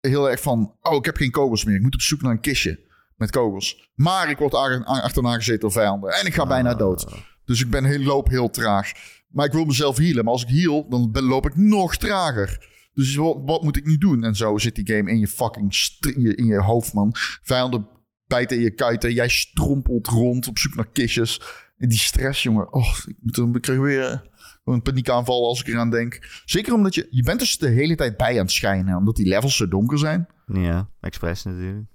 heel 0.00 0.30
erg 0.30 0.40
van, 0.42 0.76
oh, 0.80 0.94
ik 0.94 1.04
heb 1.04 1.16
geen 1.16 1.30
kogels 1.30 1.64
meer. 1.64 1.74
Ik 1.76 1.82
moet 1.82 1.94
op 1.94 2.00
zoek 2.00 2.22
naar 2.22 2.32
een 2.32 2.40
kistje 2.40 2.88
met 3.16 3.30
kogels. 3.30 3.90
Maar 3.94 4.30
ik 4.30 4.38
word 4.38 4.54
achterna 4.54 5.34
gezeten 5.34 5.60
door 5.60 5.72
vijanden 5.72 6.10
en 6.10 6.26
ik 6.26 6.34
ga 6.34 6.46
bijna 6.46 6.74
dood. 6.74 7.06
Dus 7.44 7.60
ik 7.60 7.70
ben 7.70 7.84
heel, 7.84 8.02
loop 8.02 8.28
heel 8.28 8.50
traag. 8.50 8.92
Maar 9.28 9.46
ik 9.46 9.52
wil 9.52 9.64
mezelf 9.64 9.96
healen. 9.96 10.24
Maar 10.24 10.32
als 10.32 10.42
ik 10.42 10.48
heal, 10.48 10.88
dan 10.88 11.10
loop 11.12 11.46
ik 11.46 11.56
nog 11.56 11.96
trager. 11.96 12.68
Dus 12.92 13.14
wat, 13.14 13.38
wat 13.44 13.62
moet 13.62 13.76
ik 13.76 13.84
nu 13.84 13.98
doen? 13.98 14.24
En 14.24 14.34
zo 14.34 14.58
zit 14.58 14.74
die 14.74 14.96
game 14.96 15.10
in 15.10 15.18
je 15.18 15.28
fucking 15.28 15.74
in 16.14 16.46
je 16.46 16.60
hoofd, 16.60 16.92
man. 16.92 17.14
Vijanden 17.42 17.88
bijten 18.30 18.56
in 18.56 18.62
je 18.62 18.70
kuiten. 18.74 19.12
Jij 19.12 19.28
strompelt 19.28 20.06
rond 20.06 20.46
op 20.48 20.58
zoek 20.58 20.74
naar 20.74 20.88
kistjes. 20.92 21.40
En 21.78 21.88
die 21.88 21.98
stress, 21.98 22.42
jongen. 22.42 22.72
Oh, 22.72 22.98
ik, 23.06 23.16
moet, 23.20 23.56
ik 23.56 23.62
krijg 23.62 23.78
weer 23.78 24.02
eh, 24.10 24.18
een 24.64 24.82
paniekaanval 24.82 25.46
als 25.46 25.60
ik 25.60 25.66
eraan 25.66 25.90
denk. 25.90 26.42
Zeker 26.44 26.72
omdat 26.72 26.94
je... 26.94 27.06
Je 27.10 27.22
bent 27.22 27.38
dus 27.38 27.58
de 27.58 27.68
hele 27.68 27.94
tijd 27.94 28.16
bij 28.16 28.32
aan 28.32 28.44
het 28.44 28.50
schijnen. 28.52 28.96
Omdat 28.96 29.16
die 29.16 29.28
levels 29.28 29.56
zo 29.56 29.68
donker 29.68 29.98
zijn. 29.98 30.28
Ja, 30.46 30.88
expres 31.00 31.42
natuurlijk. 31.42 31.86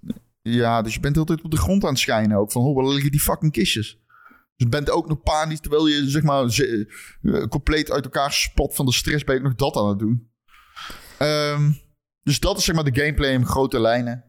Ja, 0.42 0.82
dus 0.82 0.94
je 0.94 1.00
bent 1.00 1.14
de 1.14 1.20
hele 1.20 1.34
tijd 1.36 1.46
op 1.46 1.52
de 1.52 1.64
grond 1.64 1.84
aan 1.84 1.90
het 1.90 2.00
schijnen 2.00 2.38
ook. 2.38 2.52
Van, 2.52 2.62
oh, 2.62 2.76
waar 2.76 2.94
liggen 2.94 3.12
die 3.12 3.20
fucking 3.22 3.52
kistjes? 3.52 4.00
Dus 4.28 4.68
je 4.68 4.70
bent 4.70 4.90
ook 4.90 5.08
nog 5.08 5.22
panisch, 5.22 5.60
terwijl 5.60 5.88
je 5.88 6.10
zeg 6.10 6.24
maar 6.24 6.52
ze- 6.52 6.94
eh, 7.22 7.44
compleet 7.48 7.92
uit 7.92 8.04
elkaar 8.04 8.34
spat 8.34 8.76
van 8.76 8.86
de 8.86 8.94
stress, 8.94 9.24
ben 9.24 9.36
je 9.36 9.42
ook 9.42 9.48
nog 9.48 9.56
dat 9.56 9.76
aan 9.78 9.90
het 9.90 10.00
doen. 10.00 10.30
Ehm, 11.18 11.72
dus 12.24 12.40
dat 12.40 12.58
is 12.58 12.64
zeg 12.66 12.76
maar 12.76 12.84
de 12.84 13.00
gameplay 13.02 13.32
in 13.32 13.46
grote 13.46 13.80
lijnen. 13.80 14.24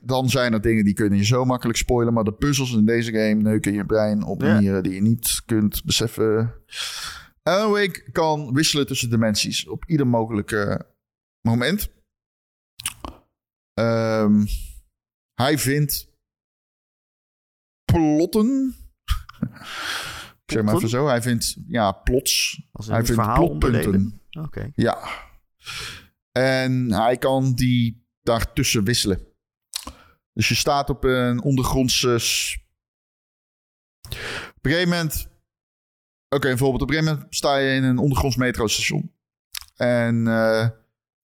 Dan 0.00 0.28
zijn 0.28 0.52
er 0.52 0.60
dingen 0.60 0.84
die 0.84 0.94
kunnen 0.94 1.18
je 1.18 1.24
zo 1.24 1.44
makkelijk 1.44 1.78
spoilen, 1.78 2.12
maar 2.12 2.24
de 2.24 2.32
puzzels 2.32 2.72
in 2.72 2.84
deze 2.84 3.12
game 3.12 3.34
neuken 3.34 3.72
je 3.72 3.86
brein 3.86 4.22
op 4.22 4.40
Ja. 4.42 4.52
manieren 4.54 4.82
die 4.82 4.94
je 4.94 5.00
niet 5.02 5.42
kunt 5.46 5.84
beseffen. 5.84 6.54
Alan 7.42 7.70
Wake 7.70 8.10
kan 8.12 8.52
wisselen 8.54 8.86
tussen 8.86 9.10
dimensies 9.10 9.68
op 9.68 9.84
ieder 9.86 10.06
mogelijke 10.06 10.86
moment. 11.40 11.92
Ehm, 13.74 14.46
hij 15.34 15.58
vindt 15.58 16.08
plotten. 17.92 18.74
Ik 20.46 20.52
zeg 20.52 20.62
maar 20.62 20.74
even 20.74 20.88
zo. 20.88 21.06
Hij 21.06 21.22
vindt, 21.22 21.56
ja, 21.66 21.92
plots. 21.92 22.62
Hij 22.72 23.04
vindt 23.04 23.34
plotpunten. 23.34 24.20
Ja. 24.74 25.08
En 26.32 26.92
hij 26.92 27.16
kan 27.16 27.54
die 27.54 28.06
daartussen 28.22 28.84
wisselen. 28.84 29.32
Dus 30.34 30.48
je 30.48 30.54
staat 30.54 30.90
op 30.90 31.04
een 31.04 31.42
ondergrondse... 31.42 32.18
s- 32.18 32.58
Op 34.56 34.64
een 34.64 34.70
gegeven 34.70 34.88
moment... 34.88 35.32
Oké, 36.28 36.46
bijvoorbeeld 36.48 36.82
op 36.82 36.88
een 36.88 36.94
gegeven 36.94 37.14
moment 37.16 37.34
sta 37.36 37.56
je 37.56 37.74
in 37.74 37.82
een 37.84 37.98
ondergronds 37.98 38.36
metrostation. 38.36 39.12
En 39.74 40.26
eh, 40.26 40.68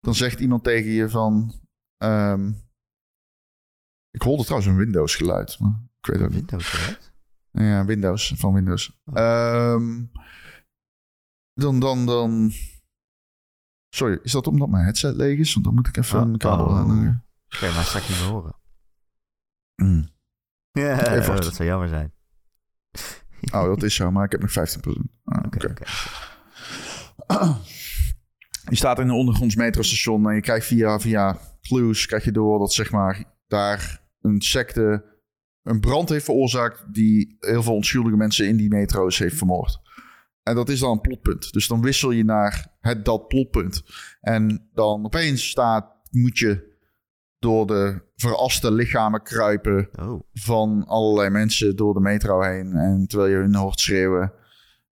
dan 0.01 0.15
zegt 0.15 0.41
iemand 0.41 0.65
tegen 0.65 0.91
je 0.91 1.09
van... 1.09 1.61
ehm, 1.97 2.53
ik 4.11 4.23
hoorde 4.23 4.43
trouwens 4.45 4.71
een 4.71 4.77
Windows 4.79 5.15
geluid. 5.17 5.59
Maar 5.59 5.81
ik 6.01 6.07
weet 6.07 6.23
ook. 6.23 6.31
Windows 6.31 6.73
eruit. 6.75 7.13
Ja, 7.53 7.85
Windows, 7.85 8.33
van 8.37 8.53
Windows. 8.55 9.01
Oh. 9.05 9.15
Ehm, 9.19 10.05
dan, 11.53 11.81
dan, 11.81 12.07
dan... 12.07 12.53
Sorry, 13.95 14.19
is 14.23 14.33
dat 14.33 14.47
omdat 14.47 14.69
mijn 14.69 14.85
headset 14.85 15.15
leeg 15.17 15.39
is? 15.39 15.53
Want 15.53 15.65
dan 15.67 15.75
moet 15.75 15.87
ik 15.89 15.97
even 15.97 16.21
Oh, 16.21 16.29
een 16.29 16.39
kabel 16.39 16.67
oh. 16.67 16.77
aan. 16.77 17.25
Oké, 17.55 17.73
maar 17.73 17.85
straks 17.85 18.09
niet 18.09 18.19
meer 18.19 18.29
horen. 18.29 18.59
Mm. 19.83 20.09
Ja, 20.73 21.21
dat 21.25 21.55
zou 21.55 21.69
jammer 21.69 21.89
zijn. 21.89 22.13
Oh, 23.53 23.65
dat 23.65 23.83
is 23.83 23.95
zo, 23.95 24.11
maar 24.11 24.25
ik 24.25 24.33
heb 24.33 24.41
nog 24.41 24.51
15%. 24.51 24.53
Ah, 25.25 25.45
Oké, 25.47 25.57
oké. 25.57 25.67
oké. 25.67 25.85
Je 28.71 28.77
staat 28.77 28.99
in 28.99 29.09
een 29.09 29.15
ondergronds 29.15 29.55
metrostation 29.55 30.29
en 30.29 30.35
je 30.35 30.41
krijgt 30.41 30.67
via, 30.67 31.01
via 31.01 31.39
clues 31.61 32.07
krijg 32.07 32.25
je 32.25 32.33
door 32.33 32.59
dat 32.59 32.73
zeg 32.73 32.91
maar 32.91 33.25
daar 33.47 34.07
een 34.21 34.41
secte 34.41 35.05
een 35.63 35.81
brand 35.81 36.09
heeft 36.09 36.25
veroorzaakt 36.25 36.95
die 36.95 37.37
heel 37.41 37.63
veel 37.63 37.75
onschuldige 37.75 38.17
mensen 38.17 38.49
in 38.49 38.57
die 38.57 38.69
metro's 38.69 39.19
heeft 39.19 39.37
vermoord. 39.37 39.81
En 40.43 40.55
dat 40.55 40.69
is 40.69 40.81
dan 40.81 40.91
een 40.91 41.01
plotpunt. 41.01 41.53
Dus 41.53 41.67
dan 41.67 41.83
wissel 41.83 42.11
je 42.11 42.25
naar 42.25 42.77
het, 42.81 43.05
dat 43.05 43.29
plotpunt. 43.29 43.83
En 44.21 44.69
dan 44.73 45.05
opeens 45.05 45.49
staat, 45.49 45.97
moet 46.11 46.39
je 46.39 46.70
door 47.41 47.67
de 47.67 48.03
veraste 48.17 48.73
lichamen 48.73 49.23
kruipen 49.23 49.89
Oh, 50.01 50.21
van 50.33 50.85
allerlei 50.87 51.31
mensen 51.31 51.77
door 51.77 51.95
de 51.95 52.01
metro 52.01 52.43
heen. 52.43 52.73
En 52.77 53.07
terwijl 53.07 53.31
je 53.31 53.37
hun 53.37 53.55
hoort 53.55 53.81
schreeuwen. 53.81 54.33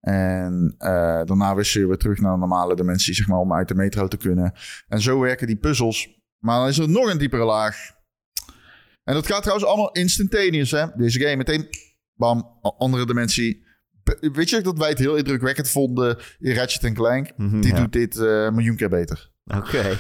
En 0.01 0.74
eh, 0.78 0.88
daarna 1.24 1.55
wissel 1.55 1.80
je 1.80 1.86
weer 1.86 1.96
terug 1.96 2.20
naar 2.20 2.32
de 2.32 2.38
normale 2.38 2.76
dimensie, 2.76 3.14
zeg 3.14 3.28
maar, 3.28 3.38
om 3.38 3.53
uit 3.53 3.68
de 3.68 3.74
metro 3.74 4.09
te 4.09 4.16
kunnen. 4.16 4.53
En 4.88 5.01
zo 5.01 5.20
werken 5.20 5.46
die 5.46 5.57
puzzels. 5.57 6.09
Maar 6.38 6.59
dan 6.59 6.68
is 6.68 6.78
er 6.78 6.88
nog 6.88 7.11
een 7.11 7.18
diepere 7.18 7.44
laag. 7.44 7.76
En 9.05 9.14
dat 9.14 9.26
gaat 9.26 9.40
trouwens 9.42 9.68
allemaal 9.68 9.92
instantaneous, 9.92 10.70
hè. 10.70 10.86
Deze 10.96 11.20
game 11.20 11.36
meteen, 11.36 11.68
bam, 12.14 12.59
andere 12.61 13.07
dimensie. 13.07 13.66
Weet 14.20 14.51
je 14.51 14.61
dat 14.61 14.78
wij 14.78 14.88
het 14.88 14.99
heel 14.99 15.16
indrukwekkend 15.16 15.68
vonden 15.68 16.18
in 16.38 16.55
Ratchet 16.55 16.92
Clank? 16.92 17.30
Mhm, 17.36 17.61
Die 17.61 17.72
ja. 17.74 17.80
doet 17.80 17.92
dit 17.92 18.16
een 18.16 18.55
miljoen 18.55 18.76
keer 18.76 18.88
beter. 18.88 19.30
oké. 19.44 19.96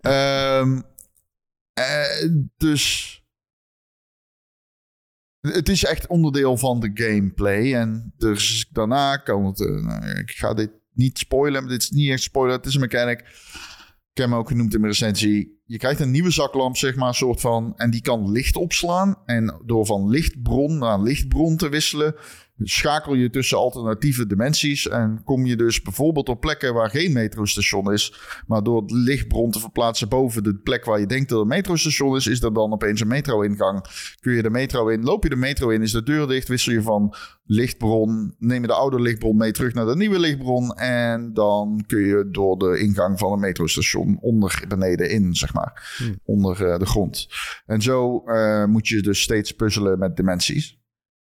Ehm, 0.00 0.80
eh, 1.74 2.28
dus 2.56 3.16
het 5.40 5.68
is 5.68 5.84
echt 5.84 6.06
onderdeel 6.06 6.56
van 6.56 6.80
de 6.80 6.90
gameplay. 6.94 7.74
En 7.74 8.12
dus 8.16 8.68
daarna 8.72 9.16
kan 9.16 9.44
het... 9.44 9.58
nou, 9.58 10.18
ik 10.18 10.30
ga 10.30 10.54
dit 10.54 10.70
niet 10.92 11.18
spoilen, 11.18 11.68
dit 11.68 11.82
is 11.82 11.90
niet 11.90 12.10
echt 12.10 12.22
spoiler. 12.22 12.56
Het 12.56 12.66
is 12.66 12.74
een 12.74 12.80
mechanic. 12.80 13.20
Ik 14.12 14.18
heb 14.18 14.28
hem 14.28 14.38
ook 14.38 14.48
genoemd 14.48 14.74
in 14.74 14.80
mijn 14.80 14.92
recensie. 14.92 15.60
Je 15.64 15.78
krijgt 15.78 16.00
een 16.00 16.10
nieuwe 16.10 16.30
zaklamp, 16.30 16.76
zeg 16.76 16.96
maar, 16.96 17.14
soort 17.14 17.40
van... 17.40 17.72
En 17.76 17.90
die 17.90 18.00
kan 18.00 18.30
licht 18.30 18.56
opslaan. 18.56 19.16
En 19.26 19.60
door 19.64 19.86
van 19.86 20.08
lichtbron 20.08 20.78
naar 20.78 21.00
lichtbron 21.00 21.56
te 21.56 21.68
wisselen... 21.68 22.14
schakel 22.64 23.14
je 23.14 23.30
tussen 23.30 23.58
alternatieve 23.58 24.26
dimensies... 24.26 24.88
en 24.88 25.20
kom 25.24 25.46
je 25.46 25.56
dus 25.56 25.82
bijvoorbeeld 25.82 26.28
op 26.28 26.40
plekken 26.40 26.74
waar 26.74 26.90
geen 26.90 27.12
metrostation 27.12 27.92
is... 27.92 28.14
maar 28.46 28.62
door 28.62 28.82
het 28.82 28.90
lichtbron 28.90 29.50
te 29.50 29.60
verplaatsen 29.60 30.08
boven 30.08 30.42
de 30.42 30.54
plek 30.54 30.84
waar 30.84 31.00
je 31.00 31.06
denkt 31.06 31.28
dat 31.28 31.40
een 31.40 31.46
metrostation 31.46 32.16
is... 32.16 32.26
is 32.26 32.42
er 32.42 32.54
dan 32.54 32.72
opeens 32.72 33.00
een 33.00 33.08
metro-ingang. 33.08 33.84
Kun 34.20 34.32
je 34.32 34.42
de 34.42 34.50
metro 34.50 34.88
in, 34.88 35.02
loop 35.02 35.22
je 35.22 35.28
de 35.28 35.36
metro 35.36 35.68
in, 35.68 35.82
is 35.82 35.92
de 35.92 36.02
deur 36.02 36.26
dicht... 36.26 36.48
wissel 36.48 36.72
je 36.72 36.82
van 36.82 37.14
lichtbron, 37.44 38.34
neem 38.38 38.60
je 38.60 38.66
de 38.66 38.74
oude 38.74 39.00
lichtbron 39.00 39.36
mee 39.36 39.52
terug 39.52 39.74
naar 39.74 39.86
de 39.86 39.96
nieuwe 39.96 40.18
lichtbron... 40.18 40.74
en 40.74 41.32
dan 41.32 41.84
kun 41.86 42.00
je 42.00 42.28
door 42.30 42.58
de 42.58 42.78
ingang 42.78 43.18
van 43.18 43.32
een 43.32 43.40
metrostation 43.40 44.18
onder 44.20 44.64
beneden 44.68 45.10
in, 45.10 45.34
zeg 45.34 45.54
maar. 45.54 45.94
Hmm. 45.98 46.18
Onder 46.24 46.66
eh, 46.66 46.78
de 46.78 46.86
grond. 46.86 47.28
En 47.66 47.82
zo 47.82 48.22
eh, 48.24 48.64
moet 48.64 48.88
je 48.88 49.02
dus 49.02 49.20
steeds 49.22 49.52
puzzelen 49.52 49.98
met 49.98 50.16
dimensies. 50.16 50.80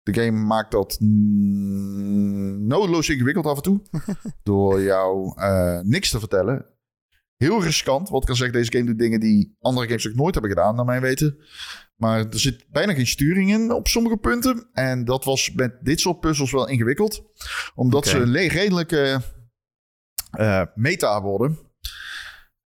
De 0.04 0.14
game 0.14 0.46
maakt 0.46 0.72
dat 0.72 0.98
nodeloos 2.60 3.10
ingewikkeld 3.10 3.46
af 3.46 3.56
en 3.56 3.64
toe. 3.64 3.82
door 4.44 4.82
jou 4.82 5.34
eh, 5.42 5.80
niks 5.80 6.10
te 6.10 6.20
vertellen. 6.20 6.66
Heel 7.36 7.64
riskant. 7.64 8.10
Wat 8.10 8.22
ik 8.22 8.28
kan 8.28 8.36
zeggen, 8.36 8.58
deze 8.58 8.72
game 8.72 8.86
doet 8.86 9.00
dingen 9.00 9.20
die 9.20 9.56
andere 9.60 9.88
games 9.88 10.08
ook 10.08 10.16
nooit 10.16 10.34
hebben 10.34 10.52
gedaan, 10.52 10.76
naar 10.76 10.86
mijn 10.86 11.02
weten. 11.02 11.38
Maar 11.96 12.20
er 12.20 12.40
zit 12.40 12.66
bijna 12.70 12.94
geen 12.94 13.08
sturing 13.08 13.52
in 13.52 13.72
op 13.72 13.88
sommige 13.88 14.18
punten. 14.18 14.70
En 14.74 15.06
dat 15.06 15.24
was 15.24 15.52
met 15.52 15.78
dit 15.82 16.00
soort 16.00 16.20
puzzels 16.20 16.52
wel 16.52 16.68
ingewikkeld. 16.68 17.24
Omdat 17.76 18.08
ze 18.08 18.18
een 18.18 18.48
redelijke 18.48 19.22
eh, 20.32 20.64
meta 20.76 21.22
worden. 21.22 21.60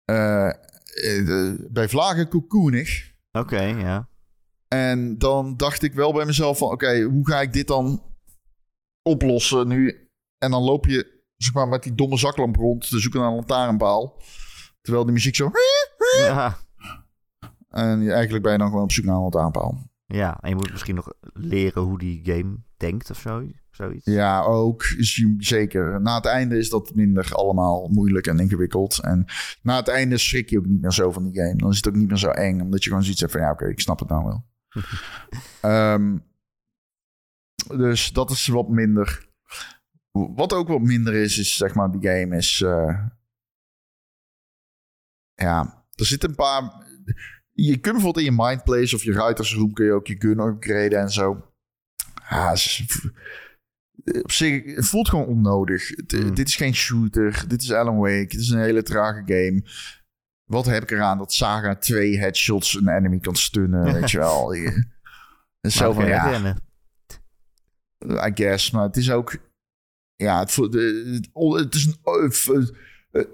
Eh, 0.05 0.51
bij 1.71 1.89
vlagen 1.89 2.29
koekoenig. 2.29 3.13
Oké, 3.33 3.63
ja. 3.63 4.09
En 4.73 5.19
dan 5.19 5.57
dacht 5.57 5.83
ik 5.83 5.95
wel 5.95 6.13
bij 6.13 6.25
mezelf 6.25 6.59
van... 6.59 6.71
Oké, 6.71 7.03
hoe 7.03 7.29
ga 7.29 7.41
ik 7.41 7.53
dit 7.53 7.67
dan 7.67 8.03
oplossen 9.03 9.69
nu? 9.69 10.09
En 10.39 10.51
dan 10.51 10.63
loop 10.63 10.87
je 10.87 11.23
zeg 11.37 11.55
maar, 11.55 11.69
met 11.69 11.83
die 11.83 11.95
domme 11.95 12.17
zaklamp 12.17 12.57
rond 12.57 12.89
te 12.89 13.01
zoeken 13.01 13.21
naar 13.21 13.29
een 13.29 13.35
lantaarnpaal. 13.35 14.21
Terwijl 14.81 15.05
die 15.05 15.13
muziek 15.13 15.35
zo... 15.35 15.51
Ja, 16.19 16.59
En 17.69 18.01
je, 18.01 18.13
eigenlijk 18.13 18.43
ben 18.43 18.53
je 18.53 18.59
dan 18.59 18.69
gewoon 18.69 18.83
op 18.83 18.93
zoek 18.93 19.05
naar 19.05 19.15
een 19.15 19.21
lantaarnpaal. 19.21 19.91
ja. 20.07 20.39
En 20.41 20.49
je 20.49 20.55
moet 20.55 20.71
misschien 20.71 20.95
nog 20.95 21.13
leren 21.33 21.83
hoe 21.83 21.99
die 21.99 22.21
game 22.25 22.57
denkt 22.77 23.11
of 23.11 23.19
zo, 23.19 23.43
zoiets. 23.71 24.05
Ja, 24.05 24.43
ook. 24.43 24.85
Zeker. 25.39 26.01
Na 26.01 26.15
het 26.15 26.25
einde 26.27 26.59
is 26.59 26.71
dat 26.71 26.95
minder 26.95 27.35
allemaal 27.35 27.89
moeilijk 27.89 28.27
en 28.27 28.39
ingewikkeld. 28.39 29.01
En 29.03 29.25
na 29.63 29.77
het 29.77 29.89
einde 29.89 30.19
schrik 30.19 30.51
je 30.51 30.59
ook 30.59 30.67
niet 30.67 30.81
meer 30.81 30.93
zo 30.93 31.11
van 31.11 31.23
die 31.23 31.43
game. 31.43 31.57
Dan 31.57 31.71
is 31.71 31.77
het 31.77 31.89
ook 31.89 31.95
niet 31.95 32.09
meer 32.09 32.19
zo 32.19 32.29
eng. 32.29 32.61
Omdat 32.61 32.83
je 32.83 32.89
gewoon 32.89 33.05
zoiets 33.05 33.21
hebt 33.21 33.33
van... 33.33 33.41
Ja, 33.41 33.51
oké, 33.51 33.69
ik 33.69 33.81
snap 33.81 33.99
het 33.99 34.09
nou 34.09 34.25
wel. 34.25 34.51
Ehm, 35.61 36.19
dus 37.69 38.13
dat 38.13 38.31
is 38.31 38.47
wat 38.47 38.69
minder. 38.69 39.31
Wat 40.11 40.53
ook 40.53 40.69
wat 40.69 40.81
minder 40.81 41.15
is, 41.15 41.39
is 41.39 41.57
zeg 41.57 41.75
maar, 41.75 41.91
die 41.91 42.11
game 42.11 42.37
is. 42.37 42.61
eh, 42.61 43.07
ja, 45.35 45.85
er 45.95 46.07
zitten 46.07 46.29
een 46.29 46.35
paar. 46.35 46.63
je 47.51 47.79
kunt 47.79 47.95
bijvoorbeeld 47.95 48.27
in 48.27 48.35
je 48.35 48.43
mind 48.43 48.65
place 48.65 48.95
of 48.95 49.03
je 49.03 49.13
writers 49.13 49.55
room 49.55 49.73
kun 49.73 49.85
je 49.85 49.93
ook 49.93 50.07
je 50.07 50.17
gun 50.19 50.39
upgraden 50.39 51.01
en 51.01 51.11
zo. 51.11 51.53
Ja, 52.29 52.51
op 54.23 54.33
zich, 54.33 54.65
het 54.75 54.87
voelt 54.87 55.09
gewoon 55.09 55.27
onnodig. 55.27 55.89
Hmm. 56.07 56.35
Dit 56.35 56.49
is 56.49 56.57
geen 56.57 56.75
shooter. 56.75 57.45
Dit 57.49 57.63
is 57.63 57.73
Alan 57.73 57.99
Wake. 57.99 58.27
Dit 58.27 58.41
is 58.41 58.49
een 58.49 58.61
hele 58.61 58.83
trage 58.83 59.23
game. 59.27 59.63
Wat 60.53 60.67
heb 60.67 60.83
ik 60.83 60.91
eraan 60.91 61.19
dat 61.19 61.33
Saga 61.33 61.77
twee 61.77 62.19
headshots 62.19 62.75
een 62.75 62.89
enemy 62.89 63.19
kan 63.19 63.37
stunnen, 63.37 63.93
weet 63.93 64.11
je 64.11 64.19
wel. 64.19 64.53
is 65.61 65.77
zo 65.77 65.93
van, 65.93 66.07
ja... 66.07 66.57
I 68.07 68.31
guess, 68.35 68.71
maar 68.71 68.83
het 68.83 68.97
is 68.97 69.11
ook... 69.11 69.37
Ja, 70.17 70.39
het, 70.39 70.57
het, 70.57 70.75
is, 71.75 71.87
een, 71.87 72.77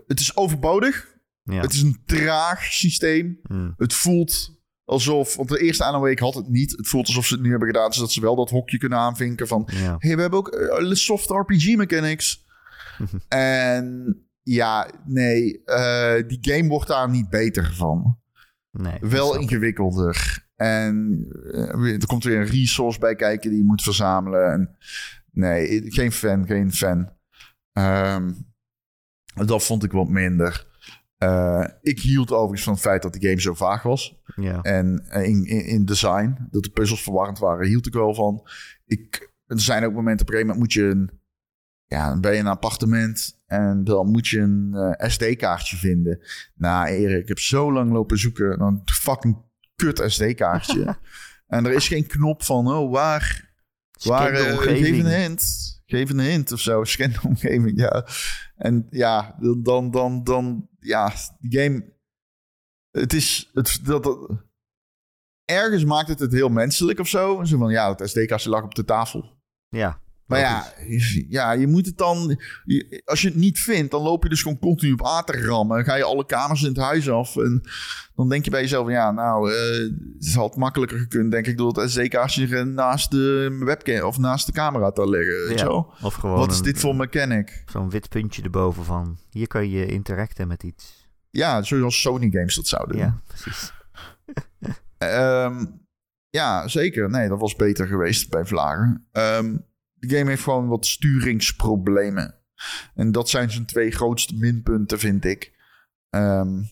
het 0.07 0.21
is 0.21 0.37
overbodig. 0.37 1.17
Ja. 1.43 1.61
Het 1.61 1.73
is 1.73 1.83
een 1.83 2.03
traag 2.07 2.63
systeem. 2.63 3.39
Hmm. 3.43 3.75
Het 3.77 3.95
voelt 3.95 4.61
alsof, 4.85 5.37
want 5.37 5.49
de 5.49 5.61
eerste 5.61 5.85
Alan 5.85 6.01
Wake 6.01 6.25
had 6.25 6.35
het 6.35 6.49
niet. 6.49 6.71
Het 6.77 6.89
voelt 6.89 7.07
alsof 7.07 7.27
ze 7.27 7.35
het 7.35 7.43
nu 7.43 7.51
hebben 7.51 7.69
gedaan, 7.69 7.93
zodat 7.93 8.13
ze 8.13 8.21
wel 8.21 8.37
dat 8.37 8.51
hokje 8.51 8.79
kunnen 8.79 8.99
aanvinken 8.99 9.49
van... 9.49 9.69
Ja. 9.73 9.97
hey, 9.99 10.15
we 10.15 10.21
hebben 10.21 10.39
ook 10.39 10.79
soft 10.91 11.31
RPG 11.31 11.77
mechanics. 11.77 12.45
en 13.29 14.28
ja, 14.49 14.91
nee, 15.05 15.63
uh, 15.67 16.15
die 16.27 16.39
game 16.41 16.69
wordt 16.69 16.89
daar 16.89 17.11
niet 17.11 17.29
beter 17.29 17.75
van. 17.75 18.19
Nee, 18.71 18.99
wel 19.01 19.39
ingewikkelder. 19.39 20.47
En 20.57 21.27
uh, 21.43 21.93
er 21.93 22.07
komt 22.07 22.25
weer 22.25 22.41
een 22.41 22.47
resource 22.47 22.99
bij 22.99 23.15
kijken 23.15 23.51
die 23.51 23.59
je 23.59 23.65
moet 23.65 23.83
verzamelen. 23.83 24.53
En 24.53 24.77
nee, 25.31 25.91
geen 25.91 26.13
fan, 26.13 26.47
geen 26.47 26.73
fan. 26.73 27.11
Um, 27.73 28.47
dat 29.35 29.65
vond 29.65 29.85
ik 29.85 29.93
wat 29.93 30.09
minder. 30.09 30.67
Uh, 31.19 31.65
ik 31.83 32.01
hield 32.01 32.33
overigens 32.33 32.63
van 32.63 32.73
het 32.73 32.83
feit 32.83 33.03
dat 33.03 33.13
de 33.13 33.29
game 33.29 33.41
zo 33.41 33.55
vaag 33.55 33.83
was. 33.83 34.21
Ja. 34.37 34.63
En 34.63 35.07
in, 35.11 35.45
in, 35.45 35.67
in, 35.67 35.85
design, 35.85 36.49
dat 36.51 36.63
de 36.63 36.71
puzzels 36.71 37.03
verwarrend 37.03 37.39
waren, 37.39 37.67
hield 37.67 37.87
ik 37.87 37.93
wel 37.93 38.15
van. 38.15 38.49
Ik, 38.87 39.33
er 39.47 39.61
zijn 39.61 39.85
ook 39.85 39.93
momenten, 39.93 40.27
op 40.27 40.33
een 40.33 40.39
gegeven 40.39 40.57
moment 40.57 40.59
moet 40.59 40.73
je 40.73 40.85
een... 40.85 41.11
Ja, 41.87 42.21
ben 42.21 42.33
je 42.33 42.39
in 42.39 42.45
een 42.45 42.53
appartement 42.53 43.38
en 43.49 43.85
dan 43.85 44.11
moet 44.11 44.29
je 44.29 44.41
een 44.41 44.71
uh, 44.75 44.93
eh, 44.97 45.11
SD-kaartje 45.11 45.77
vinden. 45.77 46.21
Nou, 46.55 46.87
Erik, 46.87 47.23
ik 47.23 47.29
heb 47.29 47.39
zo 47.39 47.73
lang 47.73 47.93
lopen 47.93 48.19
zoeken 48.19 48.59
naar 48.59 48.69
een 48.69 48.83
fucking 48.85 49.37
kut 49.77 50.03
SD-kaartje. 50.07 50.99
en 51.47 51.67
er 51.67 51.73
is 51.73 51.89
geen 51.89 52.07
knop 52.07 52.43
van, 52.43 52.69
oh, 52.69 52.93
waar... 52.93 53.55
waar 54.05 54.33
uh, 54.33 54.59
geef 54.59 54.89
een 54.89 55.07
hint. 55.07 55.77
Geef 55.87 56.11
een 56.11 56.21
hint 56.21 56.53
of 56.53 56.61
zo. 56.61 56.85
Scan 56.85 57.11
de 57.11 57.21
omgeving, 57.23 57.81
ja. 57.81 58.07
En 58.57 58.87
ja, 58.91 59.37
dan, 59.63 59.91
dan, 59.91 60.25
dan, 60.25 60.69
ja, 60.79 61.13
die 61.39 61.61
game. 61.61 61.97
Het 62.91 63.13
is. 63.13 63.51
Het, 63.53 63.81
dat, 63.85 64.03
dat, 64.03 64.31
ergens 65.45 65.85
maakt 65.85 66.09
het 66.09 66.19
het 66.19 66.33
heel 66.33 66.49
menselijk 66.49 66.99
of 66.99 67.09
zo. 67.09 67.45
Zo 67.45 67.59
van 67.59 67.71
ja, 67.71 67.95
het 67.95 68.09
SD-kastje 68.09 68.51
lag 68.51 68.63
op 68.63 68.75
de 68.75 68.85
tafel. 68.85 69.37
Ja. 69.69 70.01
Maar 70.29 70.39
ja, 70.39 70.73
ja, 71.29 71.53
je 71.53 71.67
moet 71.67 71.87
het 71.87 71.99
dan. 71.99 72.41
Als 73.05 73.23
je 73.23 73.29
het 73.29 73.37
niet 73.37 73.59
vindt, 73.59 73.91
dan 73.91 74.03
loop 74.03 74.23
je 74.23 74.29
dus 74.29 74.43
gewoon 74.43 74.59
continu 74.59 74.93
op 74.93 75.07
A 75.07 75.23
te 75.23 75.45
rammen. 75.47 75.77
Dan 75.77 75.85
ga 75.85 75.95
je 75.95 76.05
alle 76.05 76.27
kamers 76.27 76.63
in 76.63 76.69
het 76.69 76.77
huis 76.77 77.11
af. 77.11 77.37
En 77.37 77.63
dan 78.15 78.29
denk 78.29 78.45
je 78.45 78.51
bij 78.51 78.61
jezelf: 78.61 78.89
ja, 78.89 79.11
nou, 79.11 79.53
uh, 79.53 79.57
het 80.19 80.35
had 80.35 80.57
makkelijker 80.57 80.99
gekund, 80.99 81.31
denk 81.31 81.47
ik, 81.47 81.57
door 81.57 81.79
het 81.79 81.91
SD-kaartje 81.91 82.65
naast 82.65 83.11
de 83.11 83.57
webcam 83.61 84.07
of 84.07 84.19
naast 84.19 84.47
de 84.47 84.53
camera 84.53 84.91
te 84.91 85.09
leggen. 85.09 85.49
Weet 85.49 85.59
ja, 85.59 85.65
je 85.65 85.85
Of 86.03 86.15
gewoon. 86.15 86.39
Wat 86.39 86.53
is 86.53 86.63
dit 86.63 86.79
voor 86.79 86.97
mechanic? 86.97 87.63
Zo'n 87.67 87.91
wit 87.91 88.09
puntje 88.09 88.43
erboven 88.43 88.85
van. 88.85 89.19
Hier 89.31 89.47
kan 89.47 89.71
je 89.71 89.87
interacten 89.87 90.49
met 90.49 90.63
iets. 90.63 91.09
Ja, 91.31 91.63
zoals 91.63 92.01
Sony 92.01 92.31
Games 92.31 92.55
dat 92.55 92.67
zouden 92.67 92.97
doen. 92.97 93.07
Ja, 93.07 93.21
precies. 93.27 93.73
um, 94.99 95.87
ja, 96.41 96.69
zeker. 96.69 97.11
Nee, 97.11 97.29
dat 97.29 97.41
was 97.41 97.57
beter 97.57 97.87
geweest 97.87 98.31
bij 98.31 98.45
Vlagen. 98.45 99.07
Um, 99.13 99.67
de 99.99 100.17
game 100.17 100.31
heeft 100.31 100.43
gewoon 100.43 100.69
wat 100.69 100.87
sturingsproblemen. 100.87 102.35
En 102.95 103.13
dat 103.13 103.29
zijn 103.29 103.51
zijn 103.51 103.67
twee 103.67 103.91
grootste 103.91 104.35
minpunten, 104.35 104.99
vind 104.99 105.25
ik. 105.25 105.53
Um, 106.11 106.71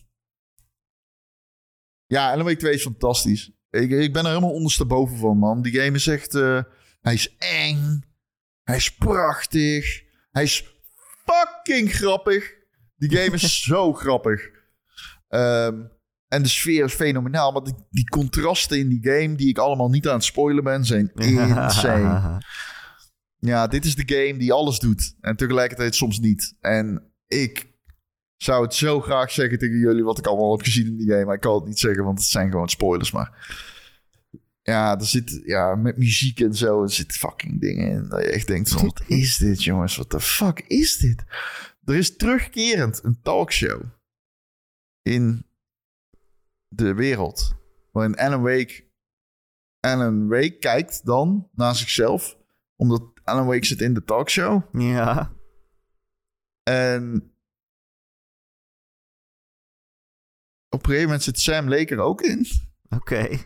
ja, 2.05 2.43
Wake 2.43 2.55
2 2.55 2.73
is 2.73 2.81
fantastisch. 2.81 3.51
Ik, 3.69 3.91
ik 3.91 4.13
ben 4.13 4.23
er 4.23 4.29
helemaal 4.29 4.53
ondersteboven 4.53 5.17
van, 5.17 5.37
man. 5.37 5.61
Die 5.61 5.79
game 5.79 5.95
is 5.95 6.07
echt... 6.07 6.35
Uh, 6.35 6.61
hij 7.01 7.13
is 7.13 7.35
eng. 7.37 8.03
Hij 8.63 8.75
is 8.75 8.95
prachtig. 8.95 10.03
Hij 10.31 10.43
is 10.43 10.65
fucking 11.25 11.93
grappig. 11.93 12.53
Die 12.95 13.17
game 13.17 13.35
is 13.35 13.63
zo 13.63 13.93
grappig. 13.93 14.49
Um, 15.29 15.91
en 16.27 16.43
de 16.43 16.49
sfeer 16.49 16.83
is 16.83 16.93
fenomenaal. 16.93 17.51
Maar 17.51 17.63
die, 17.63 17.73
die, 17.89 18.09
contrasten 18.09 18.79
in 18.79 18.89
die 18.89 18.99
game, 19.01 19.35
die 19.35 19.49
ik 19.49 19.57
allemaal 19.57 19.89
niet 19.89 20.07
aan 20.07 20.15
het 20.15 20.23
spoilen 20.23 20.63
ben, 20.63 20.85
zijn 20.85 21.11
insane. 21.15 22.41
Ja, 23.39 23.67
dit 23.67 23.85
is 23.85 23.95
de 23.95 24.15
game 24.15 24.37
die 24.37 24.53
alles 24.53 24.79
doet. 24.79 25.15
En 25.21 25.35
tegelijkertijd 25.35 25.95
soms 25.95 26.19
niet. 26.19 26.55
En 26.59 27.11
ik 27.27 27.71
zou 28.37 28.63
het 28.63 28.73
zo 28.73 29.01
graag 29.01 29.31
zeggen 29.31 29.57
tegen 29.57 29.77
jullie 29.77 30.03
wat 30.03 30.17
ik 30.17 30.27
allemaal 30.27 30.51
heb 30.51 30.61
gezien 30.65 30.87
in 30.87 30.97
die 30.97 31.09
game. 31.09 31.25
Maar 31.25 31.35
ik 31.35 31.41
kan 31.41 31.55
het 31.55 31.65
niet 31.65 31.79
zeggen, 31.79 32.03
want 32.03 32.19
het 32.19 32.27
zijn 32.27 32.51
gewoon 32.51 32.69
spoilers. 32.69 33.11
Maar 33.11 33.57
ja, 34.61 34.99
er 34.99 35.05
zit 35.05 35.41
ja, 35.43 35.75
met 35.75 35.97
muziek 35.97 36.39
en 36.39 36.53
zo. 36.53 36.83
Er 36.83 36.91
zit 36.91 37.13
fucking 37.13 37.61
dingen 37.61 37.89
in. 37.89 38.09
Dat 38.09 38.21
je 38.21 38.29
echt 38.29 38.47
denkt: 38.47 38.69
van, 38.69 38.85
wat 38.85 39.03
is 39.07 39.37
dit, 39.37 39.63
jongens? 39.63 39.97
Wat 39.97 40.11
de 40.11 40.19
fuck 40.19 40.59
is 40.59 40.97
dit? 40.97 41.23
Er 41.83 41.95
is 41.95 42.15
terugkerend 42.15 43.03
een 43.03 43.19
talkshow 43.21 43.81
in 45.01 45.45
de 46.67 46.93
wereld. 46.93 47.55
Waarin 47.91 48.15
Alan 48.15 48.41
Wake. 48.41 48.85
Alan 49.79 50.27
Wake 50.27 50.57
kijkt 50.57 51.05
dan 51.05 51.49
naar 51.53 51.75
zichzelf. 51.75 52.37
Omdat 52.75 53.16
Alan 53.27 53.45
Wake 53.45 53.65
zit 53.65 53.81
in 53.81 53.93
de 53.93 54.03
talkshow. 54.03 54.61
Ja. 54.71 55.31
En 56.63 57.31
op 60.69 60.79
een 60.79 60.85
gegeven 60.85 61.05
moment 61.05 61.23
zit 61.23 61.39
Sam 61.39 61.69
Lake 61.69 61.95
er 61.95 61.99
ook 61.99 62.21
in. 62.21 62.47
Oké. 62.89 63.27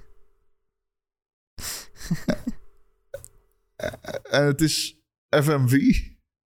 en 4.29 4.45
het 4.45 4.61
is 4.61 5.01
FMV. 5.29 5.99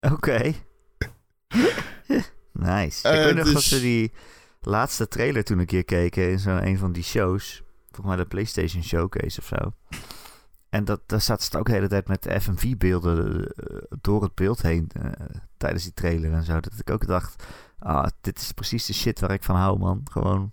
Oké. 0.00 0.42
nice. 2.52 3.08
ik 3.08 3.24
weet 3.24 3.34
nog 3.34 3.46
is... 3.46 3.52
dat 3.52 3.62
ze 3.62 3.80
die 3.80 4.12
laatste 4.60 5.08
trailer 5.08 5.44
toen 5.44 5.58
een 5.58 5.66
keer 5.66 5.84
keken 5.84 6.30
in 6.30 6.38
zo'n 6.38 6.66
een 6.66 6.78
van 6.78 6.92
die 6.92 7.04
shows. 7.04 7.62
Volgens 7.90 8.06
mij 8.06 8.16
de 8.16 8.26
PlayStation 8.26 8.82
Showcase 8.82 9.40
of 9.40 9.46
zo. 9.46 9.74
En 10.72 10.84
dat, 10.84 11.00
daar 11.06 11.20
staat 11.20 11.42
ze 11.42 11.58
ook 11.58 11.66
de 11.66 11.72
hele 11.72 11.88
tijd 11.88 12.08
met 12.08 12.26
FMV-beelden 12.40 13.46
eh, 13.46 13.76
door 14.00 14.22
het 14.22 14.34
beeld 14.34 14.62
heen 14.62 14.90
uh, 15.02 15.10
tijdens 15.56 15.82
die 15.82 15.92
trailer 15.92 16.32
en 16.32 16.44
zo. 16.44 16.60
Dat 16.60 16.72
ik 16.78 16.90
ook 16.90 17.06
dacht, 17.06 17.44
ah, 17.78 18.06
dit 18.20 18.38
is 18.38 18.52
precies 18.52 18.86
de 18.86 18.92
shit 18.92 19.20
waar 19.20 19.30
ik 19.30 19.42
van 19.42 19.56
hou, 19.56 19.78
man. 19.78 20.00
Gewoon 20.10 20.52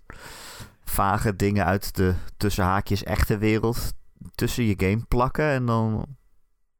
vage 0.84 1.36
dingen 1.36 1.64
uit 1.64 1.94
de 1.94 2.14
tussen 2.36 2.64
haakjes 2.64 3.02
echte 3.02 3.38
wereld 3.38 3.92
tussen 4.34 4.64
je 4.64 4.74
game 4.76 5.04
plakken 5.08 5.44
en 5.44 5.66
dan 5.66 6.16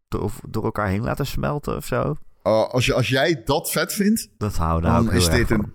door, 0.08 0.32
door 0.48 0.64
elkaar 0.64 0.88
heen 0.88 1.02
laten 1.02 1.26
smelten 1.26 1.76
of 1.76 1.86
zo. 1.86 2.16
Uh, 2.42 2.68
als, 2.68 2.86
je, 2.86 2.94
als 2.94 3.08
jij 3.08 3.42
dat 3.44 3.70
vet 3.70 3.92
vindt, 3.92 4.28
dat 4.38 4.56
hou, 4.56 4.80
dan, 4.80 5.12
is 5.12 5.28
dit 5.28 5.50
een, 5.50 5.72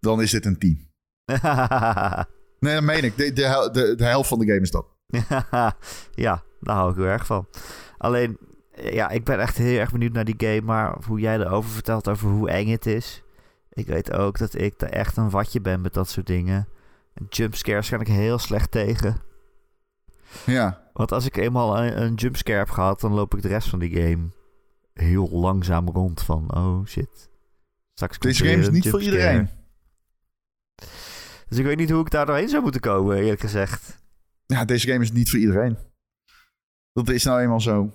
dan 0.00 0.22
is 0.22 0.30
dit 0.30 0.44
een 0.44 0.58
team. 0.58 0.78
nee, 2.60 2.74
dat 2.74 2.82
meen 2.82 3.04
ik. 3.04 3.16
De, 3.16 3.32
de, 3.32 3.68
de, 3.72 3.94
de 3.94 4.04
helft 4.04 4.28
van 4.28 4.38
de 4.38 4.46
game 4.46 4.60
is 4.60 4.70
dat. 4.70 4.98
ja, 6.14 6.42
daar 6.60 6.76
hou 6.76 6.90
ik 6.90 6.96
heel 6.96 7.04
erg 7.04 7.26
van. 7.26 7.46
Alleen, 7.98 8.38
ja, 8.74 9.08
ik 9.08 9.24
ben 9.24 9.40
echt 9.40 9.56
heel 9.56 9.78
erg 9.78 9.92
benieuwd 9.92 10.12
naar 10.12 10.24
die 10.24 10.34
game. 10.38 10.60
Maar 10.60 10.96
hoe 11.06 11.20
jij 11.20 11.38
erover 11.38 11.70
vertelt, 11.70 12.08
over 12.08 12.28
hoe 12.28 12.50
eng 12.50 12.68
het 12.68 12.86
is. 12.86 13.22
Ik 13.72 13.86
weet 13.86 14.12
ook 14.12 14.38
dat 14.38 14.54
ik 14.54 14.80
er 14.80 14.90
echt 14.90 15.16
een 15.16 15.30
watje 15.30 15.60
ben 15.60 15.80
met 15.80 15.94
dat 15.94 16.08
soort 16.08 16.26
dingen. 16.26 16.68
Jumpscares 17.28 17.88
kan 17.88 18.00
ik 18.00 18.06
heel 18.06 18.38
slecht 18.38 18.70
tegen. 18.70 19.16
Ja. 20.46 20.82
Want 20.92 21.12
als 21.12 21.26
ik 21.26 21.36
eenmaal 21.36 21.78
een, 21.78 22.02
een 22.02 22.14
jumpscare 22.14 22.58
heb 22.58 22.70
gehad, 22.70 23.00
dan 23.00 23.12
loop 23.12 23.34
ik 23.34 23.42
de 23.42 23.48
rest 23.48 23.68
van 23.68 23.78
die 23.78 24.00
game 24.00 24.28
heel 24.94 25.28
langzaam 25.30 25.88
rond. 25.88 26.22
Van, 26.22 26.54
oh 26.56 26.86
shit. 26.86 27.28
Straks 27.94 28.18
Deze 28.18 28.44
game 28.44 28.62
is 28.62 28.70
niet 28.70 28.90
voor 28.90 29.02
iedereen. 29.02 29.48
Dus 31.48 31.58
ik 31.58 31.64
weet 31.64 31.76
niet 31.76 31.90
hoe 31.90 32.00
ik 32.00 32.10
daar 32.10 32.26
doorheen 32.26 32.48
zou 32.48 32.62
moeten 32.62 32.80
komen, 32.80 33.16
eerlijk 33.16 33.40
gezegd. 33.40 33.99
Ja, 34.50 34.64
deze 34.64 34.86
game 34.86 35.04
is 35.04 35.12
niet 35.12 35.30
voor 35.30 35.38
iedereen. 35.38 35.78
Dat 36.92 37.08
is 37.08 37.24
nou 37.24 37.40
eenmaal 37.40 37.60
zo. 37.60 37.92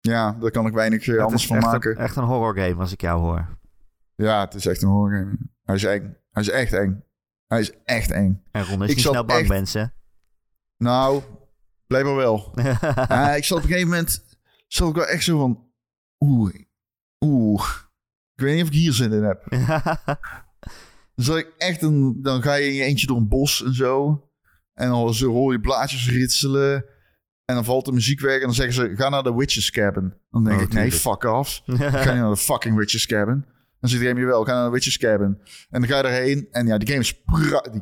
Ja, 0.00 0.32
daar 0.32 0.50
kan 0.50 0.66
ik 0.66 0.72
weinig 0.72 1.06
eh, 1.06 1.24
anders 1.24 1.46
van 1.46 1.58
maken. 1.58 1.90
Een, 1.90 1.96
echt 1.96 2.16
een 2.16 2.24
horror 2.24 2.56
game 2.56 2.80
als 2.80 2.92
ik 2.92 3.00
jou 3.00 3.20
hoor. 3.20 3.58
Ja, 4.14 4.40
het 4.40 4.54
is 4.54 4.66
echt 4.66 4.82
een 4.82 4.88
horror 4.88 5.18
game. 5.18 5.36
Hij 5.62 5.74
is 5.74 5.84
eng. 5.84 6.16
Hij 6.30 6.42
is 6.42 6.50
echt 6.50 6.72
eng. 6.72 7.04
Hij 7.46 7.60
is 7.60 7.72
echt 7.84 8.10
eng. 8.10 8.42
En 8.50 8.64
Ron 8.64 8.82
is 8.82 8.90
ik 8.90 8.96
niet 8.96 9.04
snel 9.04 9.24
bang, 9.24 9.40
echt... 9.40 9.48
mensen. 9.48 9.94
Nou, 10.76 11.22
blijkbaar 11.86 12.16
wel. 12.16 12.52
ja, 13.08 13.34
ik 13.34 13.44
zat 13.44 13.58
op 13.58 13.64
een 13.64 13.70
gegeven 13.70 13.90
moment... 13.90 14.24
zat 14.66 14.88
ik 14.88 14.94
wel 14.94 15.06
echt 15.06 15.24
zo 15.24 15.38
van... 15.38 15.70
Oeh, 16.18 16.54
oeh. 17.20 17.64
Ik 18.34 18.44
weet 18.44 18.54
niet 18.54 18.62
of 18.62 18.68
ik 18.68 18.74
hier 18.74 18.92
zin 18.92 19.12
in 19.12 19.22
heb. 19.22 19.44
dan, 21.26 21.38
ik 21.38 21.54
echt 21.58 21.82
een, 21.82 22.22
dan 22.22 22.42
ga 22.42 22.54
je 22.54 22.66
in 22.66 22.74
je 22.74 22.82
eentje 22.82 23.06
door 23.06 23.16
een 23.16 23.28
bos 23.28 23.64
en 23.64 23.74
zo. 23.74 24.22
En 24.74 24.88
dan 24.88 25.14
hoor 25.18 25.52
je 25.52 25.60
blaadjes 25.60 26.08
ritselen. 26.10 26.84
En 27.44 27.54
dan 27.54 27.64
valt 27.64 27.84
de 27.84 27.92
muziek 27.92 28.20
weg. 28.20 28.34
En 28.34 28.40
dan 28.40 28.54
zeggen 28.54 28.74
ze, 28.74 28.92
ga 28.96 29.08
naar 29.08 29.22
de 29.22 29.34
Witch's 29.34 29.70
Cabin. 29.70 30.14
Dan 30.30 30.44
denk 30.44 30.56
Oh, 30.56 30.62
ik, 30.62 30.72
nee, 30.72 30.90
tuurlijk. 30.90 31.02
fuck 31.20 31.24
off. 31.32 31.62
Ga 31.66 32.12
niet 32.12 32.20
naar 32.22 32.30
de 32.30 32.36
fucking 32.36 32.76
Witch's 32.76 33.06
Cabin. 33.06 33.44
Dan 33.80 33.90
zit 33.90 34.00
game 34.00 34.20
je 34.20 34.26
wel, 34.26 34.44
ga 34.44 34.52
naar 34.52 34.64
de 34.64 34.70
Witch's 34.70 34.98
Cabin. 34.98 35.38
En 35.70 35.80
dan 35.80 35.86
ga 35.86 35.96
je 35.96 36.02
erheen. 36.02 36.48
En 36.50 36.66
ja, 36.66 36.78
die 36.78 36.88
game 36.88 37.00
is... 37.00 37.22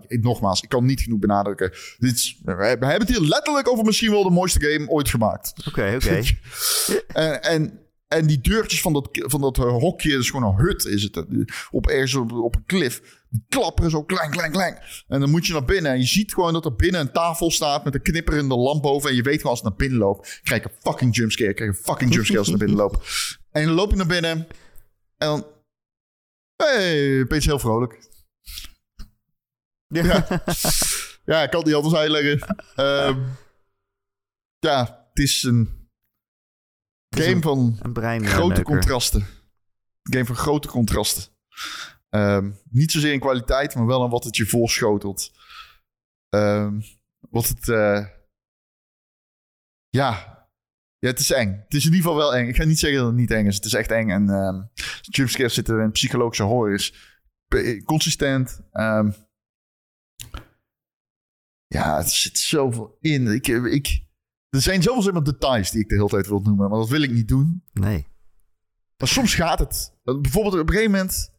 die- 0.09 0.19
nogmaals, 0.21 0.63
ik 0.63 0.69
kan 0.69 0.85
niet 0.85 1.01
genoeg 1.01 1.19
benadrukken. 1.19 1.71
Dit 1.99 2.15
is, 2.15 2.41
we 2.45 2.53
hebben 2.53 2.99
het 2.99 3.09
hier 3.09 3.21
letterlijk 3.21 3.69
over 3.71 3.85
misschien 3.85 4.11
wel 4.11 4.23
de 4.23 4.31
mooiste 4.31 4.61
game 4.61 4.89
ooit 4.89 5.09
gemaakt. 5.09 5.53
Oké, 5.67 5.93
oké. 5.95 6.21
En, 7.13 7.43
en, 7.43 7.81
en 8.19 8.27
die 8.27 8.41
deurtjes 8.41 8.81
van 8.81 8.93
dat, 8.93 9.09
van 9.13 9.41
dat 9.41 9.59
eh, 9.59 9.65
hokje, 9.65 10.11
dat 10.11 10.21
is 10.21 10.31
gewoon 10.31 10.53
een 10.59 10.65
hut, 10.65 10.85
is 10.85 11.03
het. 11.03 11.17
eh, 11.17 11.25
Op 11.71 11.87
ergens 11.87 12.15
op, 12.15 12.33
op 12.33 12.55
een 12.57 12.65
klif. 12.67 13.19
Die 13.29 13.45
klapperen 13.49 13.91
zo 13.91 14.03
klein, 14.05 14.31
klein, 14.31 14.53
klein. 14.53 14.79
En 15.09 15.21
dan 15.21 15.31
moet 15.31 15.47
je 15.47 15.53
naar 15.53 15.65
binnen. 15.65 15.93
En 15.93 15.99
je 15.99 16.07
ziet 16.07 16.35
gewoon 16.35 16.53
dat 16.53 16.65
er 16.65 16.77
binnen 16.77 17.01
een 17.01 17.13
tafel 17.13 17.51
staat 17.51 17.85
met 17.85 17.95
een 17.95 18.03
knipperende 18.03 18.57
lamp 18.57 18.83
boven. 18.83 19.11
En 19.11 19.17
je 19.17 19.23
weet 19.23 19.37
gewoon 19.37 19.51
als 19.51 19.61
het 19.61 19.69
naar 19.69 19.79
binnen 19.79 19.99
loopt, 19.99 20.41
krijg 20.43 20.63
je 20.63 20.69
een 20.69 20.77
fucking 20.81 21.17
jumpscare. 21.17 21.55
Krijg 21.55 21.71
je 21.73 21.79
een 21.79 21.85
fucking 21.85 22.13
jumpscare 22.13 22.39
als 22.39 22.49
je 22.49 22.57
naar 22.57 22.67
binnen 22.67 22.85
loopt. 22.85 23.39
En 23.51 23.65
dan 23.67 23.75
loop 23.75 23.91
je 23.91 23.97
naar 23.97 24.07
binnen. 24.07 24.31
En 25.19 25.29
dan... 25.29 25.47
Hey, 26.57 27.21
opeens 27.23 27.45
heel 27.47 27.59
vrolijk. 27.59 28.09
Ja. 29.89 30.27
Ja, 31.25 31.43
ik 31.43 31.51
kan 31.51 31.59
het 31.59 31.69
niet 31.69 31.77
anders 31.77 31.95
uitleggen. 31.95 32.57
Ehm, 32.77 33.19
ja, 34.59 35.07
het 35.13 35.19
is 35.25 35.43
een 35.43 35.80
game 37.11 37.27
een- 37.35 37.43
van 37.43 37.79
Een 37.83 37.93
brein. 37.93 38.23
eh, 38.25 38.31
grote 38.31 38.63
contrasten. 38.63 39.27
Game 40.03 40.25
van 40.25 40.37
grote 40.37 40.69
contrasten. 40.69 41.33
Ehm, 42.09 42.51
niet 42.71 42.91
zozeer 42.93 43.13
in 43.13 43.21
kwaliteit, 43.21 43.75
maar 43.75 43.87
wel 43.87 44.05
in 44.05 44.11
wat 44.11 44.25
het 44.25 44.37
je 44.37 44.47
voorschotelt. 44.47 45.33
Ehm, 46.29 46.81
wat 47.31 47.49
het... 47.49 47.69
eh, 47.69 48.07
ja. 49.89 50.39
ja, 50.99 51.09
het 51.09 51.19
is 51.19 51.31
eng. 51.31 51.51
Het 51.65 51.75
is 51.75 51.85
in 51.85 51.93
ieder 51.93 52.03
geval 52.11 52.17
wel 52.17 52.35
eng. 52.35 52.49
Ik 52.49 52.57
ga 52.57 52.65
niet 52.65 52.79
zeggen 52.79 52.99
dat 52.99 53.09
het 53.09 53.17
niet 53.19 53.31
eng 53.31 53.47
is. 53.47 53.55
Het 53.55 53.65
is 53.65 53.75
echt 53.75 53.91
eng. 53.91 54.09
En 54.11 54.29
ehm 54.29 54.63
jumpscares 55.01 55.55
zitten 55.55 55.81
in 55.81 55.91
psychologische 55.91 56.43
horror. 56.43 56.75
Is 56.75 56.95
consistent. 57.85 58.61
Ja, 61.67 61.99
er 61.99 62.09
zit 62.09 62.39
zoveel 62.39 62.97
in. 63.01 63.27
Ik, 63.27 63.47
ik, 63.49 64.05
er 64.51 64.61
zijn 64.61 64.83
zoveel 64.83 65.23
details 65.23 65.71
die 65.71 65.81
ik 65.81 65.89
de 65.89 65.95
hele 65.95 66.09
tijd 66.09 66.27
wil 66.27 66.41
noemen. 66.41 66.71
Maar 66.71 66.79
dat 66.79 66.89
wil 66.89 67.03
ik 67.03 67.11
niet 67.11 67.29
doen. 67.29 67.65
Nee. 67.73 68.07
Maar 68.97 69.09
soms 69.09 69.35
gaat 69.35 69.59
het. 69.59 69.95
Bijvoorbeeld 70.03 70.55
op 70.55 70.69
een 70.69 70.75
gegeven 70.75 70.91
moment 70.91 71.33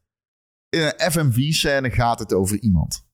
in 0.69 0.81
een 0.81 1.11
FMV-scène 1.11 1.91
gaat 1.91 2.19
het 2.19 2.33
over 2.33 2.59
iemand. 2.59 3.09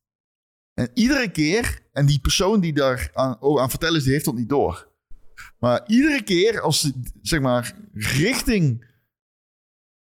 En 0.73 0.89
iedere 0.93 1.31
keer, 1.31 1.87
en 1.91 2.05
die 2.05 2.19
persoon 2.19 2.59
die 2.59 2.73
daar 2.73 3.09
aan, 3.13 3.41
oh, 3.41 3.61
aan 3.61 3.69
vertellen 3.69 3.97
is, 3.97 4.03
die 4.03 4.11
heeft 4.11 4.25
dat 4.25 4.35
niet 4.35 4.49
door. 4.49 4.95
Maar 5.59 5.87
iedere 5.87 6.23
keer 6.23 6.61
als 6.61 6.91
zeg 7.21 7.41
maar, 7.41 7.75
richting 7.93 8.95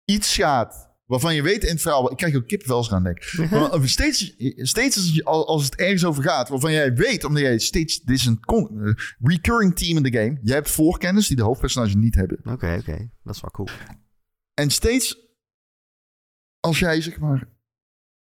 iets 0.05 0.35
gaat 0.35 0.88
waarvan 1.09 1.35
je 1.35 1.41
weet 1.41 1.63
in 1.63 1.69
het 1.69 1.81
verhaal, 1.81 2.11
ik 2.11 2.17
krijg 2.17 2.35
ook 2.35 2.47
kipvel 2.47 2.75
als 2.75 2.87
ik 2.87 2.93
aan 2.93 3.03
denk. 3.03 3.33
Maar 3.51 3.87
steeds, 3.89 4.35
steeds 4.55 4.95
als, 4.97 5.13
je- 5.13 5.23
als 5.23 5.63
het 5.63 5.75
ergens 5.75 6.05
over 6.05 6.23
gaat, 6.23 6.49
waarvan 6.49 6.71
jij 6.71 6.93
weet, 6.93 7.23
omdat 7.23 7.41
jij 7.41 7.59
steeds, 7.59 7.99
dit 7.99 8.15
is 8.15 8.25
een 8.25 8.39
con- 8.39 8.95
recurring 9.19 9.75
team 9.75 9.97
in 9.97 10.03
de 10.03 10.11
game. 10.19 10.39
Je 10.43 10.53
hebt 10.53 10.69
voorkennis 10.71 11.27
die 11.27 11.35
de 11.35 11.43
hoofdpersonages 11.43 11.95
niet 11.95 12.15
hebben. 12.15 12.39
Oké, 12.43 12.75
oké. 12.79 13.09
Dat 13.23 13.35
is 13.35 13.41
wel 13.41 13.51
cool. 13.51 13.67
En 14.53 14.69
steeds 14.69 15.17
als 16.59 16.79
jij 16.79 17.01
zeg 17.01 17.19
maar. 17.19 17.47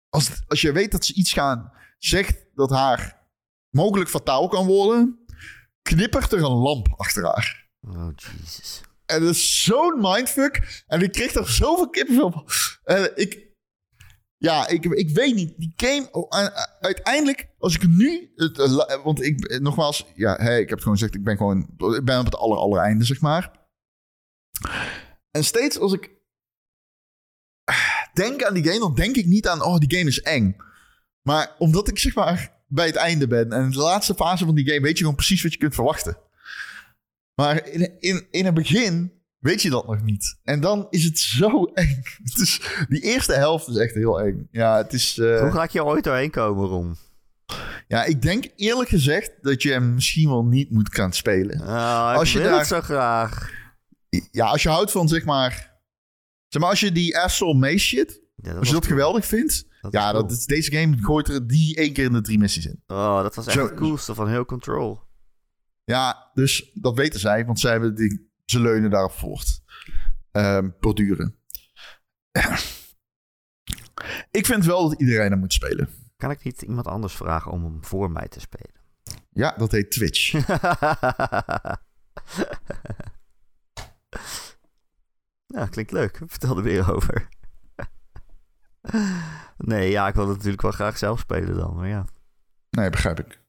Als, 0.09 0.31
als 0.47 0.61
je 0.61 0.71
weet 0.71 0.91
dat 0.91 1.05
ze 1.05 1.13
iets 1.13 1.33
gaan. 1.33 1.71
zegt 1.97 2.45
dat 2.55 2.69
haar 2.69 3.27
mogelijk 3.69 4.09
fataal 4.09 4.47
kan 4.47 4.65
worden. 4.65 5.19
knippert 5.81 6.31
er 6.31 6.37
een 6.43 6.51
lamp 6.51 6.87
achter 6.97 7.23
haar. 7.25 7.69
Oh, 7.81 8.09
Jesus. 8.15 8.81
En 9.09 9.19
dat 9.21 9.29
is 9.29 9.63
zo'n 9.63 9.97
mindfuck. 10.01 10.83
En 10.87 11.01
ik 11.01 11.11
kreeg 11.11 11.33
er 11.33 11.49
zoveel 11.49 11.89
kippenvel 11.89 12.31
van. 12.31 12.45
En 12.83 13.11
ik. 13.15 13.47
Ja, 14.37 14.67
ik, 14.67 14.85
ik 14.85 15.09
weet 15.09 15.35
niet. 15.35 15.53
Die 15.57 15.73
game. 15.75 16.07
oh, 16.11 16.41
u- 16.43 16.49
uiteindelijk, 16.79 17.49
als 17.57 17.75
ik 17.75 17.87
nu. 17.87 18.31
Het, 18.35 18.59
eh, 18.59 18.71
la- 18.71 19.01
want 19.03 19.23
ik. 19.23 19.45
eh, 19.45 19.59
Nogmaals. 19.59 20.05
Ja, 20.15 20.37
ik 20.39 20.69
heb 20.69 20.79
gewoon 20.79 20.93
gezegd. 20.97 21.15
Ik 21.15 21.23
ben 21.23 21.37
gewoon. 21.37 21.59
Ik 21.95 22.05
ben 22.05 22.19
op 22.19 22.25
het 22.25 22.35
aller, 22.35 22.79
einde, 22.81 23.05
zeg 23.05 23.21
maar. 23.21 23.67
En 25.31 25.43
steeds 25.43 25.79
als 25.79 25.93
ik. 25.93 26.17
Denk 28.13 28.43
aan 28.43 28.53
die 28.53 28.63
game, 28.63 28.79
dan 28.79 28.95
denk 28.95 29.15
ik 29.15 29.25
niet 29.25 29.47
aan. 29.47 29.63
Oh, 29.63 29.77
die 29.77 29.97
game 29.97 30.09
is 30.09 30.21
eng. 30.21 30.55
Maar 31.21 31.55
omdat 31.57 31.87
ik 31.87 31.99
zeg 31.99 32.15
maar. 32.15 32.57
Bij 32.71 32.85
het 32.85 32.95
einde 32.95 33.27
ben. 33.27 33.51
En 33.51 33.71
de 33.71 33.77
laatste 33.77 34.15
fase 34.15 34.45
van 34.45 34.55
die 34.55 34.67
game 34.67 34.81
weet 34.81 34.91
je 34.91 34.99
gewoon 34.99 35.15
precies 35.15 35.43
wat 35.43 35.51
je 35.53 35.57
kunt 35.59 35.75
verwachten. 35.75 36.17
Maar 37.45 37.67
in, 37.67 37.99
in, 37.99 38.27
in 38.31 38.45
het 38.45 38.53
begin 38.53 39.11
weet 39.39 39.61
je 39.61 39.69
dat 39.69 39.87
nog 39.87 40.01
niet. 40.01 40.39
En 40.43 40.59
dan 40.61 40.87
is 40.89 41.03
het 41.03 41.19
zo 41.19 41.63
eng. 41.73 42.01
Die 42.87 43.01
eerste 43.01 43.33
helft 43.33 43.67
is 43.67 43.75
echt 43.77 43.93
heel 43.93 44.21
eng. 44.21 44.47
Ja, 44.51 44.77
het 44.77 44.93
is... 44.93 45.17
eh, 45.17 45.39
Hoe 45.41 45.51
ga 45.51 45.63
ik 45.63 45.71
hier 45.71 45.85
ooit 45.85 46.03
doorheen 46.03 46.31
komen, 46.31 46.67
Ron? 46.67 46.95
ja, 47.87 48.03
ik 48.03 48.21
denk 48.21 48.45
eerlijk 48.55 48.89
gezegd 48.89 49.31
dat 49.41 49.61
je 49.61 49.71
hem 49.71 49.93
misschien 49.93 50.29
wel 50.29 50.43
niet 50.45 50.71
moet 50.71 50.95
gaan 50.95 51.13
spelen. 51.13 51.61
Ah, 51.61 52.15
Als 52.15 52.31
je 52.33 52.39
wil 52.39 52.49
daar- 52.49 52.57
het 52.59 52.67
zo 52.67 52.81
graag. 52.81 53.51
Ja, 54.31 54.45
als 54.45 54.63
je 54.63 54.69
houdt 54.69 54.91
van 54.91 55.07
zeg 55.07 55.25
maar... 55.25 55.77
Zeg 56.47 56.61
maar, 56.61 56.69
als 56.71 56.79
je 56.79 56.91
die 56.91 57.17
Astral 57.17 57.53
Maze 57.53 57.77
shit... 57.77 58.21
Ja, 58.35 58.53
Als 58.53 58.67
je 58.67 58.73
dat 58.73 58.85
geweldig 58.85 59.25
vindt... 59.25 59.67
Dat 59.81 59.91
ja, 59.93 60.11
cool. 60.11 60.21
dat 60.21 60.31
is, 60.31 60.45
deze 60.45 60.71
game 60.71 60.97
gooit 61.01 61.27
er 61.27 61.47
die 61.47 61.75
één 61.75 61.93
keer 61.93 62.05
in 62.05 62.13
de 62.13 62.21
drie 62.21 62.37
missies 62.39 62.65
in. 62.65 62.83
Oh, 62.87 63.21
dat 63.21 63.35
was 63.35 63.45
echt 63.47 63.55
Zo- 63.57 63.65
het 63.65 63.73
coolste 63.73 64.13
van 64.15 64.27
heel 64.29 64.45
Control. 64.45 64.99
Ja, 65.89 66.29
dus 66.33 66.71
dat 66.73 66.95
weten 66.95 67.19
zij, 67.19 67.45
want 67.45 67.59
zij 67.59 67.71
hebben 67.71 67.95
die, 67.95 68.31
ze 68.45 68.59
leunen 68.59 68.89
daarop 68.89 69.11
voort. 69.11 69.61
Ehm 70.31 70.69
borduren. 70.79 71.35
ik 74.39 74.45
vind 74.45 74.65
wel 74.65 74.89
dat 74.89 74.99
iedereen 74.99 75.31
hem 75.31 75.39
moet 75.39 75.53
spelen. 75.53 75.89
Kan 76.17 76.31
ik 76.31 76.43
niet 76.43 76.61
iemand 76.61 76.87
anders 76.87 77.13
vragen 77.13 77.51
om 77.51 77.63
hem 77.63 77.85
voor 77.85 78.11
mij 78.11 78.27
te 78.27 78.39
spelen? 78.39 78.81
Ja, 79.29 79.55
dat 79.57 79.71
heet 79.71 79.91
Twitch. 79.91 80.31
ja, 85.45 85.65
klinkt 85.69 85.91
leuk. 85.91 86.21
Vertel 86.27 86.57
er 86.57 86.63
meer 86.63 86.93
over. 86.93 87.27
nee, 89.57 89.89
ja, 89.89 90.07
ik 90.07 90.15
wil 90.15 90.27
het 90.27 90.35
natuurlijk 90.35 90.61
wel 90.61 90.71
graag 90.71 90.97
zelf 90.97 91.19
spelen 91.19 91.55
dan. 91.55 91.75
Maar 91.75 91.87
ja. 91.87 92.05
Nee, 92.69 92.89
begrijp 92.89 93.19
ik. 93.19 93.47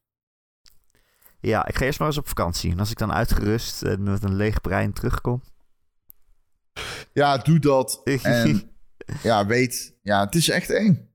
Ja, 1.41 1.67
ik 1.67 1.75
ga 1.75 1.85
eerst 1.85 1.99
maar 1.99 2.07
eens 2.07 2.17
op 2.17 2.27
vakantie. 2.27 2.71
En 2.71 2.79
als 2.79 2.91
ik 2.91 2.97
dan 2.97 3.13
uitgerust 3.13 3.81
en 3.81 4.03
met 4.03 4.23
een 4.23 4.35
leeg 4.35 4.61
brein 4.61 4.93
terugkom. 4.93 5.41
Ja, 7.13 7.37
doe 7.37 7.59
dat. 7.59 8.01
En 8.21 8.71
ja, 9.23 9.45
weet. 9.45 9.95
Ja, 10.01 10.25
het 10.25 10.35
is 10.35 10.49
echt 10.49 10.69
eng. 10.69 11.09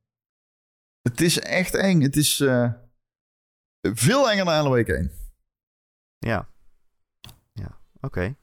Het 1.03 1.20
is 1.20 1.39
echt 1.39 1.74
eng. 1.74 2.01
Het 2.01 2.16
is 2.16 2.41
eh, 2.41 2.72
veel 3.81 4.31
enger 4.31 4.45
dan 4.45 4.68
Wake 4.68 4.95
1. 4.95 5.12
ja. 6.18 6.49
Ja, 7.53 7.79
oké. 8.01 8.37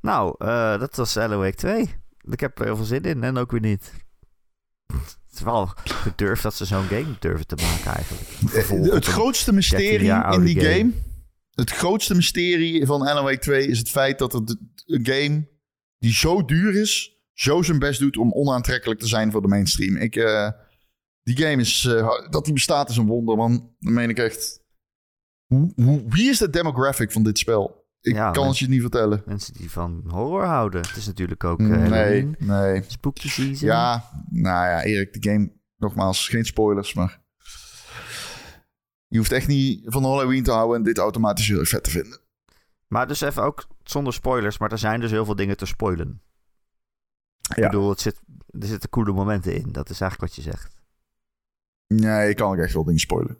Nou, 0.00 0.34
eh, 0.38 0.78
dat 0.78 0.96
was 0.96 1.14
Wake 1.14 1.54
2. 1.54 1.94
Ik 2.20 2.40
heb 2.40 2.58
er 2.58 2.64
heel 2.64 2.76
veel 2.76 2.84
zin 2.84 3.02
in 3.02 3.24
en 3.24 3.36
ook 3.36 3.50
weer 3.50 3.60
niet. 3.60 3.92
Het 5.30 5.38
is 5.38 5.44
wel 5.44 5.66
gedurfd 5.84 6.42
dat 6.42 6.54
ze 6.54 6.64
zo'n 6.64 6.84
game 6.84 7.16
durven 7.18 7.46
te 7.46 7.56
maken 7.56 7.92
eigenlijk. 7.94 8.28
Eh, 8.86 8.92
het 8.92 9.04
grootste 9.04 9.52
13 9.52 9.54
mysterie 9.54 10.34
in 10.34 10.44
die 10.44 10.60
game. 10.60 10.74
game. 10.74 10.92
Het 11.50 11.70
grootste 11.70 12.14
mysterie 12.14 12.86
van 12.86 13.06
Alan 13.06 13.24
Wake 13.24 13.38
2 13.38 13.66
is 13.66 13.78
het 13.78 13.90
feit 13.90 14.18
dat 14.18 14.32
het 14.32 14.56
een 14.86 15.06
game 15.06 15.48
die 15.98 16.12
zo 16.12 16.44
duur 16.44 16.80
is, 16.80 17.16
zo 17.32 17.62
zijn 17.62 17.78
best 17.78 18.00
doet 18.00 18.16
om 18.16 18.32
onaantrekkelijk 18.32 19.00
te 19.00 19.06
zijn 19.06 19.30
voor 19.30 19.42
de 19.42 19.48
mainstream. 19.48 19.96
Ik, 19.96 20.16
eh, 20.16 20.50
die 21.22 21.36
game 21.36 21.62
is, 21.62 21.84
eh, 21.84 22.08
dat 22.30 22.44
die 22.44 22.54
bestaat 22.54 22.90
is 22.90 22.96
een 22.96 23.06
wonder, 23.06 23.36
man. 23.36 23.74
Dat 23.78 23.92
meen 23.92 24.08
ik 24.08 24.18
echt. 24.18 24.60
Wie 26.08 26.28
is 26.30 26.38
de 26.38 26.50
demographic 26.50 27.12
van 27.12 27.22
dit 27.22 27.38
spel? 27.38 27.79
Ik 28.00 28.14
Ja, 28.14 28.30
kan 28.30 28.46
het 28.46 28.58
je 28.58 28.68
niet 28.68 28.80
vertellen. 28.80 29.22
Mensen 29.26 29.54
die 29.54 29.70
van 29.70 30.04
horror 30.06 30.44
houden. 30.44 30.80
Het 30.80 30.96
is 30.96 31.06
natuurlijk 31.06 31.44
ook 31.44 31.60
eh, 31.60 31.66
nee, 31.66 32.36
nee. 32.38 32.82
Ja, 33.60 34.10
nou 34.30 34.68
ja, 34.68 34.82
Erik, 34.82 35.22
de 35.22 35.30
game, 35.30 35.52
nogmaals, 35.76 36.28
geen 36.28 36.44
spoilers, 36.44 36.94
maar... 36.94 37.20
Je 39.06 39.18
hoeft 39.18 39.32
echt 39.32 39.46
niet 39.46 39.82
van 39.84 40.04
Halloween 40.04 40.42
te 40.42 40.50
houden 40.50 40.76
en 40.76 40.82
dit 40.82 40.98
automatisch 40.98 41.48
heel 41.48 41.64
vet 41.64 41.84
te 41.84 41.90
vinden. 41.90 42.20
Maar 42.86 43.06
dus 43.08 43.20
even 43.20 43.42
ook 43.42 43.66
zonder 43.82 44.12
spoilers. 44.12 44.58
Maar 44.58 44.72
er 44.72 44.78
zijn 44.78 45.00
dus 45.00 45.10
heel 45.10 45.24
veel 45.24 45.34
dingen 45.36 45.56
te 45.56 45.66
spoilen. 45.66 46.22
Ik 47.50 47.56
Ja. 47.56 47.66
bedoel, 47.68 47.90
het 47.90 48.00
zit, 48.00 48.20
er 48.48 48.66
zitten 48.66 48.88
coole 48.90 49.12
momenten 49.12 49.54
in. 49.54 49.72
Dat 49.72 49.90
is 49.90 50.00
eigenlijk 50.00 50.32
wat 50.34 50.44
je 50.44 50.50
zegt. 50.50 50.74
Nee, 51.86 52.28
ik 52.28 52.36
kan 52.36 52.50
ook 52.52 52.58
echt 52.58 52.72
wel 52.74 52.84
dingen 52.84 53.00
spoilen. 53.00 53.38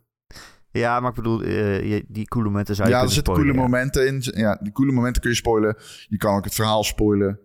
Ja, 0.72 1.00
maar 1.00 1.10
ik 1.10 1.16
bedoel, 1.16 1.42
eh, 1.42 2.02
die 2.08 2.28
coole 2.28 2.48
momenten 2.48 2.74
zou 2.74 2.88
je 2.88 2.94
Ja, 2.94 3.02
er 3.02 3.10
zitten 3.10 3.34
coole 3.34 3.52
ja. 3.52 3.60
momenten 3.60 4.06
in. 4.06 4.20
Ja, 4.22 4.54
die 4.62 4.72
coole 4.72 4.92
momenten 4.92 5.22
kun 5.22 5.30
je 5.30 5.36
spoilen. 5.36 5.76
Je 6.08 6.16
kan 6.16 6.36
ook 6.36 6.44
het 6.44 6.54
verhaal 6.54 6.84
spoilen. 6.84 7.40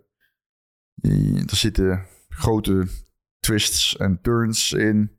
Je- 0.94 1.44
Er 1.50 1.56
zitten 1.56 2.06
grote 2.30 2.88
twists 3.40 3.98
en 3.98 4.22
turns 4.22 4.72
in. 4.74 5.18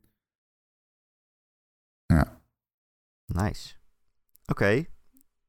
Nice. 3.33 3.75
Oké. 4.45 4.85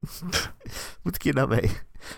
Moet 1.02 1.14
ik 1.14 1.22
hier 1.22 1.34
nou 1.34 1.48
mee? 1.48 1.62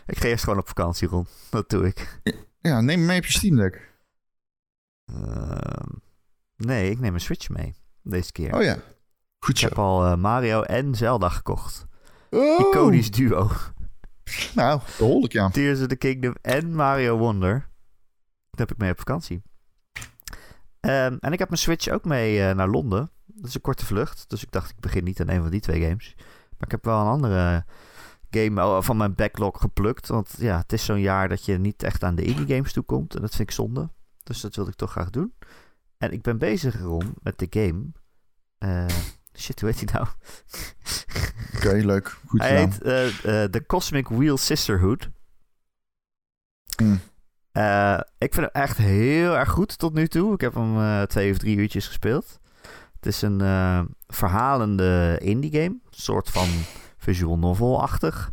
Ik 0.07 0.19
ga 0.19 0.27
eerst 0.29 0.45
gewoon 0.45 0.59
op 0.59 0.69
vakantie, 0.69 1.09
Ron. 1.09 1.27
Dat 1.51 1.71
doe 1.71 1.87
ik. 1.87 2.21
Ja, 2.61 2.81
neem 2.81 2.99
hem 2.99 3.07
mee 3.07 3.19
op 3.19 3.25
je 3.25 3.33
Steam 3.33 3.57
Deck. 3.57 3.95
Ehm, 5.05 5.89
nee, 6.57 6.91
ik 6.91 6.99
neem 6.99 7.15
een 7.15 7.21
Switch 7.21 7.49
mee. 7.49 7.75
Deze 8.03 8.33
keer. 8.33 8.55
Oh 8.55 8.63
ja. 8.63 8.77
Goed 9.41 9.57
ik 9.57 9.69
heb 9.69 9.79
al 9.79 10.05
eh, 10.05 10.17
Mario 10.17 10.63
en 10.63 10.95
Zelda 10.95 11.29
gekocht. 11.29 11.87
Oh. 12.31 12.61
Iconisch 12.61 13.11
duo. 13.11 13.51
Nou, 14.55 14.81
behoorlijk 14.99 15.33
ja. 15.33 15.49
Tears 15.49 15.81
of 15.81 15.87
the 15.87 15.97
Kingdom 15.97 16.35
en 16.43 16.75
Mario 16.75 17.19
Wonder. 17.19 17.69
Dat 18.51 18.59
heb 18.59 18.71
ik 18.71 18.77
mee 18.77 18.91
op 18.91 18.99
vakantie. 18.99 19.43
Ehm, 20.81 21.17
en 21.21 21.33
ik 21.33 21.39
heb 21.39 21.49
mijn 21.49 21.61
Switch 21.61 21.89
ook 21.89 22.05
mee 22.05 22.43
eh, 22.43 22.55
naar 22.55 22.69
Londen. 22.69 23.11
Dat 23.27 23.49
is 23.49 23.55
een 23.55 23.61
korte 23.61 23.87
vlucht. 23.87 24.25
Dus 24.29 24.43
ik 24.43 24.51
dacht, 24.51 24.71
ik 24.71 24.81
begin 24.81 25.05
niet 25.05 25.21
aan 25.21 25.29
een 25.29 25.43
van 25.43 25.51
die 25.51 25.61
twee 25.61 25.81
games. 25.81 26.15
Maar 26.17 26.67
ik 26.67 26.71
heb 26.71 26.85
wel 26.85 27.01
een 27.01 27.07
andere 27.07 27.65
game 28.31 28.61
eh, 28.61 28.83
van 28.83 28.97
mijn 28.97 29.15
backlog 29.15 29.61
geplukt. 29.61 30.09
Want 30.09 30.35
ja, 30.39 30.59
het 30.59 30.73
is 30.73 30.85
zo'n 30.85 31.01
jaar 31.01 31.29
dat 31.29 31.45
je 31.45 31.59
niet 31.59 31.83
echt 31.83 32.05
aan 32.05 32.15
de 32.15 32.25
indie 32.25 32.55
games 32.55 32.73
toe 32.73 32.85
komt. 32.85 33.15
En 33.15 33.21
dat 33.21 33.35
vind 33.35 33.49
ik 33.49 33.55
zonde. 33.55 33.91
Dus 34.23 34.41
dat 34.41 34.57
wilde 34.57 34.71
ik 34.71 34.77
toch 34.77 34.91
graag 34.91 35.11
doen. 35.11 35.35
En 35.99 36.13
ik 36.13 36.23
ben 36.23 36.39
bezig, 36.39 36.81
Ron, 36.81 37.15
met 37.23 37.39
de 37.39 37.47
game. 37.51 37.85
Eh, 38.59 38.97
shit, 39.35 39.61
hoe 39.61 39.71
heet 39.71 39.79
die 39.79 39.89
nou? 39.93 40.07
Oké, 41.57 41.73
leuk. 41.73 42.19
Goed 42.27 42.41
Hij 42.41 42.57
heet 42.57 42.83
eh, 42.83 43.07
eh, 43.43 43.51
The 43.51 43.67
Cosmic 43.67 44.09
Wheel 44.09 44.37
Sisterhood. 44.37 45.09
Hmm. 46.77 47.01
Eh, 47.53 48.01
ik 48.19 48.35
vind 48.35 48.47
hem 48.53 48.63
echt 48.63 48.77
heel 48.77 49.37
erg 49.37 49.51
goed 49.51 49.79
tot 49.79 49.95
nu 49.95 50.09
toe. 50.09 50.35
Ik 50.35 50.41
heb 50.41 50.55
hem 50.55 51.07
twee 51.07 51.31
of 51.31 51.39
drie 51.39 51.57
uurtjes 51.57 51.87
gespeeld. 51.87 52.41
Het 52.95 53.07
is 53.07 53.23
een 53.23 53.41
verhalende 54.07 55.19
indie 55.23 55.51
game. 55.51 55.65
Een 55.65 55.83
soort 55.91 56.31
van 56.31 56.49
visual 57.07 57.39
novel-achtig. 57.39 58.31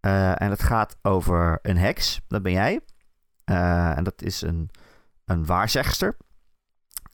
En 0.00 0.50
het 0.50 0.62
gaat 0.62 0.96
over 1.02 1.58
een 1.62 1.76
heks. 1.76 2.20
Dat 2.28 2.42
ben 2.42 2.52
jij. 2.52 2.80
En 3.44 4.04
dat 4.04 4.22
is 4.22 4.42
een, 4.42 4.70
een 5.24 5.46
waarzegster. 5.46 6.16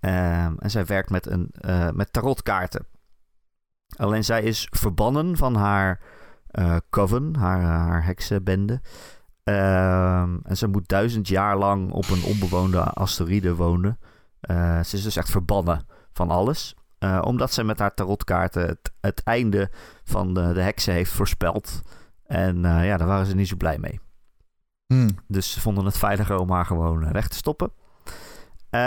Ehm, 0.00 0.54
en 0.58 0.70
zij 0.70 0.84
werkt 0.84 1.10
met, 1.10 1.26
een, 1.26 1.54
met 1.94 2.12
tarotkaarten. 2.12 2.86
Alleen 3.96 4.24
zij 4.24 4.42
is 4.42 4.68
verbannen 4.70 5.36
van 5.36 5.54
haar 5.54 6.00
eh, 6.46 6.76
coven, 6.90 7.36
haar, 7.36 7.60
haar 7.62 8.04
heksenbende. 8.04 8.80
Ehm, 9.44 10.36
en 10.42 10.56
ze 10.56 10.66
moet 10.66 10.88
duizend 10.88 11.28
jaar 11.28 11.56
lang 11.56 11.92
op 11.92 12.08
een 12.08 12.22
onbewoonde 12.24 12.80
asteroïde 12.80 13.54
wonen. 13.54 13.98
Eh, 14.40 14.82
ze 14.82 14.96
is 14.96 15.02
dus 15.02 15.16
echt 15.16 15.30
verbannen 15.30 15.86
van 16.12 16.30
alles. 16.30 16.76
Eh, 16.98 17.22
omdat 17.24 17.52
ze 17.52 17.64
met 17.64 17.78
haar 17.78 17.94
tarotkaarten 17.94 18.66
het, 18.66 18.92
het 19.00 19.22
einde 19.22 19.70
van 20.04 20.34
de, 20.34 20.52
de 20.52 20.62
heksen 20.62 20.92
heeft 20.92 21.12
voorspeld. 21.12 21.80
En 22.26 22.64
eh, 22.64 22.86
ja, 22.86 22.96
daar 22.96 23.06
waren 23.06 23.26
ze 23.26 23.34
niet 23.34 23.48
zo 23.48 23.56
blij 23.56 23.78
mee. 23.78 24.00
Hmm. 24.86 25.08
Dus 25.26 25.52
ze 25.52 25.60
vonden 25.60 25.84
het 25.84 25.98
veiliger 25.98 26.38
om 26.38 26.50
haar 26.50 26.66
gewoon 26.66 27.04
eh, 27.04 27.10
weg 27.10 27.28
te 27.28 27.36
stoppen. 27.36 27.72
Eh, 28.70 28.80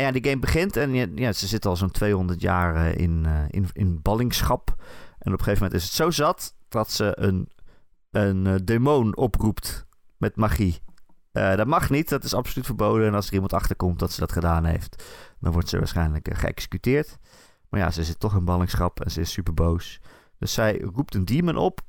ja, 0.00 0.10
die 0.10 0.24
game 0.24 0.38
begint 0.38 0.76
en 0.76 1.16
ja, 1.16 1.32
ze 1.32 1.46
zit 1.46 1.66
al 1.66 1.76
zo'n 1.76 1.90
200 1.90 2.40
jaar 2.40 2.74
eh, 2.74 2.96
in, 2.96 3.26
eh, 3.26 3.44
in, 3.48 3.68
in 3.72 4.02
ballingschap. 4.02 4.74
En 5.18 5.32
op 5.32 5.38
een 5.38 5.44
gegeven 5.44 5.62
moment 5.62 5.80
is 5.80 5.84
het 5.84 5.92
zo 5.92 6.10
zat 6.10 6.54
dat 6.68 6.90
ze 6.90 7.12
een, 7.18 7.48
een 8.10 8.64
demon 8.64 9.16
oproept 9.16 9.86
met 10.16 10.36
magie. 10.36 10.80
Dat 11.32 11.66
mag 11.66 11.90
niet, 11.90 12.08
dat 12.08 12.24
is 12.24 12.34
absoluut 12.34 12.66
verboden. 12.66 13.06
En 13.06 13.14
als 13.14 13.26
er 13.26 13.32
iemand 13.32 13.52
achterkomt 13.52 13.98
dat 13.98 14.12
ze 14.12 14.20
dat 14.20 14.32
gedaan 14.32 14.64
heeft, 14.64 15.04
dan 15.40 15.52
wordt 15.52 15.68
ze 15.68 15.78
waarschijnlijk 15.78 16.28
geëxecuteerd. 16.32 17.18
Maar 17.68 17.80
ja, 17.80 17.90
ze 17.90 18.04
zit 18.04 18.20
toch 18.20 18.36
in 18.36 18.44
ballingschap 18.44 19.00
en 19.00 19.10
ze 19.10 19.20
is 19.20 19.32
super 19.32 19.54
boos. 19.54 20.00
Dus 20.38 20.52
zij 20.52 20.78
roept 20.94 21.14
een 21.14 21.24
demon 21.24 21.56
op 21.56 21.80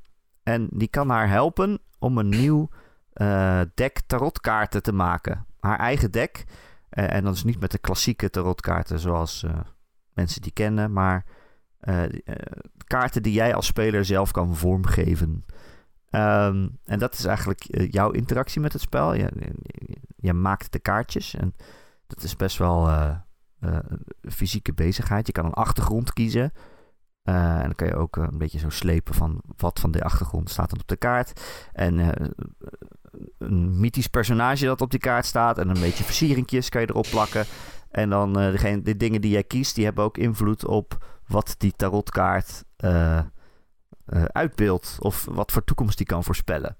en 0.42 0.68
die 0.72 0.88
kan 0.88 1.08
haar 1.08 1.28
helpen 1.28 1.78
om 1.98 2.18
een 2.18 2.28
nieuw 2.28 2.68
eh 3.12 3.60
deck 3.74 4.00
tarotkaarten 4.06 4.82
te 4.82 4.92
maken. 4.92 5.46
Haar 5.60 5.78
eigen 5.78 6.10
deck. 6.10 6.44
Eh, 6.90 7.12
en 7.12 7.24
dat 7.24 7.34
is 7.34 7.44
niet 7.44 7.60
met 7.60 7.70
de 7.70 7.78
klassieke 7.78 8.30
tarotkaarten 8.30 8.98
zoals 8.98 9.42
eh, 9.42 9.58
mensen 10.12 10.42
die 10.42 10.52
kennen, 10.52 10.92
maar 10.92 11.24
eh, 11.80 12.02
kaarten 12.86 13.22
die 13.22 13.32
jij 13.32 13.54
als 13.54 13.66
speler 13.66 14.04
zelf 14.04 14.30
kan 14.30 14.56
vormgeven. 14.56 15.44
Ehm, 16.10 16.68
en 16.84 16.98
dat 16.98 17.14
is 17.14 17.24
eigenlijk 17.24 17.64
jouw 17.92 18.10
interactie 18.10 18.60
met 18.60 18.72
het 18.72 18.82
spel. 18.82 19.14
Je, 19.14 19.52
je, 20.16 20.32
maakt 20.32 20.72
de 20.72 20.78
kaartjes 20.78 21.34
en 21.34 21.54
dat 22.06 22.22
is 22.22 22.36
best 22.36 22.58
wel 22.58 22.88
een 23.60 24.00
fysieke 24.22 24.72
bezigheid. 24.72 25.26
Je 25.26 25.32
kan 25.32 25.44
een 25.44 25.52
achtergrond 25.52 26.12
kiezen. 26.12 26.52
En 27.22 27.62
dan 27.62 27.74
kan 27.74 27.86
je 27.86 27.94
ook 27.94 28.16
een 28.16 28.38
beetje 28.38 28.58
zo 28.58 28.68
slepen 28.68 29.14
van 29.14 29.40
wat 29.56 29.80
van 29.80 29.90
de 29.90 30.02
achtergrond 30.02 30.50
staat 30.50 30.70
dan 30.70 30.80
op 30.80 30.88
de 30.88 30.96
kaart. 30.96 31.40
En 31.72 31.98
een 33.38 33.80
mythisch 33.80 34.06
personage 34.06 34.64
dat 34.64 34.80
op 34.80 34.90
die 34.90 35.00
kaart 35.00 35.26
staat. 35.26 35.58
En 35.58 35.68
een 35.68 35.80
beetje 35.80 36.04
versieringjes 36.04 36.68
kan 36.68 36.80
je 36.80 36.90
erop 36.90 37.06
plakken. 37.10 37.44
En 37.90 38.10
dan 38.10 38.38
eh, 38.38 38.50
degene, 38.50 38.82
de 38.82 38.96
dingen 38.96 39.20
die 39.20 39.30
jij 39.30 39.44
kiest, 39.44 39.74
die 39.74 39.84
hebben 39.84 40.04
ook 40.04 40.18
invloed 40.18 40.66
op 40.66 41.06
wat 41.26 41.54
die 41.58 41.72
tarotkaart 41.76 42.64
eh, 42.76 43.20
uitbeeldt. 44.26 44.96
Of 45.00 45.26
wat 45.30 45.52
voor 45.52 45.64
toekomst 45.64 45.96
die 45.96 46.06
kan 46.06 46.24
voorspellen. 46.24 46.76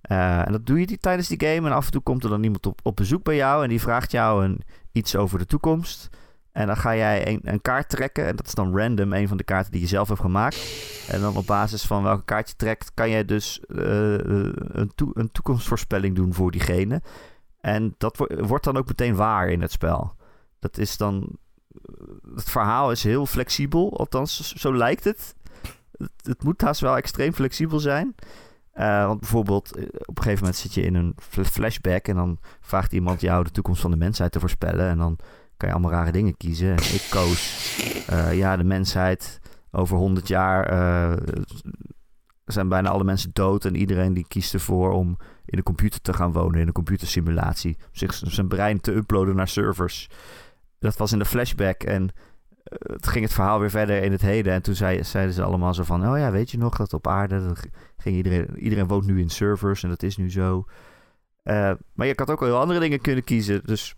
En 0.00 0.52
dat 0.52 0.66
doe 0.66 0.80
je 0.80 0.86
die, 0.86 0.98
tijdens 0.98 1.28
die 1.28 1.40
game. 1.46 1.68
En 1.68 1.74
af 1.74 1.86
en 1.86 1.92
toe 1.92 2.02
komt 2.02 2.24
er 2.24 2.30
dan 2.30 2.42
iemand 2.42 2.66
op, 2.66 2.80
op 2.82 2.96
bezoek 2.96 3.22
bij 3.22 3.36
jou. 3.36 3.62
En 3.62 3.68
die 3.68 3.80
vraagt 3.80 4.10
jou 4.10 4.44
een, 4.44 4.62
iets 4.92 5.16
over 5.16 5.38
de 5.38 5.46
toekomst. 5.46 6.08
En 6.56 6.66
dan 6.66 6.76
ga 6.76 6.96
jij 6.96 7.28
een, 7.28 7.40
een 7.42 7.60
kaart 7.62 7.88
trekken. 7.88 8.26
En 8.26 8.36
dat 8.36 8.46
is 8.46 8.54
dan 8.54 8.78
random, 8.78 9.12
een 9.12 9.28
van 9.28 9.36
de 9.36 9.44
kaarten 9.44 9.72
die 9.72 9.80
je 9.80 9.86
zelf 9.86 10.08
hebt 10.08 10.20
gemaakt. 10.20 10.56
En 11.08 11.20
dan 11.20 11.36
op 11.36 11.46
basis 11.46 11.82
van 11.82 12.02
welke 12.02 12.24
kaart 12.24 12.48
je 12.48 12.56
trekt, 12.56 12.90
kan 12.94 13.10
jij 13.10 13.24
dus 13.24 13.60
eh, 13.60 13.76
een, 14.52 14.92
toe- 14.94 15.10
een 15.14 15.32
toekomstvoorspelling 15.32 16.16
doen 16.16 16.34
voor 16.34 16.50
diegene. 16.50 17.02
En 17.60 17.94
dat 17.98 18.16
wo- 18.16 18.46
wordt 18.46 18.64
dan 18.64 18.76
ook 18.76 18.86
meteen 18.86 19.14
waar 19.14 19.48
in 19.48 19.60
het 19.60 19.70
spel. 19.70 20.14
Dat 20.58 20.78
is 20.78 20.96
dan. 20.96 21.38
Het 22.34 22.50
verhaal 22.50 22.90
is 22.90 23.02
heel 23.02 23.26
flexibel, 23.26 23.98
althans, 23.98 24.52
zo- 24.54 24.76
lijkt 24.76 25.04
het. 25.04 25.34
Het, 26.22 26.42
moet 26.42 26.60
haast 26.60 26.80
wel 26.80 26.96
extreem 26.96 27.32
flexibel 27.32 27.78
zijn. 27.78 28.14
Eh, 28.72 29.06
want 29.06 29.20
bijvoorbeeld, 29.20 29.76
eh, 29.76 29.84
op 29.84 30.16
een 30.16 30.22
gegeven 30.22 30.38
moment 30.44 30.56
zit 30.60 30.74
je 30.74 30.82
in 30.82 30.94
een 30.94 31.14
fl- 31.18 31.42
flashback 31.42 32.08
en 32.08 32.16
dan 32.16 32.38
vraagt 32.60 32.92
iemand 32.92 33.20
jou 33.20 33.44
de 33.44 33.50
toekomst 33.50 33.80
van 33.80 33.90
de 33.90 33.96
mensheid 33.96 34.32
te 34.32 34.40
voorspellen. 34.40 34.88
En 34.88 34.98
dan 34.98 35.18
kan 35.56 35.68
je 35.68 35.74
allemaal 35.74 35.90
rare 35.90 36.12
dingen 36.12 36.36
kiezen. 36.36 36.68
En 36.68 36.76
ik 36.76 37.06
koos, 37.10 37.76
eh, 38.06 38.36
ja, 38.36 38.56
de 38.56 38.64
mensheid 38.64 39.40
over 39.70 39.96
100 39.96 40.28
jaar 40.28 40.66
eh, 40.66 41.16
zijn 42.44 42.68
bijna 42.68 42.88
alle 42.88 43.04
mensen 43.04 43.30
dood. 43.32 43.64
En 43.64 43.76
iedereen 43.76 44.14
die 44.14 44.26
kiest 44.28 44.54
ervoor 44.54 44.92
om 44.92 45.16
in 45.44 45.58
een 45.58 45.64
computer 45.64 46.00
te 46.00 46.12
gaan 46.12 46.32
wonen, 46.32 46.60
in 46.60 46.66
een 46.66 46.72
computersimulatie. 46.72 47.76
Zich 47.92 48.14
zijn 48.14 48.48
brein 48.48 48.80
te 48.80 48.94
uploaden 48.94 49.36
naar 49.36 49.48
servers. 49.48 50.08
Dat 50.78 50.96
was 50.96 51.12
in 51.12 51.18
de 51.18 51.24
flashback. 51.24 51.82
En 51.82 52.10
eh, 52.62 52.92
het 52.92 53.06
ging 53.06 53.24
het 53.24 53.34
verhaal 53.34 53.60
weer 53.60 53.70
verder 53.70 54.02
in 54.02 54.12
het 54.12 54.22
heden. 54.22 54.52
En 54.52 54.62
toen 54.62 54.74
zei, 54.74 55.04
zeiden 55.04 55.34
ze 55.34 55.42
allemaal 55.42 55.74
zo 55.74 55.82
van... 55.82 56.08
Oh 56.08 56.18
ja, 56.18 56.30
weet 56.30 56.50
je 56.50 56.58
nog 56.58 56.76
dat 56.76 56.92
op 56.92 57.06
aarde... 57.06 57.56
ging 57.96 58.16
iedereen, 58.16 58.58
iedereen 58.58 58.86
woont 58.86 59.06
nu 59.06 59.20
in 59.20 59.30
servers 59.30 59.82
en 59.82 59.88
dat 59.88 60.02
is 60.02 60.16
nu 60.16 60.30
zo. 60.30 60.64
Maar 61.92 62.06
je 62.06 62.12
had 62.16 62.30
ook 62.30 62.40
heel 62.40 62.58
andere 62.58 62.80
dingen 62.80 63.00
kunnen 63.00 63.24
kiezen. 63.24 63.60
Dus 63.64 63.96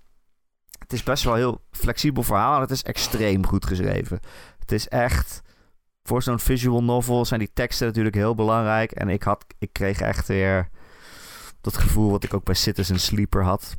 het 0.78 0.92
is 0.92 1.02
best 1.02 1.24
wel 1.24 1.32
een 1.32 1.38
heel 1.38 1.60
flexibel 1.70 2.22
verhaal. 2.22 2.54
En 2.54 2.60
het 2.60 2.70
is 2.70 2.82
extreem 2.82 3.46
goed 3.46 3.66
geschreven. 3.66 4.20
Het 4.58 4.72
is 4.72 4.88
echt... 4.88 5.42
Voor 6.02 6.22
zo'n 6.22 6.38
visual 6.38 6.84
novel 6.84 7.24
zijn 7.24 7.40
die 7.40 7.50
teksten 7.52 7.86
natuurlijk 7.86 8.14
heel 8.14 8.34
belangrijk. 8.34 8.92
En 8.92 9.08
ik, 9.08 9.22
had, 9.22 9.44
ik 9.58 9.72
kreeg 9.72 10.00
echt 10.00 10.28
weer 10.28 10.68
dat 11.60 11.76
gevoel 11.76 12.10
wat 12.10 12.24
ik 12.24 12.34
ook 12.34 12.44
bij 12.44 12.54
Citizen 12.54 13.00
Sleeper 13.00 13.44
had. 13.44 13.76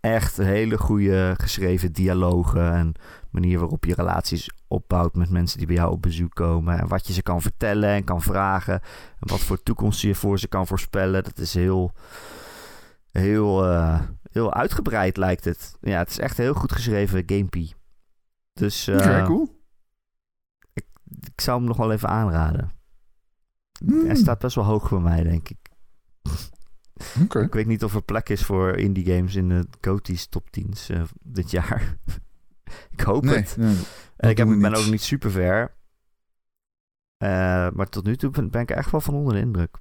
Echt 0.00 0.36
hele 0.36 0.78
goede 0.78 1.34
geschreven 1.38 1.92
dialogen 1.92 2.72
en 2.72 2.94
manier 3.30 3.58
waarop 3.58 3.84
je 3.84 3.94
relaties 3.94 4.50
opbouwt 4.68 5.14
met 5.14 5.30
mensen 5.30 5.58
die 5.58 5.66
bij 5.66 5.76
jou 5.76 5.92
op 5.92 6.02
bezoek 6.02 6.34
komen. 6.34 6.78
En 6.78 6.88
wat 6.88 7.06
je 7.06 7.12
ze 7.12 7.22
kan 7.22 7.42
vertellen 7.42 7.88
en 7.88 8.04
kan 8.04 8.22
vragen. 8.22 8.74
En 9.20 9.28
wat 9.28 9.40
voor 9.40 9.62
toekomst 9.62 10.00
je 10.00 10.14
voor 10.14 10.38
ze 10.38 10.48
kan 10.48 10.66
voorspellen. 10.66 11.24
Dat 11.24 11.38
is 11.38 11.54
heel, 11.54 11.92
heel, 13.10 13.66
eh, 13.66 14.00
heel 14.30 14.54
uitgebreid 14.54 15.16
lijkt 15.16 15.44
het. 15.44 15.76
Ja, 15.80 15.98
het 15.98 16.10
is 16.10 16.18
echt 16.18 16.38
een 16.38 16.44
heel 16.44 16.54
goed 16.54 16.72
geschreven 16.72 17.22
gamepie. 17.26 17.74
Dus 18.52 18.86
eh, 18.86 18.96
Oké, 18.96 19.22
cool. 19.24 19.62
ik 20.72 21.40
zou 21.40 21.58
hem 21.58 21.66
nog 21.68 21.76
wel 21.76 21.92
even 21.92 22.08
aanraden. 22.08 22.72
Hmm, 23.84 24.06
Hij 24.06 24.14
staat 24.16 24.38
best 24.38 24.54
wel 24.54 24.64
hoog 24.64 24.88
voor 24.88 25.02
mij, 25.02 25.22
denk 25.22 25.48
ik. 25.48 25.58
Oké. 27.22 27.40
Ik 27.40 27.52
weet 27.52 27.66
niet 27.66 27.84
of 27.84 27.94
er 27.94 28.02
plek 28.02 28.28
is 28.28 28.44
voor 28.44 28.76
indie 28.76 29.04
games 29.14 29.34
in 29.34 29.48
de 29.48 29.66
Goties 29.80 30.26
top 30.26 30.48
10's 30.60 30.88
eh, 30.88 31.02
dit 31.22 31.50
jaar. 31.50 31.96
ik 32.96 33.00
hoop 33.00 33.24
Nee, 33.24 33.34
het. 33.36 33.56
nee. 33.56 33.76
En 34.16 34.30
ik 34.30 34.36
heb, 34.36 34.46
ben 34.48 34.74
ook 34.74 34.86
niet 34.90 35.02
super 35.02 35.30
ver. 35.30 35.76
Eh, 37.16 37.70
maar 37.70 37.88
tot 37.88 38.04
nu 38.04 38.16
toe 38.16 38.30
ben, 38.30 38.50
ben 38.50 38.60
ik 38.62 38.70
echt 38.70 38.90
wel 38.90 39.00
van 39.00 39.14
onder 39.14 39.32
de 39.34 39.40
indruk. 39.40 39.78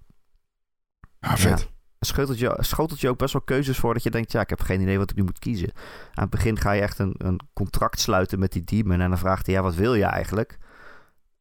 Ah, 1.19 1.35
vet. 1.35 1.71
Schotelt 2.07 2.39
je, 2.39 2.57
schotelt 2.59 2.99
je 2.99 3.09
ook 3.09 3.17
best 3.17 3.33
wel 3.33 3.41
keuzes 3.41 3.77
voor 3.77 3.93
dat 3.93 4.03
je 4.03 4.11
denkt... 4.11 4.31
ja, 4.31 4.41
ik 4.41 4.49
heb 4.49 4.61
geen 4.61 4.81
idee 4.81 4.97
wat 4.97 5.09
ik 5.09 5.15
nu 5.15 5.23
moet 5.23 5.39
kiezen. 5.39 5.71
Aan 6.13 6.23
het 6.23 6.29
begin 6.29 6.59
ga 6.59 6.71
je 6.71 6.81
echt 6.81 6.99
een, 6.99 7.15
een 7.17 7.39
contract 7.53 7.99
sluiten 7.99 8.39
met 8.39 8.51
die 8.51 8.63
demon... 8.63 9.01
en 9.01 9.09
dan 9.09 9.17
vraagt 9.17 9.45
hij, 9.45 9.55
ja, 9.55 9.61
wat 9.61 9.75
wil 9.75 9.93
je 9.93 10.03
eigenlijk? 10.03 10.57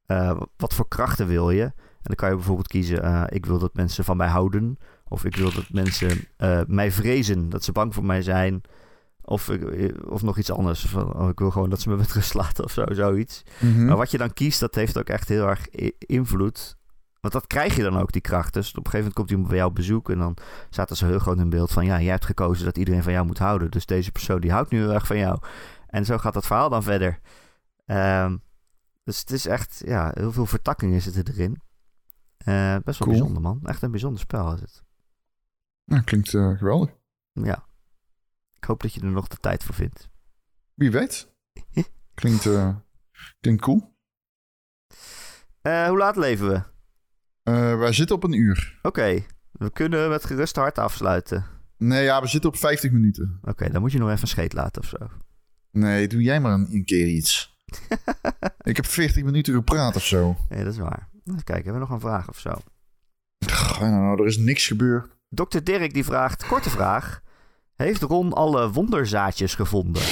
Eh, 0.07 0.41
wat 0.57 0.75
voor 0.75 0.89
krachten 0.89 1.27
wil 1.27 1.51
je? 1.51 1.73
dan 2.03 2.15
kan 2.15 2.29
je 2.29 2.35
bijvoorbeeld 2.35 2.69
kiezen, 2.69 3.03
eh, 3.03 3.23
ik 3.29 3.47
wil 3.47 3.59
dat 3.59 3.75
mensen 3.75 4.05
van 4.05 4.17
mij 4.17 4.29
houden. 4.29 4.79
Of 5.09 5.25
ik 5.25 5.37
wil 5.37 5.53
dat 5.53 5.71
mensen 5.71 6.27
eh, 6.37 6.61
mij 6.67 6.93
vrezen, 6.93 7.49
dat 7.49 7.65
ze 7.65 7.73
bang 7.73 7.95
voor 7.95 8.05
mij 8.05 8.23
zijn. 8.23 8.61
Of, 9.21 9.51
of 10.09 10.23
nog 10.23 10.39
iets 10.39 10.51
anders. 10.51 10.85
Van, 10.87 11.15
oh, 11.15 11.29
ik 11.29 11.39
wil 11.39 11.51
gewoon 11.51 11.71
dat 11.71 11.81
ze 11.81 11.89
me 11.89 11.97
met 12.07 12.13
rust 12.13 12.35
laten 12.35 12.65
of 12.65 12.73
zo, 12.73 12.85
zoiets. 12.91 13.43
Mhm. 13.59 13.85
Maar 13.85 13.97
wat 13.97 14.11
je 14.11 14.19
dan 14.19 14.33
kiest, 14.33 14.61
dat 14.61 14.75
heeft 14.75 14.99
ook 14.99 15.09
echt 15.09 15.29
heel 15.29 15.49
erg 15.49 15.69
invloed. 15.99 16.77
Want 17.21 17.35
dat 17.35 17.47
krijg 17.47 17.77
je 17.77 17.83
dan 17.83 17.99
ook, 17.99 18.13
die 18.13 18.21
kracht. 18.21 18.53
Dus 18.55 18.69
op 18.69 18.77
een 18.77 18.83
gegeven 18.83 18.99
moment 18.99 19.15
komt 19.15 19.31
iemand 19.31 19.49
bij 19.49 19.57
jou 19.57 19.69
op 19.71 19.75
bezoek... 19.77 20.11
en 20.11 20.19
dan 20.19 20.37
staat 20.71 20.91
er 20.91 20.97
zo 20.97 21.07
heel 21.07 21.19
groot 21.19 21.39
in 21.39 21.51
beeld 21.51 21.73
van... 21.73 21.85
ja, 21.85 22.01
jij 22.01 22.11
hebt 22.11 22.25
gekozen 22.25 22.65
dat 22.65 22.77
iedereen 22.79 23.03
van 23.03 23.13
jou 23.13 23.27
moet 23.27 23.39
houden. 23.39 23.71
Dus 23.71 23.87
deze 23.87 24.13
persoon 24.13 24.41
die 24.41 24.53
houdt 24.53 24.71
nu 24.71 24.79
heel 24.79 24.93
erg 24.93 25.07
van 25.07 25.19
jou. 25.19 25.39
En 25.87 26.05
zo 26.05 26.19
gaat 26.19 26.35
dat 26.35 26.47
verhaal 26.47 26.69
dan 26.69 26.83
verder. 26.83 27.21
Ehm, 27.85 28.37
dus 29.05 29.21
het 29.21 29.31
is 29.31 29.47
echt... 29.47 29.83
Ja, 29.85 30.11
heel 30.15 30.33
veel 30.33 30.47
vertakkingen 30.47 31.03
zitten 31.03 31.35
erin. 31.35 31.61
Eh, 32.39 32.77
best 32.85 32.99
wel 32.99 33.09
Cool. 33.09 33.11
bijzonder, 33.11 33.43
man. 33.43 33.61
Echt 33.63 33.83
een 33.83 33.91
bijzonder 33.91 34.21
spel 34.21 34.55
is 34.55 34.61
het. 34.61 34.85
Nou, 35.85 36.03
klinkt 36.03 36.35
eh, 36.35 36.59
geweldig. 36.59 36.91
Ja. 37.33 37.67
Ik 38.53 38.65
hoop 38.65 38.83
dat 38.83 38.95
je 38.95 39.01
er 39.01 39.07
nog 39.07 39.29
de 39.29 39.37
tijd 39.37 39.65
voor 39.65 39.75
vindt. 39.75 40.09
Wie 40.75 40.91
weet. 40.91 41.29
Klinkt, 42.15 42.47
eh, 42.47 42.77
klinkt 43.41 43.63
cool. 43.63 43.95
Hoe 45.63 45.97
laat 45.99 46.17
leven 46.17 46.49
we? 46.49 46.63
Eh, 47.47 47.79
wij 47.79 47.93
zitten 47.93 48.17
op 48.17 48.25
een 48.25 48.33
uur. 48.33 48.79
Oké, 48.83 49.25
we 49.53 49.71
kunnen 49.71 50.09
met 50.09 50.25
gerust 50.25 50.57
hart 50.57 50.79
afsluiten. 50.79 51.45
Nee, 51.79 52.05
ja, 52.05 52.21
we 52.21 52.27
zitten 52.27 52.51
op 52.51 52.57
50 52.57 52.91
minuten. 52.91 53.39
Oké, 53.43 53.71
dan 53.71 53.81
moet 53.81 53.93
je 53.93 53.99
nog 53.99 54.09
even 54.09 54.23
een 54.23 54.29
scheet 54.29 54.53
laten 54.53 54.83
of 54.83 54.89
zo. 54.89 54.99
Nee, 55.71 56.09
doe 56.09 56.23
jij 56.23 56.41
maar 56.41 56.53
een, 56.53 56.69
een 56.71 56.85
keer 56.85 57.07
iets. 57.07 57.59
ik 58.71 58.77
heb 58.77 58.87
40 58.87 59.25
minuten 59.25 59.55
gepraat 59.55 59.97
of 59.97 60.05
zo. 60.05 60.37
Nee, 60.49 60.65
dat 60.65 60.73
is 60.73 60.79
waar. 60.79 61.09
Even 61.25 61.45
kijken, 61.45 61.65
hebben 61.65 61.73
we 61.73 61.79
nog 61.79 61.91
een 61.91 62.09
vraag 62.09 62.29
of 62.29 62.39
zo? 62.39 62.51
Goh, 63.51 63.81
nou, 63.81 64.21
er 64.21 64.27
is 64.27 64.37
niks 64.37 64.67
gebeurd. 64.67 65.17
Dr. 65.29 65.59
Dirk 65.63 65.95
die 65.95 66.05
vraagt, 66.05 66.47
korte 66.47 66.71
vraag. 66.71 67.23
Heeft 67.77 68.03
Ron 68.03 68.33
alle 68.33 68.71
wonderzaadjes 68.71 69.55
gevonden? 69.55 70.03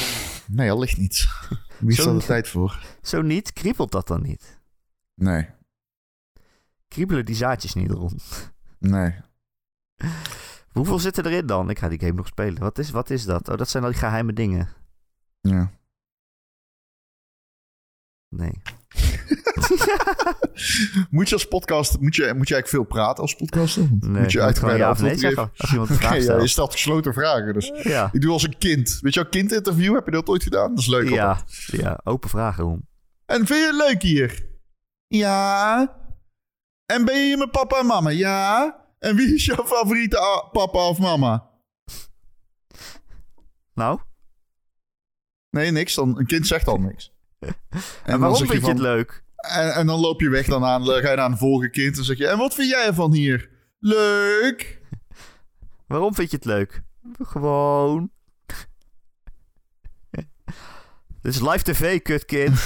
Nee, 0.47 0.71
al 0.71 0.79
ligt 0.79 0.99
niet. 0.99 1.29
Wie 1.79 1.99
is 1.99 2.07
er 2.07 2.19
de 2.19 2.25
tijd 2.25 2.49
voor? 2.49 2.85
Zo 3.03 3.23
niet, 3.23 3.53
kriebelt 3.53 3.93
dat 3.93 4.07
dan 4.07 4.23
niet? 4.23 4.61
Nee, 5.15 5.49
Kriebelen 6.95 7.25
die 7.25 7.35
zaadjes 7.35 7.75
niet, 7.75 7.91
Ron? 7.91 8.19
nee. 8.79 9.15
Hoeveel 10.73 10.99
zitten 10.99 11.27
erin 11.27 11.47
dan? 11.47 11.71
Ik 11.71 11.79
ga 11.79 11.89
die 11.89 11.99
game 11.99 12.13
nog 12.13 12.27
spelen. 12.27 12.59
Wat 12.61 12.79
is, 12.79 12.91
wat 12.91 13.11
is 13.11 13.25
dat? 13.25 13.49
Oh, 13.49 13.57
dat 13.57 13.69
zijn 13.69 13.85
al 13.85 13.91
die 13.91 13.99
geheime 13.99 14.33
dingen. 14.33 14.69
Ja. 15.41 15.71
Nee. 18.29 18.63
Moet 21.11 21.29
je 21.29 21.35
als 21.35 21.49
podcast, 21.49 22.01
moet 22.01 22.15
je, 22.15 22.23
moet 22.35 22.49
je 22.49 22.55
eigenlijk 22.55 22.69
veel 22.69 22.85
praten 22.85 23.23
als 23.23 23.35
podcaster? 23.37 23.89
nee 24.01 24.21
moet 24.23 24.33
je 24.33 24.41
uitgebreid 24.41 24.79
ja 24.79 24.91
of 24.91 25.01
nee 25.01 25.19
geven? 25.19 25.51
als 25.57 25.73
iemand 25.73 25.91
een 25.91 25.97
ja, 26.23 26.37
je 26.41 26.47
stelt 26.47 26.73
gesloten 26.73 27.13
vragen. 27.13 27.55
Dus 27.55 27.73
Ja. 27.83 28.09
ik 28.13 28.21
doe 28.21 28.33
als 28.33 28.43
een 28.43 28.59
kind. 28.59 28.99
Weet 29.01 29.15
je 29.15 29.21
wel, 29.21 29.29
kindinterview, 29.31 29.95
heb 29.95 30.05
je 30.05 30.11
dat 30.11 30.29
ooit 30.29 30.43
gedaan? 30.43 30.69
Dat 30.69 30.79
is 30.79 30.87
leuk. 30.87 31.09
Ja, 31.09 31.29
altijd. 31.29 31.49
ja, 31.67 32.01
open 32.05 32.31
vragen, 32.31 32.65
Ron. 32.65 32.89
En 33.27 33.47
vind 33.47 33.61
je 33.61 33.67
het 33.67 33.89
leuk 33.89 34.03
hier? 34.03 34.47
Ja. 35.07 36.03
En 36.87 37.05
ben 37.05 37.19
je 37.19 37.37
met 37.37 37.51
papa 37.51 37.79
en 37.79 37.87
mama? 37.87 38.11
Ja. 38.11 38.77
En 38.99 39.17
wie 39.17 39.35
is 39.35 39.45
jouw 39.45 39.67
favoriete 39.67 40.49
papa 40.53 40.89
of 40.89 40.99
mama? 40.99 41.51
Nou, 43.75 44.01
Nee, 45.55 45.71
niks. 45.71 45.95
Dan, 45.95 46.19
een 46.19 46.27
kind 46.27 46.47
zegt 46.47 46.69
al 46.69 46.79
niks. 46.79 47.13
En, 48.05 48.21
waarom 48.21 48.47
vind 48.47 48.65
je 48.65 48.69
het 48.69 48.79
leuk? 48.79 49.25
En, 49.37 49.75
en 49.75 49.87
dan 49.87 50.01
loop 50.01 50.21
je 50.21 50.29
weg, 50.29 50.47
dan 50.47 50.65
aan, 50.65 50.85
ga 50.85 51.11
je 51.11 51.17
naar 51.17 51.31
een 51.31 51.39
volgende 51.39 51.71
kind 51.71 51.99
en 51.99 52.05
zeg 52.05 52.19
je... 52.19 52.27
En 52.27 52.39
wat 52.39 52.55
vind 52.55 52.71
jij 52.71 52.87
ervan 52.87 53.13
hier? 53.13 53.51
Leuk. 53.79 54.81
Waarom 55.87 56.15
vind 56.15 56.31
je 56.31 56.37
het 56.37 56.45
leuk? 56.45 56.83
Gewoon. 57.19 58.11
Dit 61.23 61.35
is 61.35 61.41
live 61.41 61.63
tv, 61.63 62.03
kutkind. 62.03 62.61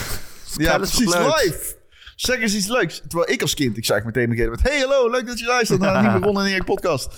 Ja, 0.57 0.77
precies. 0.77 1.15
Live. 1.15 1.78
Zeg 2.19 2.41
eens 2.41 2.55
iets 2.55 2.67
leuks. 2.67 3.01
Terwijl 3.07 3.31
ik 3.31 3.43
als 3.43 3.55
kind, 3.55 3.77
ik 3.77 3.85
zei 3.85 4.05
meteen 4.05 4.29
beginnen 4.29 4.51
met... 4.51 4.63
Hey, 4.63 4.79
hallo, 4.81 5.11
leuk 5.11 5.27
dat 5.27 5.39
je 5.39 5.47
luistert 5.47 5.81
naar 5.81 5.95
een 5.97 6.03
nieuwe 6.11 6.27
Ron 6.27 6.41
en 6.41 6.47
Erik 6.47 6.65
podcast. 6.65 7.15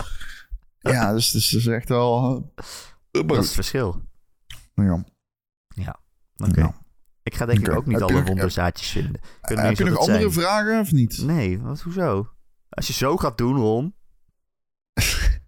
Ja, 0.78 1.12
dus 1.12 1.26
het 1.26 1.34
is, 1.34 1.48
dus 1.48 1.66
echt 1.66 1.88
wel... 1.88 2.34
uh, 3.12 3.22
Dat 3.26 3.30
is 3.30 3.44
het 3.44 3.54
verschil. 3.54 4.02
ja. 4.74 5.04
Oké. 6.36 6.60
Ja. 6.60 6.74
Ik 7.22 7.34
ga 7.34 7.46
denk 7.46 7.58
ik 7.68 7.74
ook 7.74 7.86
niet 7.86 8.00
alle 8.02 8.24
wonderzaadjes 8.24 8.90
vinden. 8.90 9.20
Niet 9.42 9.58
heb 9.58 9.76
je 9.76 9.84
nog 9.84 9.98
andere 9.98 10.18
zijn. 10.18 10.32
vragen 10.32 10.80
of 10.80 10.92
niet? 10.92 11.22
Nee, 11.22 11.60
wat, 11.60 11.80
hoezo? 11.80 12.28
Als 12.68 12.86
je 12.86 12.92
zo 12.92 13.16
gaat 13.16 13.38
doen, 13.38 13.56
Ron. 13.56 13.94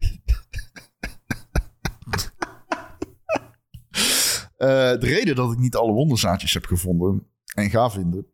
Eh, 4.56 4.68
de 4.68 5.06
reden 5.06 5.34
dat 5.34 5.52
ik 5.52 5.58
niet 5.58 5.76
alle 5.76 5.92
wonderzaadjes 5.92 6.54
heb 6.54 6.64
gevonden 6.66 7.26
en 7.54 7.70
ga 7.70 7.90
vinden, 7.90 8.26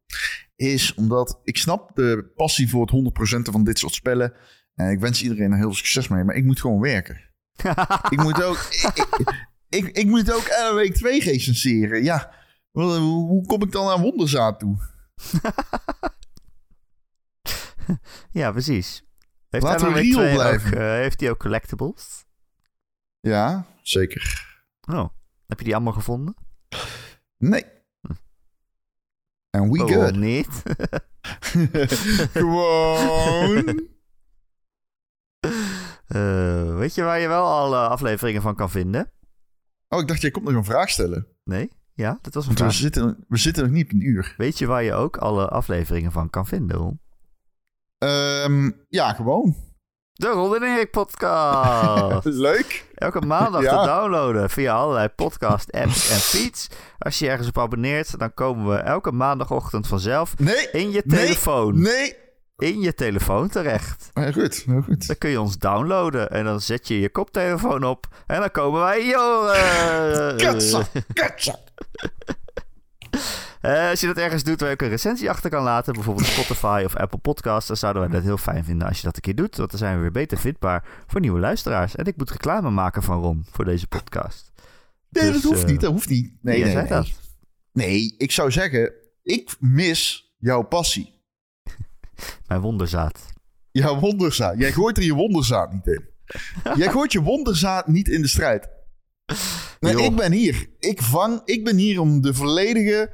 is 0.58 0.94
omdat 0.94 1.40
ik 1.44 1.56
snap 1.56 1.90
de 1.94 2.32
passie 2.34 2.68
voor 2.68 2.80
het 2.80 3.38
100% 3.38 3.52
van 3.52 3.64
dit 3.64 3.78
soort 3.78 3.94
spellen. 3.94 4.32
En 4.74 4.90
ik 4.90 5.00
wens 5.00 5.22
iedereen 5.22 5.50
er 5.50 5.56
heel 5.56 5.66
veel 5.66 5.74
succes 5.74 6.08
mee, 6.08 6.24
maar 6.24 6.34
ik 6.34 6.44
moet 6.44 6.60
gewoon 6.60 6.80
werken. 6.80 7.20
ik 8.14 8.22
moet 8.22 8.42
ook, 8.42 8.66
ik, 8.70 9.06
ik, 9.18 9.48
ik, 9.68 9.96
ik 9.96 10.06
moet 10.06 10.32
ook 10.32 10.44
elke 10.44 10.74
week 10.74 10.94
twee 10.94 11.20
recenseren. 11.20 12.02
Ja, 12.02 12.34
hoe, 12.70 13.46
kom 13.46 13.62
ik 13.62 13.72
dan 13.72 13.88
aan 13.88 14.00
wonderzaad 14.00 14.58
toe? 14.58 14.78
ja, 18.40 18.52
precies. 18.52 19.04
Heeft 19.48 19.64
Laten 19.64 19.92
we 19.92 20.00
real 20.00 20.12
2 20.12 20.34
blijven. 20.34 20.72
Ook, 20.72 20.78
eh, 20.78 20.90
heeft 20.90 21.20
hij 21.20 21.30
ook 21.30 21.38
collectibles? 21.38 22.24
Ja, 23.20 23.66
zeker. 23.82 24.56
Oh, 24.80 25.08
heb 25.46 25.58
je 25.58 25.64
die 25.64 25.74
allemaal 25.74 25.92
gevonden? 25.92 26.34
Nee. 27.36 27.64
En 29.50 29.70
we 29.70 29.78
Waarom 29.78 30.00
good. 30.04 30.16
niet? 30.16 30.62
gewoon. 32.38 33.80
Eh, 36.08 36.76
weet 36.76 36.94
je 36.94 37.02
waar 37.02 37.18
je 37.20 37.28
wel 37.28 37.44
alle 37.44 37.76
afleveringen 37.88 38.42
van 38.42 38.54
kan 38.54 38.70
vinden? 38.70 39.10
Oh, 39.88 40.00
ik 40.00 40.08
dacht, 40.08 40.20
jij 40.20 40.30
komt 40.30 40.44
nog 40.44 40.54
een 40.54 40.64
vraag 40.64 40.88
stellen. 40.90 41.26
Nee? 41.44 41.70
Ja, 41.94 42.18
dat 42.22 42.34
was 42.34 42.46
een 42.46 42.54
Want 42.54 42.58
we 42.58 42.64
vraag. 42.64 42.74
zitten, 42.80 43.24
we 43.28 43.36
zitten 43.36 43.62
nog 43.64 43.72
niet 43.72 43.84
op 43.84 43.90
een 43.92 44.06
uur. 44.06 44.34
Weet 44.36 44.58
je 44.58 44.66
waar 44.66 44.82
je 44.82 44.92
ook 44.92 45.16
alle 45.16 45.48
afleveringen 45.48 46.12
van 46.12 46.30
kan 46.30 46.46
vinden, 46.46 46.76
Ron? 46.76 47.00
Ehm, 47.98 48.70
ja, 48.88 49.12
gewoon. 49.12 49.56
De 50.18 50.58
Erik 50.60 50.90
podcast. 50.90 52.24
Leuk. 52.46 52.84
Elke 52.94 53.20
maandag 53.20 53.62
Ja. 53.62 53.80
te 53.80 53.86
downloaden 53.86 54.50
via 54.50 54.74
allerlei 54.74 55.08
podcast 55.08 55.72
apps 55.72 56.10
en 56.10 56.16
feeds. 56.16 56.68
Als 56.98 57.18
je 57.18 57.28
ergens 57.28 57.48
op 57.48 57.58
abonneert, 57.58 58.18
dan 58.18 58.34
komen 58.34 58.68
we 58.74 58.76
elke 58.76 59.12
maandagochtend 59.12 59.86
vanzelf 59.86 60.38
Nee. 60.38 60.70
in 60.72 60.90
je 60.90 61.02
Nee. 61.04 61.18
telefoon. 61.24 61.80
Nee. 61.80 62.16
In 62.56 62.80
je 62.80 62.94
telefoon 62.94 63.48
terecht. 63.48 64.10
Heel 64.14 64.32
goed, 64.32 64.54
heel 64.66 64.82
goed. 64.82 65.06
Dan 65.06 65.18
kun 65.18 65.30
je 65.30 65.40
ons 65.40 65.58
downloaden 65.58 66.30
en 66.30 66.44
dan 66.44 66.60
zet 66.60 66.88
je 66.88 67.00
je 67.00 67.10
koptelefoon 67.10 67.84
op 67.84 68.06
en 68.26 68.40
dan 68.40 68.50
komen 68.50 68.80
wij 68.80 69.18
oren. 69.18 70.36
Katsa, 70.44 71.58
Eh, 73.60 73.88
als 73.90 74.00
je 74.00 74.06
dat 74.06 74.16
ergens 74.16 74.42
doet 74.42 74.60
waar 74.60 74.68
je 74.68 74.74
ook 74.74 74.82
een 74.82 74.88
recensie 74.88 75.30
achter 75.30 75.50
kan 75.50 75.62
laten, 75.62 75.92
bijvoorbeeld 75.92 76.26
Spotify 76.26 76.82
of 76.84 76.96
Apple 76.96 77.18
Podcasts, 77.18 77.68
dan 77.68 77.76
zouden 77.76 78.02
wij 78.02 78.10
dat 78.10 78.22
heel 78.22 78.36
fijn 78.36 78.64
vinden 78.64 78.88
als 78.88 78.96
je 78.96 79.02
dat 79.04 79.16
een 79.16 79.22
keer 79.22 79.34
doet. 79.34 79.56
Want 79.56 79.70
dan 79.70 79.78
zijn 79.78 79.94
we 79.94 80.00
weer 80.00 80.10
beter 80.10 80.38
vindbaar 80.38 80.84
voor 81.06 81.20
nieuwe 81.20 81.40
luisteraars. 81.40 81.96
En 81.96 82.04
ik 82.04 82.16
moet 82.16 82.30
reclame 82.30 82.70
maken 82.70 83.02
van 83.02 83.20
Ron 83.22 83.46
voor 83.50 83.64
deze 83.64 83.86
podcast. 83.86 84.52
Nee, 85.10 85.24
Dus, 85.24 85.42
dat 85.42 85.50
hoeft 85.50 85.64
eh, 85.64 85.70
niet, 85.70 85.80
dat 85.80 85.92
hoeft 85.92 86.08
niet. 86.08 86.32
Nee, 86.42 86.64
nee, 86.64 86.74
nee. 86.74 86.86
dat. 86.86 87.08
Nee, 87.72 88.14
ik 88.18 88.32
zou 88.32 88.50
zeggen, 88.50 88.92
ik 89.22 89.56
mis 89.60 90.32
jouw 90.38 90.62
passie. 90.62 91.22
Mijn 92.48 92.60
wonderzaad. 92.60 93.26
Jouw 93.70 93.98
wonderzaad. 93.98 94.58
Jij 94.58 94.72
gooit 94.72 94.96
er 94.96 95.02
je 95.02 95.14
wonderzaad 95.14 95.72
niet 95.72 95.86
in. 95.86 96.08
Jij 96.82 96.90
gooit 96.90 97.12
je 97.12 97.22
wonderzaad 97.22 97.86
niet 97.86 98.08
in 98.08 98.22
de 98.22 98.28
strijd. 98.28 98.68
Nee, 99.80 99.96
ik 99.96 100.16
ben 100.16 100.32
hier. 100.32 100.66
Ik 100.78 101.02
vang, 101.02 101.40
ik 101.44 101.64
ben 101.64 101.76
hier 101.76 102.00
om 102.00 102.20
de 102.20 102.34
volledige, 102.34 103.10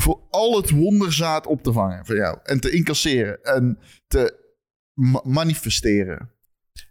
voor 0.00 0.20
al 0.30 0.56
het 0.56 0.70
wonderzaad 0.70 1.46
op 1.46 1.62
te 1.62 1.72
vangen 1.72 2.06
van 2.06 2.16
jou. 2.16 2.38
En 2.42 2.60
te 2.60 2.70
incasseren 2.70 3.42
en 3.42 3.78
te 4.06 4.44
ma- 4.92 5.22
manifesteren. 5.24 6.32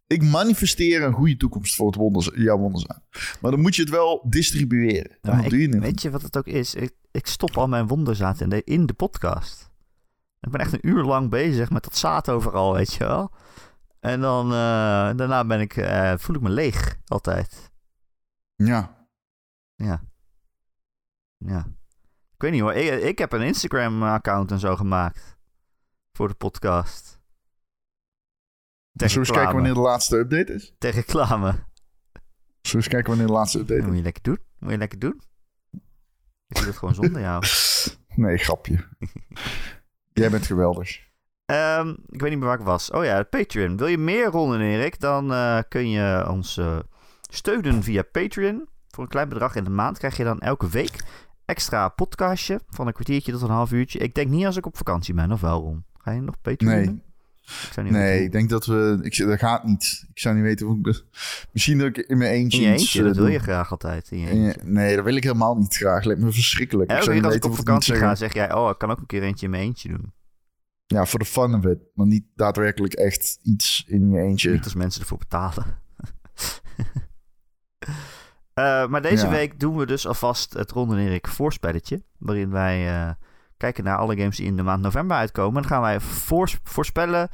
Ik 0.07 0.23
manifesteer 0.23 1.03
een 1.03 1.13
goede 1.13 1.37
toekomst 1.37 1.75
voor 1.75 1.87
het 1.87 1.95
jouw 2.35 2.57
wonderzaad. 2.57 3.01
Maar 3.41 3.51
dan 3.51 3.59
moet 3.61 3.75
je 3.75 3.81
het 3.81 3.91
wel 3.91 4.25
distribueren. 4.29 5.17
Ik- 5.43 5.49
doe 5.49 5.59
je 5.61 5.67
weet 5.81 6.01
je 6.01 6.09
wat 6.09 6.21
het 6.21 6.37
ook 6.37 6.47
is? 6.47 6.75
Ik, 6.75 6.91
ik 7.11 7.27
stop 7.27 7.57
al 7.57 7.67
mijn 7.67 7.87
wonderzaad 7.87 8.41
in 8.41 8.49
de, 8.49 8.63
in 8.63 8.85
de 8.85 8.93
podcast. 8.93 9.69
Ik 10.39 10.51
ben 10.51 10.59
echt 10.61 10.73
een 10.73 10.87
uur 10.87 11.03
lang 11.03 11.29
bezig 11.29 11.69
met 11.69 11.83
dat 11.83 11.97
zaad 11.97 12.29
overal, 12.29 12.73
weet 12.73 12.93
je 12.93 13.03
wel. 13.03 13.31
En 13.99 14.21
dan 14.21 14.45
eh, 14.45 14.51
daarna 15.15 15.45
ben 15.45 15.59
ik, 15.59 15.77
eh, 15.77 16.13
voel 16.17 16.35
ik 16.35 16.41
me 16.41 16.49
leeg, 16.49 16.97
altijd. 17.05 17.71
Ja. 18.55 19.07
Ja. 19.75 20.03
Ja. 21.37 21.67
Ik 22.37 22.43
weet 22.43 22.51
niet 22.51 22.61
hoor. 22.61 22.73
Ik, 22.73 23.01
ik 23.03 23.17
heb 23.17 23.31
een 23.31 23.41
Instagram-account 23.41 24.51
en 24.51 24.59
zo 24.59 24.75
gemaakt. 24.75 25.37
Voor 26.13 26.27
de 26.27 26.33
podcast. 26.33 27.19
Zullen 28.93 29.13
we 29.13 29.19
eens 29.19 29.31
kijken 29.31 29.53
wanneer 29.53 29.73
de 29.73 29.79
laatste 29.79 30.17
update 30.17 30.53
is? 30.53 30.73
Ter 30.77 30.91
reclame. 30.93 31.51
Zullen 31.51 31.65
we 32.61 32.75
eens 32.75 32.87
kijken 32.87 33.07
wanneer 33.09 33.27
de 33.27 33.33
laatste 33.33 33.59
update 33.59 33.79
Dat 33.79 33.85
moet 33.85 33.93
is? 33.93 33.97
je 33.99 34.03
lekker 34.05 34.23
doen. 34.23 34.39
Moet 34.59 34.71
je 34.71 34.77
lekker 34.77 34.99
doen. 34.99 35.21
Ik 36.47 36.55
doe 36.55 36.65
het 36.65 36.77
gewoon 36.77 36.93
zonder 36.93 37.21
jou. 37.21 37.43
Nee, 38.15 38.37
grapje. 38.37 38.87
Jij 40.13 40.29
bent 40.29 40.45
geweldig. 40.45 40.99
Ehm, 41.45 41.89
ik 41.89 42.21
weet 42.21 42.29
niet 42.29 42.39
meer 42.39 42.47
waar 42.47 42.59
ik 42.59 42.65
was. 42.65 42.91
Oh 42.91 43.03
ja, 43.03 43.23
Patreon. 43.23 43.77
Wil 43.77 43.87
je 43.87 43.97
meer 43.97 44.25
Ron 44.25 44.53
en 44.53 44.61
Erik? 44.61 44.99
Dan 44.99 45.33
eh, 45.33 45.59
kun 45.69 45.89
je 45.89 46.25
ons 46.29 46.57
eh, 46.57 46.79
steunen 47.31 47.83
via 47.83 48.03
Patreon. 48.11 48.67
Voor 48.87 49.03
een 49.03 49.09
klein 49.09 49.29
bedrag 49.29 49.55
in 49.55 49.63
de 49.63 49.69
maand 49.69 49.97
krijg 49.97 50.17
je 50.17 50.23
dan 50.23 50.39
elke 50.39 50.69
week 50.69 51.03
extra 51.47 51.89
podcastje. 51.89 52.59
Van 52.69 52.87
een 52.87 52.93
kwartiertje 52.93 53.31
tot 53.31 53.41
een 53.41 53.49
half 53.49 53.71
uurtje. 53.71 53.99
Ik 53.99 54.15
denk 54.15 54.29
niet 54.29 54.45
als 54.45 54.57
ik 54.57 54.65
op 54.65 54.77
vakantie 54.77 55.13
ben, 55.13 55.31
of 55.31 55.41
wel 55.41 55.61
Ron? 55.61 55.83
Ga 55.97 56.11
je 56.11 56.21
nog 56.21 56.41
Patreon 56.41 56.73
Nee. 56.73 56.85
doen? 56.85 57.01
Ik 57.41 57.69
zou 57.73 57.85
niet 57.85 57.95
Nee, 57.95 58.09
weten 58.09 58.25
ik 58.25 58.31
denk 58.31 58.49
dat 58.49 58.65
we... 58.65 58.99
Ik, 59.01 59.17
dat 59.17 59.39
gaat 59.39 59.63
niet. 59.63 60.05
Ik 60.13 60.19
zou 60.19 60.35
niet 60.35 60.43
weten 60.43 60.65
hoe 60.65 60.77
ik... 60.89 61.03
Misschien 61.51 61.77
dat 61.77 61.87
ik 61.87 61.97
in 61.97 62.17
mijn 62.17 62.31
eentje 62.31 62.57
In 62.61 62.63
je 62.67 62.71
eentje, 62.71 62.99
eh, 62.99 63.05
dat 63.05 63.15
wil 63.15 63.27
je 63.27 63.39
graag 63.39 63.71
altijd. 63.71 64.11
In 64.11 64.19
je 64.19 64.29
In 64.29 64.39
je- 64.41 64.47
eentje. 64.47 64.61
Nee, 64.63 64.95
dat 64.95 65.05
wil 65.05 65.15
ik 65.15 65.23
helemaal 65.23 65.55
niet 65.55 65.75
graag. 65.75 66.03
Lijkt 66.03 66.21
me 66.21 66.31
verschrikkelijk. 66.31 66.89
Elke 66.89 67.11
keer 67.11 67.25
als 67.25 67.35
ik 67.35 67.45
op 67.45 67.55
vakantie 67.55 67.95
ga, 67.95 68.15
zeg 68.15 68.33
jij... 68.33 68.53
Oh, 68.53 68.69
ik 68.69 68.77
kan 68.77 68.91
ook 68.91 68.97
een 68.99 69.05
keer 69.05 69.23
eentje 69.23 69.45
in 69.45 69.51
mijn 69.51 69.63
eentje 69.63 69.89
doen. 69.89 70.13
Ja, 70.85 71.05
voor 71.05 71.19
de 71.19 71.25
fun 71.25 71.53
of 71.55 71.65
it. 71.65 71.79
Maar 71.93 72.05
niet 72.07 72.23
daadwerkelijk 72.35 72.93
echt 72.93 73.39
iets 73.43 73.83
in 73.87 74.09
je 74.11 74.19
eentje. 74.19 74.51
Niet 74.51 74.63
als 74.63 74.75
mensen 74.75 75.01
ervoor 75.01 75.17
betalen. 75.17 75.65
Eh, 78.57 78.87
maar 78.87 79.01
deze 79.01 79.25
Ja. 79.25 79.31
week 79.31 79.59
doen 79.59 79.77
we 79.77 79.85
dus 79.85 80.07
alvast 80.07 80.53
het 80.53 80.71
Ron 80.71 80.91
en 80.91 80.97
Erik 80.97 81.27
voorspelletje. 81.27 82.03
Waarin 82.17 82.49
wij 82.49 82.89
eh, 83.03 83.09
kijken 83.57 83.83
naar 83.83 83.97
alle 83.97 84.17
games 84.17 84.37
die 84.37 84.45
in 84.45 84.55
de 84.55 84.63
maand 84.63 84.81
november 84.81 85.17
uitkomen. 85.17 85.55
En 85.55 85.61
dan 85.61 85.71
gaan 85.71 85.81
wij 85.81 85.99
voors- 85.99 86.59
voorspellen 86.63 87.29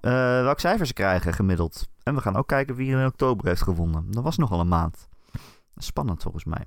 eh 0.00 0.12
welke 0.42 0.60
cijfers 0.60 0.88
ze 0.88 0.94
krijgen 0.94 1.32
gemiddeld. 1.32 1.88
En 2.02 2.14
we 2.14 2.20
gaan 2.20 2.36
ook 2.36 2.46
kijken 2.48 2.74
wie 2.74 2.92
er 2.92 3.00
in 3.00 3.06
oktober 3.06 3.46
heeft 3.46 3.62
gewonnen. 3.62 4.10
Dat 4.10 4.22
was 4.22 4.36
nogal 4.36 4.60
een 4.60 4.68
maand. 4.68 5.08
Spannend 5.76 6.22
volgens 6.22 6.44
mij. 6.44 6.64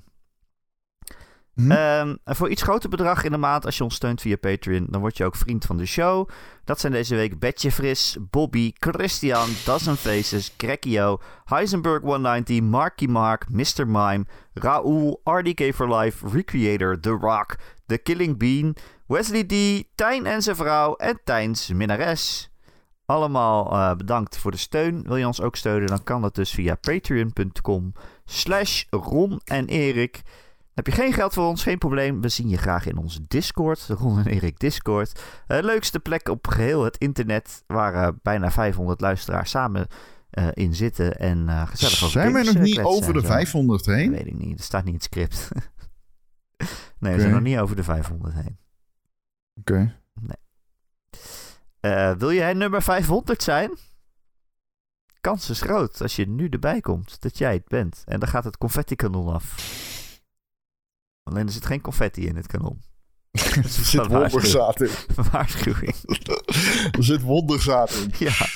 Hm? 1.59 1.71
Ehm, 1.71 2.15
en 2.23 2.35
voor 2.35 2.49
iets 2.49 2.61
groter 2.61 2.89
bedrag 2.89 3.23
in 3.23 3.31
de 3.31 3.37
maand, 3.37 3.65
als 3.65 3.77
je 3.77 3.83
ons 3.83 3.95
steunt 3.95 4.21
via 4.21 4.37
Patreon, 4.37 4.85
dan 4.89 5.01
word 5.01 5.17
je 5.17 5.25
ook 5.25 5.35
vriend 5.35 5.65
van 5.65 5.77
de 5.77 5.85
show. 5.85 6.29
Dat 6.63 6.79
zijn 6.79 6.91
deze 6.93 7.15
week 7.15 7.39
Betje 7.39 7.71
Fris, 7.71 8.17
Bobby, 8.29 8.71
Christian, 8.73 9.49
Dozen 9.65 9.97
Faces, 9.97 10.53
Grekio, 10.57 11.19
Heisenberg 11.45 12.01
190, 12.01 12.61
Marky 12.61 13.05
Mark, 13.05 13.49
Mr. 13.49 13.87
Mime, 13.87 14.25
Raoul, 14.53 15.21
RDK 15.23 15.73
for 15.75 15.95
Life, 15.95 16.27
Recreator, 16.27 16.99
The 16.99 17.09
Rock, 17.09 17.55
The 17.85 17.97
Killing 17.97 18.37
Bean, 18.37 18.75
Wesley 19.07 19.43
D, 19.43 19.83
Tijn 19.95 20.25
en 20.25 20.41
zijn 20.41 20.55
vrouw 20.55 20.95
en 20.95 21.19
Tijns 21.23 21.67
minnares. 21.67 22.49
Allemaal 23.05 23.71
eh, 23.71 23.95
bedankt 23.95 24.37
voor 24.37 24.51
de 24.51 24.57
steun. 24.57 25.03
Wil 25.03 25.15
je 25.15 25.27
ons 25.27 25.41
ook 25.41 25.55
steunen, 25.55 25.87
dan 25.87 26.03
kan 26.03 26.21
dat 26.21 26.35
dus 26.35 26.51
via 26.51 26.75
patreon.com 26.75 27.93
slash 28.25 28.83
Ron 28.89 29.41
en 29.45 29.67
Erik. 29.67 30.21
Heb 30.79 30.87
je 30.87 30.93
geen 30.93 31.13
geld 31.13 31.33
voor 31.33 31.47
ons? 31.47 31.63
Geen 31.63 31.77
probleem. 31.77 32.21
We 32.21 32.29
zien 32.29 32.49
je 32.49 32.57
graag 32.57 32.85
in 32.85 32.97
onze 32.97 33.27
Discord. 33.27 33.87
De 33.87 33.93
Ron 33.93 34.19
en 34.19 34.25
Erik 34.25 34.59
Discord. 34.59 35.21
Eh, 35.47 35.59
leukste 35.61 35.99
plek 35.99 36.29
op 36.29 36.47
geheel 36.47 36.83
het 36.83 36.97
internet. 36.97 37.63
Waar 37.67 37.93
eh, 37.93 38.13
bijna 38.21 38.51
500 38.51 39.01
luisteraars 39.01 39.49
samen 39.49 39.87
eh, 40.29 40.47
in 40.53 40.75
zitten. 40.75 41.17
En 41.17 41.67
gezellig 41.67 42.03
over 42.03 42.09
Zijn 42.09 42.27
games, 42.27 42.53
nog 42.53 42.63
niet 42.63 42.79
over 42.79 43.13
de 43.13 43.19
en 43.19 43.25
zo. 43.25 43.31
500 43.31 43.85
Dat 43.85 43.95
heen? 43.95 44.11
weet 44.11 44.25
ik 44.25 44.37
niet. 44.37 44.57
Dat 44.57 44.65
staat 44.65 44.83
niet 44.83 44.93
in 44.93 44.93
het 44.93 45.03
script. 45.03 45.47
nee, 46.99 47.13
we 47.13 47.19
zijn 47.19 47.33
nog 47.33 47.41
niet 47.41 47.57
over 47.57 47.75
de 47.75 47.83
500 47.83 48.33
heen. 48.33 48.57
Oké. 49.59 49.95
Eh, 51.79 52.11
wil 52.11 52.33
jij 52.33 52.53
nummer 52.53 52.81
500 52.81 53.43
zijn? 53.43 53.71
Kans 55.21 55.49
is 55.49 55.61
groot 55.61 56.01
als 56.01 56.15
je 56.15 56.27
nu 56.27 56.47
erbij 56.47 56.81
komt 56.81 57.21
dat 57.21 57.37
jij 57.37 57.53
het 57.53 57.67
bent. 57.67 58.03
En 58.05 58.19
dan 58.19 58.29
gaat 58.29 58.43
het 58.43 58.57
confetti-kanon 58.57 59.33
af. 59.33 59.77
Alleen 61.29 61.45
er 61.45 61.51
zit 61.51 61.65
geen 61.65 61.81
confetti 61.81 62.25
in 62.25 62.35
het 62.35 62.47
kanon. 62.47 62.81
er 63.31 63.69
zit 63.69 64.07
wonderzaad 64.07 64.81
in. 64.81 64.89
Waarschuwing. 65.31 65.95
Er 66.97 67.03
zit 67.03 67.21
wonderzaad 67.21 67.91
in. 67.91 68.11
Ja. 68.17 68.47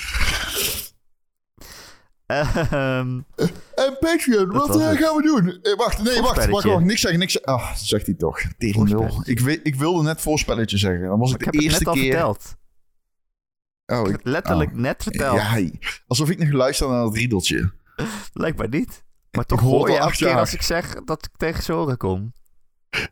Ehm, 2.26 3.20
En 3.74 3.96
Patreon, 4.00 4.50
Dat 4.50 4.68
wat 4.68 4.80
eh, 4.80 4.88
gaan 4.88 5.16
we 5.16 5.22
doen? 5.22 5.62
Eh, 5.62 5.76
wacht, 5.76 6.02
nee, 6.02 6.20
wacht, 6.20 6.22
wacht, 6.22 6.34
Voorspelletje. 6.34 6.70
wacht, 6.70 6.84
niks 6.84 7.00
zeggen, 7.00 7.18
niks 7.18 7.32
zeggen. 7.32 7.52
Ah, 7.52 7.74
zegt 7.74 8.06
hij 8.06 8.14
toch. 8.14 8.40
Voorspelletje. 8.58 9.32
Ik, 9.32 9.60
ik 9.62 9.74
wilde 9.74 10.02
net 10.02 10.20
voorspelletje 10.20 10.78
zeggen. 10.78 11.06
Dan 11.06 11.18
was 11.18 11.32
ik 11.32 11.34
ik 11.34 11.38
de 11.38 11.44
heb 11.44 11.54
het 11.54 11.62
eerste 11.62 11.78
net 11.78 11.88
al 11.88 11.94
keer... 11.94 12.10
verteld. 12.10 12.56
Oh, 13.86 13.98
Ik 13.98 14.04
ik, 14.04 14.10
heb 14.10 14.20
het 14.24 14.32
letterlijk 14.32 14.70
oh. 14.70 14.76
net 14.76 15.02
verteld. 15.02 15.36
Ja, 15.36 15.70
alsof 16.06 16.30
ik 16.30 16.38
nog 16.38 16.50
luister 16.52 16.88
naar 16.88 17.04
het 17.04 17.14
riedeltje. 17.16 17.72
Blijkbaar 18.32 18.68
niet. 18.68 19.04
Maar 19.30 19.46
toch 19.46 19.60
hoor 19.60 19.70
hoor 19.70 19.90
je 19.90 19.98
al 19.98 20.00
elke 20.00 20.16
keer 20.16 20.38
als 20.38 20.54
ik 20.54 20.62
zeg 20.62 20.94
dat 21.04 21.24
ik 21.24 21.36
tegen 21.36 21.62
zijn 21.62 21.78
oren 21.78 21.96
kom. 21.96 22.32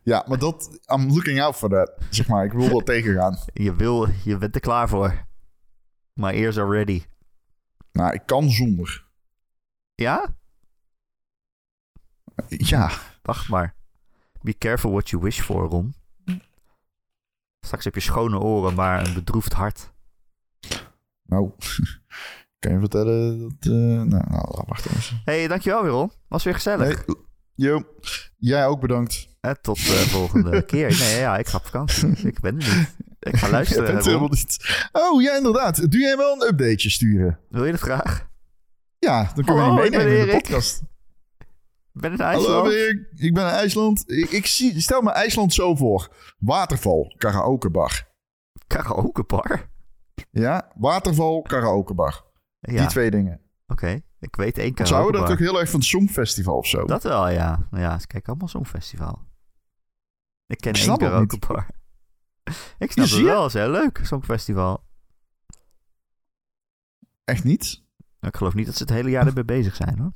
Ja, 0.03 0.25
maar 0.27 0.37
dat... 0.37 0.79
I'm 0.93 1.07
looking 1.13 1.41
out 1.41 1.55
for 1.55 1.69
that. 1.69 1.91
Zeg 2.09 2.27
maar, 2.27 2.45
ik 2.45 2.51
wil 2.51 2.69
dat 2.69 2.85
tegengaan. 2.85 3.37
Je, 3.53 3.75
wil, 3.75 4.07
je 4.23 4.37
bent 4.37 4.55
er 4.55 4.61
klaar 4.61 4.89
voor. 4.89 5.25
My 6.13 6.29
ears 6.29 6.57
are 6.57 6.69
ready. 6.69 7.03
Nou, 7.91 8.13
ik 8.13 8.21
kan 8.25 8.49
zonder. 8.49 9.05
Ja? 9.95 10.35
Ja, 12.47 12.91
Wacht 13.23 13.49
maar. 13.49 13.75
Be 14.41 14.57
careful 14.57 14.91
what 14.91 15.09
you 15.09 15.21
wish 15.21 15.41
for, 15.41 15.67
Ron. 15.67 15.95
Straks 17.59 17.83
heb 17.83 17.95
je 17.95 18.01
schone 18.01 18.39
oren, 18.39 18.73
maar 18.73 19.07
een 19.07 19.13
bedroefd 19.13 19.53
hart. 19.53 19.93
nou... 21.23 21.51
kan 22.59 22.71
je 22.71 22.79
vertellen 22.79 23.39
dat... 23.39 23.71
eh, 23.71 23.71
nou, 23.71 24.07
nou, 24.07 24.63
wacht 24.67 24.85
even. 24.85 25.21
hey, 25.25 25.47
dankjewel 25.47 25.81
weer, 25.83 25.91
Ron. 25.91 26.11
Was 26.27 26.43
weer 26.43 26.53
gezellig. 26.53 27.05
Nee, 27.07 27.15
yo, 27.55 27.83
jij 28.37 28.65
ook 28.67 28.79
bedankt. 28.79 29.27
En 29.41 29.57
tot 29.61 29.77
de 29.77 29.83
volgende 30.09 30.61
keer. 30.71 30.97
Nee, 30.99 31.19
ja, 31.19 31.37
ik 31.37 31.47
ga 31.47 31.57
op 31.57 31.65
vakantie. 31.65 32.07
Ik 32.09 32.39
ben 32.39 32.59
er 32.61 32.77
niet. 32.77 32.95
Ik 33.19 33.35
ga 33.35 33.49
luisteren, 33.57 33.83
bent 33.85 33.97
Ron. 33.97 34.05
helemaal 34.07 34.29
niet... 34.29 34.87
Oh, 34.91 35.21
ja, 35.21 35.35
inderdaad. 35.37 35.91
Doe 35.91 36.01
jij 36.01 36.17
wel 36.17 36.33
een 36.33 36.47
updateje 36.47 36.89
sturen? 36.89 37.39
Wil 37.49 37.65
je 37.65 37.71
dat 37.71 37.81
graag? 37.81 38.27
Ja, 38.99 39.31
dan 39.35 39.43
kunnen 39.45 39.55
we 39.55 39.69
Hallo, 39.69 39.75
die 39.75 39.85
ik 39.85 39.91
ben 39.91 39.99
meenemen 40.05 40.27
in 40.27 40.33
de 40.35 40.41
podcast. 40.41 40.81
Ik 41.93 42.01
ben 42.01 42.11
in 42.11 42.19
Hallo, 42.19 42.37
IJsland. 42.39 42.67
Erik. 42.73 43.07
Ik 43.15 43.33
ben 43.33 43.43
in 43.43 43.49
IJsland. 43.49 44.03
Ik, 44.11 44.29
ik 44.31 44.45
zie, 44.45 44.81
stel 44.81 45.01
me 45.01 45.11
IJsland 45.11 45.53
zo 45.53 45.75
voor. 45.75 46.15
Waterval, 46.37 47.13
karaokebar. 47.17 48.07
Karaokebar? 48.67 49.69
Ja, 50.31 50.71
waterval, 50.75 51.41
karaokebar. 51.41 52.23
Ja, 52.59 52.77
Die 52.79 52.87
twee 52.87 53.11
dingen. 53.11 53.41
oké. 53.67 54.01
Ik 54.23 54.35
weet 54.35 54.57
één 54.57 54.65
Ze 54.75 54.93
houden 54.93 54.93
karaokebar. 54.93 55.19
dat 55.19 55.37
toch 55.37 55.47
heel 55.47 55.59
erg 55.59 55.69
van 55.69 55.79
het 55.79 55.89
Songfestival 55.89 56.57
of 56.57 56.67
zo? 56.67 56.85
Dat 56.85 57.03
wel, 57.03 57.29
ja. 57.29 57.67
Ja, 57.71 57.99
ze 57.99 58.07
kijken 58.07 58.29
allemaal 58.29 58.47
Songfestival. 58.47 59.21
Ik 60.47 60.57
ken 60.57 60.71
Ik 60.73 60.77
één 60.79 60.89
niet. 60.89 60.99
karaokebar. 60.99 61.67
Ik 62.77 62.91
snap 62.91 63.05
het 63.05 63.15
je? 63.15 63.23
wel, 63.23 63.45
is 63.45 63.53
heel 63.53 63.69
leuk, 63.69 63.99
Songfestival. 64.03 64.83
Echt 67.23 67.43
niet? 67.43 67.83
Ik 68.19 68.35
geloof 68.35 68.53
niet 68.53 68.65
dat 68.65 68.75
ze 68.75 68.83
het 68.83 68.91
hele 68.91 69.09
jaar 69.09 69.27
ermee 69.27 69.45
bezig 69.45 69.75
zijn, 69.75 69.99
hoor. 69.99 70.13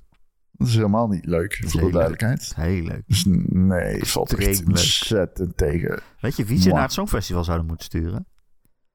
Dat 0.52 0.68
is 0.68 0.76
helemaal 0.76 1.08
niet 1.08 1.26
leuk, 1.26 1.58
voor 1.66 1.80
de 1.80 1.86
leuk. 1.86 1.94
duidelijkheid. 1.94 2.42
Is 2.42 2.54
heel 2.56 2.84
leuk. 2.84 3.04
Dus 3.08 3.26
nee, 3.50 4.04
valt 4.06 4.34
echt 4.34 4.60
leuk. 4.60 4.68
ontzettend 4.68 5.58
tegen. 5.58 6.00
Weet 6.20 6.36
je 6.36 6.46
wie 6.46 6.62
ze 6.62 6.70
naar 6.70 6.82
het 6.82 6.94
Songfestival 6.94 7.44
zouden 7.44 7.68
moeten 7.68 7.86
sturen? 7.86 8.28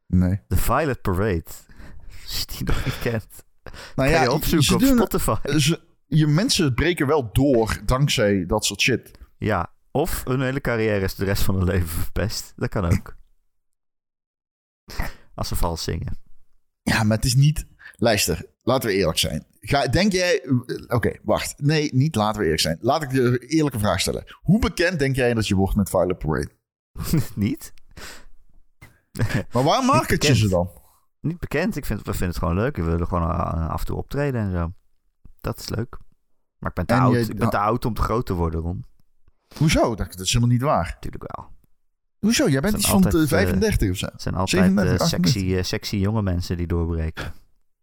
Nee. 0.06 0.40
De 0.48 0.56
Violet 0.56 1.00
Parade. 1.02 1.44
Als 2.22 2.38
je 2.40 2.46
die 2.56 2.64
nog 2.66 2.84
niet 2.84 2.98
kent. 2.98 3.44
Nou 3.94 4.10
ja, 4.10 4.22
je 4.22 4.32
opzoeken 4.32 4.62
ze 4.66 4.74
op 4.74 4.80
doen- 4.80 4.96
Spotify. 4.96 5.34
ze- 5.58 5.80
je 6.06 6.26
mensen 6.26 6.74
breken 6.74 7.06
wel 7.06 7.32
door 7.32 7.80
dankzij 7.84 8.46
dat 8.46 8.64
soort 8.64 8.80
shit. 8.80 9.10
Ja, 9.38 9.72
of 9.90 10.24
hun 10.24 10.40
hele 10.42 10.60
carrière 10.60 11.00
is 11.04 11.14
de 11.14 11.24
rest 11.24 11.42
van 11.42 11.54
hun 11.54 11.64
leven 11.64 11.88
verpest. 11.88 12.52
Dat 12.56 12.68
kan 12.68 12.84
ook. 12.84 13.16
Als 15.34 15.48
ze 15.48 15.56
vals 15.56 15.82
zingen. 15.82 16.18
Ja, 16.82 17.02
maar 17.02 17.16
het 17.16 17.26
is 17.26 17.34
niet... 17.34 17.66
Luister, 17.96 18.46
laten 18.62 18.88
we 18.88 18.94
eerlijk 18.96 19.18
zijn. 19.18 19.46
Ga, 19.60 19.86
denk 19.86 20.12
jij... 20.12 20.42
Oké, 20.86 21.18
wacht. 21.22 21.54
Nee, 21.60 21.90
niet 21.94 22.14
laten 22.14 22.36
we 22.38 22.42
eerlijk 22.42 22.62
zijn. 22.62 22.78
Laat 22.80 23.02
ik 23.02 23.12
je 23.12 23.20
een 23.20 23.38
eerlijke 23.38 23.78
vraag 23.78 24.00
stellen. 24.00 24.24
Hoe 24.42 24.58
bekend 24.58 24.98
denk 24.98 25.16
jij 25.16 25.34
dat 25.34 25.46
je 25.48 25.54
wordt 25.54 25.76
met 25.76 25.90
Violet 25.90 26.18
Parade? 26.18 26.52
niet? 27.34 27.72
Maar 29.52 29.62
waar 29.62 29.84
market 29.84 30.26
je 30.26 30.34
ze 30.36 30.48
dan? 30.48 30.70
Niet 31.26 31.38
bekend. 31.38 31.76
Ik 31.76 31.84
vind, 31.86 31.98
we 32.02 32.10
vinden 32.10 32.28
het 32.28 32.38
gewoon 32.38 32.54
leuk. 32.54 32.76
We 32.76 32.82
willen 32.82 33.06
gewoon 33.06 33.30
eh, 33.30 33.68
af 33.68 33.80
en 33.80 33.86
toe 33.86 33.96
optreden 33.96 34.40
en 34.40 34.52
zo. 34.52 34.72
Dat 35.40 35.58
is 35.58 35.68
leuk. 35.68 35.96
Maar 36.58 36.70
ik 36.70 36.76
ben 36.76 36.86
te 36.86 36.94
En 36.94 37.00
oud. 37.00 37.12
je- 37.14 37.20
ik 37.20 37.36
ben 37.38 37.50
te 37.50 37.58
oud 37.58 37.84
om 37.84 37.94
te 37.94 38.02
groot 38.02 38.26
te 38.26 38.34
worden, 38.34 38.60
Ron. 38.60 38.84
Hoezo? 39.58 39.94
Dat, 39.94 40.10
dat 40.10 40.20
is 40.20 40.32
helemaal 40.32 40.52
niet 40.54 40.62
waar. 40.62 40.90
Natuurlijk 40.94 41.36
wel. 41.36 41.50
Hoezo? 42.18 42.48
Jij 42.48 42.60
bent 42.60 42.74
iets 42.74 42.86
van 42.86 42.94
altijd, 42.94 43.12
de 43.12 43.20
eh, 43.20 43.42
35 43.42 43.90
of 43.90 43.96
zo. 43.96 44.06
Het 44.06 44.22
zijn 44.22 44.34
altijd 44.34 44.62
37, 44.64 44.94
eh, 44.94 45.02
38. 45.04 45.32
sexy, 45.32 45.62
sexy 45.68 45.96
jonge 45.96 46.22
mensen 46.22 46.56
die 46.56 46.66
doorbreken. 46.66 47.32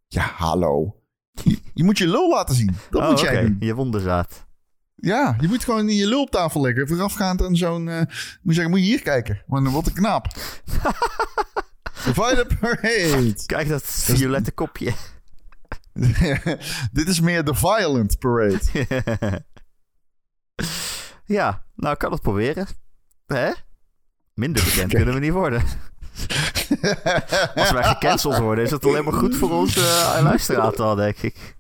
Ja, 0.08 0.22
hallo. 0.36 1.02
Je, 1.44 1.60
je 1.74 1.84
moet 1.84 1.98
je 1.98 2.08
lul 2.08 2.30
laten 2.30 2.56
zien. 2.56 2.76
Dat 2.90 3.02
oh, 3.02 3.10
moet 3.10 3.20
jij 3.20 3.38
oké. 3.38 3.46
doen. 3.48 3.56
Je 3.60 3.76
wonderzaad. 3.76 4.48
Ja, 4.96 5.36
je 5.40 5.48
moet 5.48 5.64
gewoon 5.64 5.88
je 5.88 6.08
lul 6.08 6.22
op 6.22 6.30
tafel 6.30 6.62
leggen. 6.62 6.88
Voorafgaand 6.88 7.42
aan 7.44 7.56
zo'n... 7.56 7.84
moet 7.84 8.08
je 8.42 8.54
zeggen, 8.54 8.70
moet 8.70 8.80
je 8.80 8.86
hier 8.86 9.02
kijken. 9.02 9.44
Want 9.48 9.64
dan 9.64 9.74
wordt 9.74 9.88
een 9.88 9.94
knaap. 9.94 10.28
Violet 12.00 12.60
Parade. 12.60 13.34
Kijk 13.46 13.68
dat 13.68 13.84
violette 13.86 14.52
kopje. 14.52 14.94
Dit 16.92 17.08
is 17.08 17.20
meer 17.20 17.44
de 17.44 17.56
Violent 17.56 18.20
Parade. 18.20 18.60
ja, 21.26 21.64
nou 21.76 21.94
ik 21.94 22.00
kan 22.00 22.12
het 22.12 22.22
proberen. 22.22 22.68
Hè? 23.26 23.52
Minder 24.34 24.64
bekend 24.64 24.94
kunnen 24.94 25.14
we 25.14 25.20
niet 25.20 25.32
worden. 25.32 25.64
Als 27.56 27.72
wij 27.72 27.84
gecanceld 27.84 28.38
worden, 28.38 28.64
is 28.64 28.72
het 28.72 28.86
alleen 28.86 29.04
maar 29.04 29.14
goed 29.14 29.36
voor 29.36 29.52
onze 29.52 29.80
uh, 29.80 30.20
luisteraantal, 30.24 30.96
denk 30.96 31.18
ik. 31.18 31.58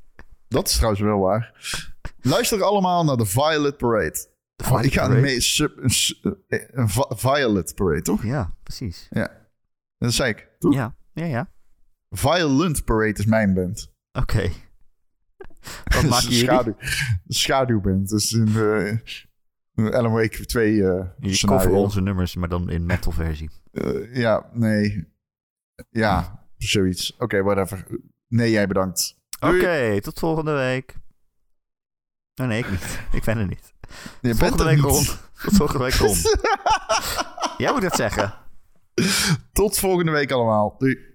Dat 0.47 0.67
is 0.67 0.75
trouwens 0.75 1.01
wel 1.01 1.19
waar. 1.19 1.53
Luister 2.21 2.63
allemaal 2.63 3.03
naar 3.03 3.17
de 3.17 3.25
Violet 3.25 3.77
Parade. 3.77 4.27
Oh, 4.71 4.83
ik 4.83 4.93
ga 4.93 5.07
mee. 5.07 5.41
Sub, 5.41 5.77
een, 5.77 5.91
een 6.71 6.89
Violet 7.09 7.75
Parade, 7.75 8.01
toch? 8.01 8.23
Ja, 8.23 8.53
precies. 8.63 9.07
Ja. 9.09 9.38
Dat 9.99 10.13
zei 10.13 10.29
ik. 10.29 10.49
Toch? 10.59 10.73
Ja, 10.73 10.95
ja, 11.13 11.25
ja. 11.25 11.51
Violent 12.09 12.85
Parade 12.85 13.19
is 13.19 13.25
mijn 13.25 13.53
band. 13.53 13.93
Oké. 14.11 14.21
Okay. 14.21 14.53
Wat 15.95 16.09
maak 16.09 16.21
je 16.21 16.33
schaduw, 16.33 16.75
Schaduwband. 17.27 18.09
Dus 18.09 18.31
in 18.31 18.45
de 18.45 18.99
Alan 19.75 20.11
Wake 20.11 20.45
2 20.45 20.73
uh, 20.73 21.05
Je 21.19 21.45
cover 21.45 21.71
onze 21.71 22.01
nummers, 22.01 22.35
maar 22.35 22.49
dan 22.49 22.69
in 22.69 22.85
metal 22.85 23.11
versie. 23.11 23.49
Uh, 23.71 24.15
ja, 24.15 24.49
nee. 24.53 25.07
Ja, 25.89 26.45
zoiets. 26.57 27.13
Oké, 27.13 27.23
okay, 27.23 27.43
whatever. 27.43 27.87
Nee, 28.27 28.51
jij 28.51 28.67
bedankt. 28.67 29.17
Oké, 29.39 29.55
okay, 29.55 29.99
tot 29.99 30.19
volgende 30.19 30.51
week. 30.51 30.97
Oh, 32.35 32.47
nee, 32.47 32.59
ik 32.59 32.69
niet. 32.69 32.99
Ik 33.19 33.23
ben 33.23 33.37
er 33.37 33.47
niet. 33.47 33.73
Je 34.21 34.35
volgende 34.35 34.63
week 34.63 34.79
rond. 34.79 35.19
Tot 35.43 35.55
volgende 35.55 35.83
week 35.83 35.93
rond. 35.93 36.21
jij 37.57 37.71
moet 37.71 37.83
het 37.83 37.95
zeggen. 37.95 38.33
Tot 39.53 39.79
volgende 39.79 40.11
week 40.11 40.31
allemaal. 40.31 40.75
Doei. 40.77 41.08